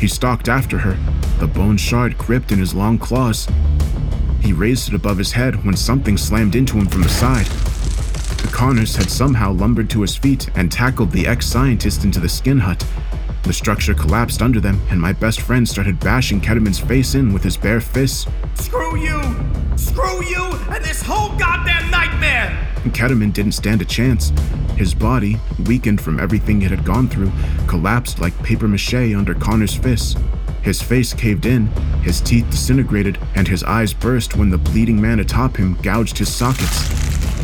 He 0.00 0.08
stalked 0.08 0.48
after 0.48 0.78
her, 0.78 0.98
the 1.38 1.46
bone 1.46 1.76
shard 1.76 2.18
gripped 2.18 2.52
in 2.52 2.58
his 2.58 2.74
long 2.74 2.98
claws. 2.98 3.48
He 4.40 4.52
raised 4.52 4.88
it 4.88 4.94
above 4.94 5.18
his 5.18 5.32
head 5.32 5.64
when 5.64 5.76
something 5.76 6.18
slammed 6.18 6.54
into 6.54 6.76
him 6.76 6.86
from 6.86 7.02
the 7.02 7.08
side. 7.08 7.46
The 7.46 8.50
Connors 8.52 8.96
had 8.96 9.10
somehow 9.10 9.52
lumbered 9.52 9.88
to 9.90 10.02
his 10.02 10.16
feet 10.16 10.50
and 10.54 10.70
tackled 10.70 11.12
the 11.12 11.26
ex 11.26 11.46
scientist 11.46 12.04
into 12.04 12.20
the 12.20 12.28
skin 12.28 12.58
hut. 12.58 12.84
The 13.44 13.52
structure 13.52 13.92
collapsed 13.92 14.40
under 14.40 14.58
them, 14.58 14.80
and 14.90 14.98
my 14.98 15.12
best 15.12 15.42
friend 15.42 15.68
started 15.68 16.00
bashing 16.00 16.40
Ketterman's 16.40 16.80
face 16.80 17.14
in 17.14 17.32
with 17.34 17.42
his 17.42 17.58
bare 17.58 17.80
fists. 17.80 18.26
Screw 18.54 18.96
you! 18.96 19.20
Screw 19.76 20.24
you 20.24 20.44
and 20.70 20.82
this 20.82 21.02
whole 21.02 21.36
goddamn 21.38 21.90
nightmare! 21.90 22.66
Ketterman 22.86 23.34
didn't 23.34 23.52
stand 23.52 23.82
a 23.82 23.84
chance. 23.84 24.32
His 24.76 24.94
body, 24.94 25.38
weakened 25.66 26.00
from 26.00 26.18
everything 26.20 26.62
it 26.62 26.70
had 26.70 26.86
gone 26.86 27.08
through, 27.08 27.32
collapsed 27.66 28.18
like 28.18 28.36
paper 28.42 28.66
mache 28.66 28.94
under 28.94 29.34
Connor's 29.34 29.74
fists. 29.74 30.16
His 30.62 30.80
face 30.80 31.12
caved 31.12 31.44
in, 31.44 31.66
his 32.02 32.22
teeth 32.22 32.48
disintegrated, 32.50 33.18
and 33.34 33.46
his 33.46 33.62
eyes 33.64 33.92
burst 33.92 34.36
when 34.36 34.48
the 34.48 34.56
bleeding 34.56 34.98
man 34.98 35.20
atop 35.20 35.58
him 35.58 35.74
gouged 35.82 36.16
his 36.16 36.34
sockets. 36.34 36.88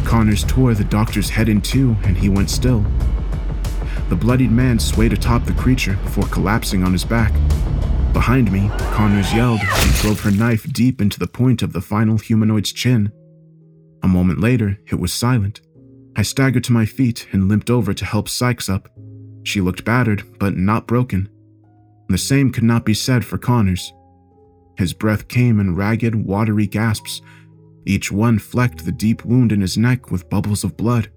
Connors 0.07 0.45
tore 0.45 0.73
the 0.73 0.85
doctor's 0.85 1.29
head 1.29 1.51
in 1.51 1.61
two 1.61 1.95
and 2.05 2.17
he 2.17 2.31
went 2.31 2.49
still. 2.49 2.87
The 4.11 4.17
bloodied 4.17 4.53
man 4.53 4.79
swayed 4.79 5.15
atop 5.15 5.47
the 5.47 5.55
creature 5.55 5.97
before 6.03 6.27
collapsing 6.27 6.85
on 6.85 6.93
his 6.93 7.05
back. 7.05 7.33
Behind 8.13 8.53
me, 8.53 8.69
Connors 8.93 9.33
yelled 9.33 9.61
he 9.61 10.03
drove 10.03 10.21
her 10.21 10.31
knife 10.31 10.71
deep 10.73 11.01
into 11.01 11.19
the 11.19 11.27
point 11.27 11.63
of 11.63 11.73
the 11.73 11.81
final 11.81 12.19
humanoid's 12.19 12.73
chin. 12.73 13.11
A 14.03 14.09
moment 14.09 14.41
later, 14.41 14.79
it 14.91 15.01
was 15.01 15.13
silent. 15.13 15.63
I 16.17 16.23
staggered 16.23 16.65
to 16.65 16.73
my 16.73 16.85
feet 16.85 17.27
and 17.33 17.49
limped 17.49 17.71
over 17.71 17.95
to 17.95 18.05
help 18.05 18.29
Sykes 18.29 18.69
up. 18.69 18.89
She 19.45 19.63
looked 19.63 19.85
battered, 19.87 20.25
but 20.39 20.57
not 20.57 20.87
broken. 20.87 21.31
The 22.09 22.19
same 22.19 22.53
could 22.53 22.65
not 22.65 22.85
be 22.85 22.93
said 22.93 23.25
for 23.25 23.39
Connors. 23.39 23.93
His 24.77 24.93
breath 24.93 25.29
came 25.29 25.59
in 25.61 25.77
ragged, 25.77 26.15
watery 26.15 26.67
gasps 26.67 27.23
each 27.87 28.13
one 28.13 28.39
flecked 28.39 28.85
the 28.85 28.93
deep 28.93 29.25
wound 29.25 29.53
in 29.53 29.61
his 29.61 29.79
neck 29.79 30.11
with 30.11 30.29
bubbles 30.29 30.65
of 30.65 30.77
blood. 30.77 31.11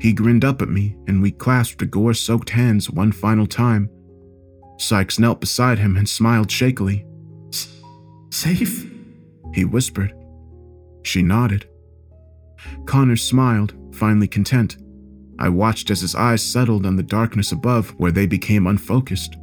He 0.00 0.12
grinned 0.12 0.44
up 0.44 0.62
at 0.62 0.68
me, 0.68 0.96
and 1.06 1.20
we 1.20 1.30
clasped 1.30 1.88
gore 1.90 2.14
soaked 2.14 2.50
hands 2.50 2.90
one 2.90 3.12
final 3.12 3.46
time. 3.46 3.90
Sykes 4.78 5.18
knelt 5.18 5.40
beside 5.40 5.78
him 5.78 5.96
and 5.96 6.08
smiled 6.08 6.50
shakily. 6.50 7.04
Safe? 8.30 8.90
He 9.52 9.64
whispered. 9.64 10.14
She 11.02 11.22
nodded. 11.22 11.68
Connor 12.86 13.16
smiled, 13.16 13.74
finally 13.92 14.28
content. 14.28 14.78
I 15.38 15.48
watched 15.48 15.90
as 15.90 16.00
his 16.00 16.14
eyes 16.14 16.42
settled 16.42 16.86
on 16.86 16.96
the 16.96 17.02
darkness 17.02 17.52
above 17.52 17.90
where 17.98 18.12
they 18.12 18.26
became 18.26 18.66
unfocused. 18.66 19.36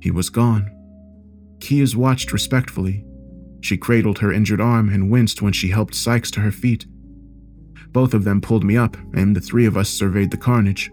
He 0.00 0.10
was 0.10 0.30
gone. 0.30 0.70
Keys 1.60 1.96
watched 1.96 2.32
respectfully, 2.32 3.04
she 3.62 3.76
cradled 3.76 4.18
her 4.18 4.32
injured 4.32 4.60
arm 4.60 4.88
and 4.88 5.10
winced 5.10 5.40
when 5.40 5.52
she 5.52 5.68
helped 5.68 5.94
Sykes 5.94 6.30
to 6.32 6.40
her 6.40 6.50
feet. 6.50 6.84
Both 7.92 8.14
of 8.14 8.24
them 8.24 8.40
pulled 8.40 8.64
me 8.64 8.76
up, 8.76 8.96
and 9.14 9.36
the 9.36 9.40
three 9.40 9.66
of 9.66 9.76
us 9.76 9.88
surveyed 9.88 10.30
the 10.30 10.36
carnage. 10.36 10.90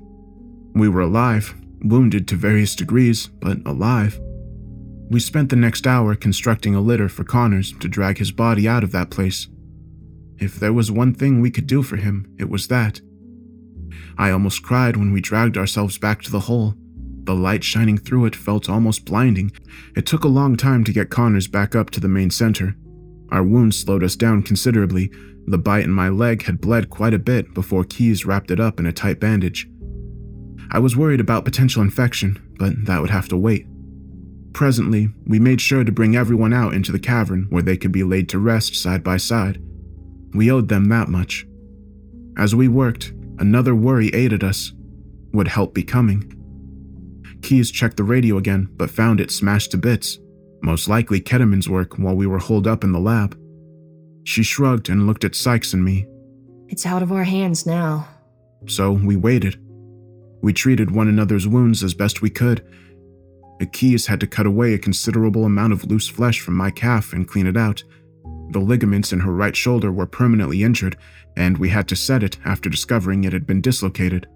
We 0.73 0.89
were 0.89 1.01
alive, 1.01 1.55
wounded 1.81 2.27
to 2.27 2.35
various 2.35 2.75
degrees, 2.75 3.27
but 3.27 3.57
alive. 3.65 4.19
We 5.09 5.19
spent 5.19 5.49
the 5.49 5.55
next 5.55 5.87
hour 5.87 6.13
constructing 6.13 6.75
a 6.75 6.81
litter 6.81 7.09
for 7.09 7.23
Connors 7.23 7.73
to 7.79 7.87
drag 7.87 8.17
his 8.17 8.31
body 8.31 8.67
out 8.67 8.83
of 8.83 8.91
that 8.91 9.09
place. 9.09 9.47
If 10.37 10.59
there 10.59 10.73
was 10.73 10.91
one 10.91 11.13
thing 11.13 11.41
we 11.41 11.51
could 11.51 11.67
do 11.67 11.81
for 11.81 11.95
him, 11.95 12.33
it 12.37 12.49
was 12.49 12.67
that. 12.67 13.01
I 14.17 14.31
almost 14.31 14.63
cried 14.63 14.97
when 14.97 15.11
we 15.11 15.21
dragged 15.21 15.57
ourselves 15.57 15.97
back 15.97 16.21
to 16.23 16.31
the 16.31 16.41
hole, 16.41 16.75
the 17.29 17.35
light 17.35 17.63
shining 17.63 17.99
through 17.99 18.25
it 18.25 18.35
felt 18.35 18.69
almost 18.69 19.05
blinding. 19.05 19.51
It 19.95 20.07
took 20.07 20.23
a 20.23 20.27
long 20.27 20.55
time 20.55 20.83
to 20.83 20.91
get 20.91 21.11
Connors 21.11 21.47
back 21.47 21.75
up 21.75 21.91
to 21.91 21.99
the 21.99 22.07
main 22.07 22.31
center. 22.31 22.75
Our 23.31 23.43
wounds 23.43 23.77
slowed 23.77 24.03
us 24.03 24.15
down 24.15 24.41
considerably. 24.41 25.11
The 25.49 25.57
bite 25.57 25.83
in 25.83 25.91
my 25.91 26.09
leg 26.09 26.43
had 26.43 26.61
bled 26.61 26.91
quite 26.91 27.15
a 27.15 27.17
bit 27.17 27.55
before 27.55 27.83
Keys 27.83 28.23
wrapped 28.23 28.51
it 28.51 28.59
up 28.59 28.79
in 28.79 28.85
a 28.85 28.93
tight 28.93 29.19
bandage. 29.19 29.67
I 30.69 30.77
was 30.77 30.95
worried 30.95 31.19
about 31.19 31.43
potential 31.43 31.81
infection, 31.81 32.39
but 32.59 32.85
that 32.85 33.01
would 33.01 33.09
have 33.09 33.27
to 33.29 33.37
wait. 33.37 33.65
Presently, 34.53 35.09
we 35.25 35.39
made 35.39 35.59
sure 35.59 35.83
to 35.83 35.91
bring 35.91 36.15
everyone 36.15 36.53
out 36.53 36.75
into 36.75 36.91
the 36.91 36.99
cavern 36.99 37.47
where 37.49 37.63
they 37.63 37.77
could 37.77 37.91
be 37.91 38.03
laid 38.03 38.29
to 38.29 38.37
rest 38.37 38.75
side 38.75 39.03
by 39.03 39.17
side. 39.17 39.59
We 40.35 40.51
owed 40.51 40.67
them 40.67 40.85
that 40.89 41.09
much. 41.09 41.47
As 42.37 42.53
we 42.53 42.67
worked, 42.67 43.11
another 43.39 43.73
worry 43.73 44.09
aided 44.09 44.43
us. 44.43 44.71
Would 45.33 45.47
help 45.47 45.73
be 45.73 45.81
coming? 45.81 46.35
Keys 47.41 47.71
checked 47.71 47.97
the 47.97 48.03
radio 48.03 48.37
again, 48.37 48.69
but 48.73 48.91
found 48.91 49.19
it 49.19 49.31
smashed 49.31 49.71
to 49.71 49.77
bits. 49.77 50.19
Most 50.61 50.87
likely 50.87 51.19
Ketterman's 51.19 51.69
work 51.69 51.97
while 51.97 52.15
we 52.15 52.27
were 52.27 52.37
holed 52.37 52.67
up 52.67 52.83
in 52.83 52.91
the 52.91 52.99
lab. 52.99 53.38
She 54.23 54.43
shrugged 54.43 54.89
and 54.89 55.07
looked 55.07 55.23
at 55.23 55.35
Sykes 55.35 55.73
and 55.73 55.83
me. 55.83 56.07
It's 56.67 56.85
out 56.85 57.01
of 57.01 57.11
our 57.11 57.23
hands 57.23 57.65
now. 57.65 58.07
So 58.67 58.91
we 58.91 59.15
waited. 59.15 59.59
We 60.41 60.53
treated 60.53 60.91
one 60.91 61.07
another's 61.07 61.47
wounds 61.47 61.83
as 61.83 61.93
best 61.93 62.21
we 62.21 62.29
could. 62.29 62.63
Keys 63.73 64.07
had 64.07 64.19
to 64.21 64.27
cut 64.27 64.45
away 64.45 64.73
a 64.73 64.79
considerable 64.79 65.45
amount 65.45 65.73
of 65.73 65.85
loose 65.85 66.07
flesh 66.07 66.39
from 66.39 66.55
my 66.55 66.71
calf 66.71 67.11
and 67.13 67.27
clean 67.27 67.47
it 67.47 67.57
out. 67.57 67.83
The 68.51 68.59
ligaments 68.59 69.11
in 69.11 69.19
her 69.19 69.31
right 69.31 69.55
shoulder 69.55 69.91
were 69.91 70.07
permanently 70.07 70.63
injured, 70.63 70.97
and 71.35 71.57
we 71.57 71.69
had 71.69 71.87
to 71.89 71.95
set 71.95 72.23
it 72.23 72.37
after 72.45 72.69
discovering 72.69 73.23
it 73.23 73.33
had 73.33 73.45
been 73.45 73.61
dislocated. 73.61 74.27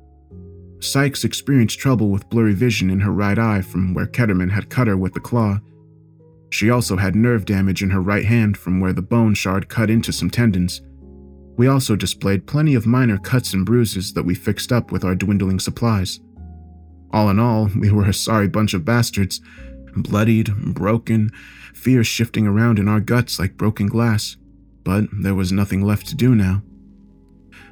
Sykes 0.79 1.23
experienced 1.23 1.79
trouble 1.79 2.09
with 2.09 2.29
blurry 2.29 2.53
vision 2.53 2.89
in 2.89 2.99
her 2.99 3.11
right 3.11 3.39
eye 3.39 3.61
from 3.61 3.93
where 3.93 4.05
Ketterman 4.05 4.51
had 4.51 4.69
cut 4.69 4.87
her 4.87 4.97
with 4.97 5.13
the 5.13 5.19
claw. 5.19 5.59
She 6.53 6.69
also 6.69 6.97
had 6.97 7.15
nerve 7.15 7.45
damage 7.45 7.81
in 7.81 7.89
her 7.89 7.99
right 7.99 8.25
hand 8.25 8.57
from 8.57 8.79
where 8.79 8.93
the 8.93 9.01
bone 9.01 9.33
shard 9.33 9.69
cut 9.69 9.89
into 9.89 10.13
some 10.13 10.29
tendons. 10.29 10.83
We 11.57 11.65
also 11.65 11.95
displayed 11.95 12.45
plenty 12.45 12.75
of 12.75 12.85
minor 12.85 13.17
cuts 13.17 13.55
and 13.55 13.65
bruises 13.65 14.13
that 14.13 14.23
we 14.23 14.35
fixed 14.35 14.71
up 14.71 14.91
with 14.91 15.03
our 15.03 15.15
dwindling 15.15 15.59
supplies. 15.59 16.19
All 17.09 17.31
in 17.31 17.39
all, 17.39 17.71
we 17.75 17.89
were 17.89 18.05
a 18.05 18.13
sorry 18.13 18.47
bunch 18.47 18.75
of 18.75 18.85
bastards. 18.85 19.41
Bloodied, 19.95 20.53
broken, 20.75 21.31
fear 21.73 22.03
shifting 22.03 22.45
around 22.45 22.77
in 22.77 22.87
our 22.87 22.99
guts 22.99 23.39
like 23.39 23.57
broken 23.57 23.87
glass. 23.87 24.37
But 24.83 25.05
there 25.11 25.33
was 25.33 25.51
nothing 25.51 25.81
left 25.81 26.05
to 26.09 26.15
do 26.15 26.35
now. 26.35 26.61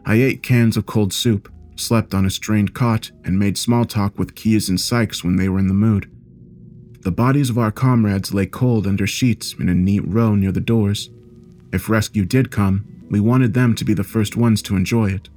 I 0.08 0.16
ate 0.16 0.42
cans 0.42 0.76
of 0.76 0.88
cold 0.88 1.14
soup, 1.14 1.54
slept 1.76 2.16
on 2.16 2.26
a 2.26 2.32
strained 2.32 2.74
cot, 2.74 3.12
and 3.24 3.38
made 3.38 3.60
small 3.60 3.86
talk 3.86 4.18
with 4.18 4.34
Keys 4.34 4.70
and 4.70 4.82
Sykes 4.82 5.24
when 5.24 5.36
they 5.36 5.50
were 5.50 5.60
in 5.60 5.68
the 5.68 5.76
mood. 5.76 6.10
The 7.02 7.12
bodies 7.12 7.50
of 7.50 7.58
our 7.58 7.72
comrades 7.72 8.32
lay 8.32 8.46
cold 8.46 8.86
under 8.86 9.08
sheets 9.08 9.56
in 9.60 9.70
a 9.70 9.74
neat 9.74 10.04
row 10.06 10.36
near 10.36 10.52
the 10.52 10.62
doors. 10.62 11.10
If 11.74 11.90
rescue 11.90 12.26
did 12.26 12.52
come, 12.52 12.86
we 13.10 13.20
wanted 13.20 13.56
them 13.56 13.74
to 13.76 13.84
be 13.84 13.96
the 13.96 14.04
first 14.04 14.38
ones 14.38 14.62
to 14.64 14.76
enjoy 14.76 15.10
it. 15.10 15.28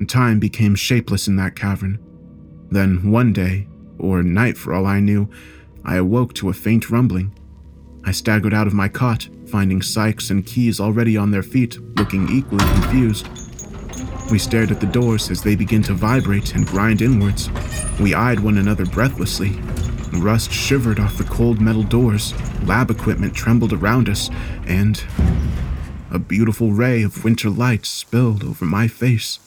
And 0.00 0.10
time 0.10 0.40
became 0.40 0.74
shapeless 0.74 1.28
in 1.28 1.36
that 1.36 1.54
cavern. 1.54 2.00
Then 2.68 3.12
one 3.12 3.32
day, 3.32 3.68
or 3.96 4.24
night 4.24 4.58
for 4.58 4.74
all 4.74 4.84
I 4.84 4.98
knew, 4.98 5.30
I 5.84 5.96
awoke 5.96 6.34
to 6.34 6.48
a 6.48 6.52
faint 6.52 6.90
rumbling. 6.90 7.32
I 8.04 8.10
staggered 8.10 8.52
out 8.52 8.66
of 8.66 8.74
my 8.74 8.88
cot, 8.88 9.28
finding 9.46 9.82
Sykes 9.82 10.30
and 10.30 10.44
Keys 10.44 10.80
already 10.80 11.16
on 11.16 11.30
their 11.30 11.44
feet, 11.44 11.78
looking 11.96 12.28
equally 12.28 12.64
confused. 12.64 13.28
We 14.32 14.40
stared 14.40 14.72
at 14.72 14.80
the 14.80 14.86
doors 14.86 15.30
as 15.30 15.42
they 15.42 15.54
began 15.54 15.82
to 15.84 15.94
vibrate 15.94 16.56
and 16.56 16.66
grind 16.66 17.02
inwards. 17.02 17.50
We 18.00 18.14
eyed 18.14 18.40
one 18.40 18.58
another 18.58 18.86
breathlessly, 18.86 19.60
Rust 20.12 20.52
shivered 20.52 21.00
off 21.00 21.18
the 21.18 21.24
cold 21.24 21.60
metal 21.60 21.82
doors, 21.82 22.34
lab 22.64 22.90
equipment 22.90 23.34
trembled 23.34 23.72
around 23.72 24.08
us, 24.08 24.30
and 24.66 25.02
a 26.10 26.18
beautiful 26.18 26.72
ray 26.72 27.02
of 27.02 27.24
winter 27.24 27.50
light 27.50 27.86
spilled 27.86 28.44
over 28.44 28.64
my 28.64 28.86
face. 28.88 29.38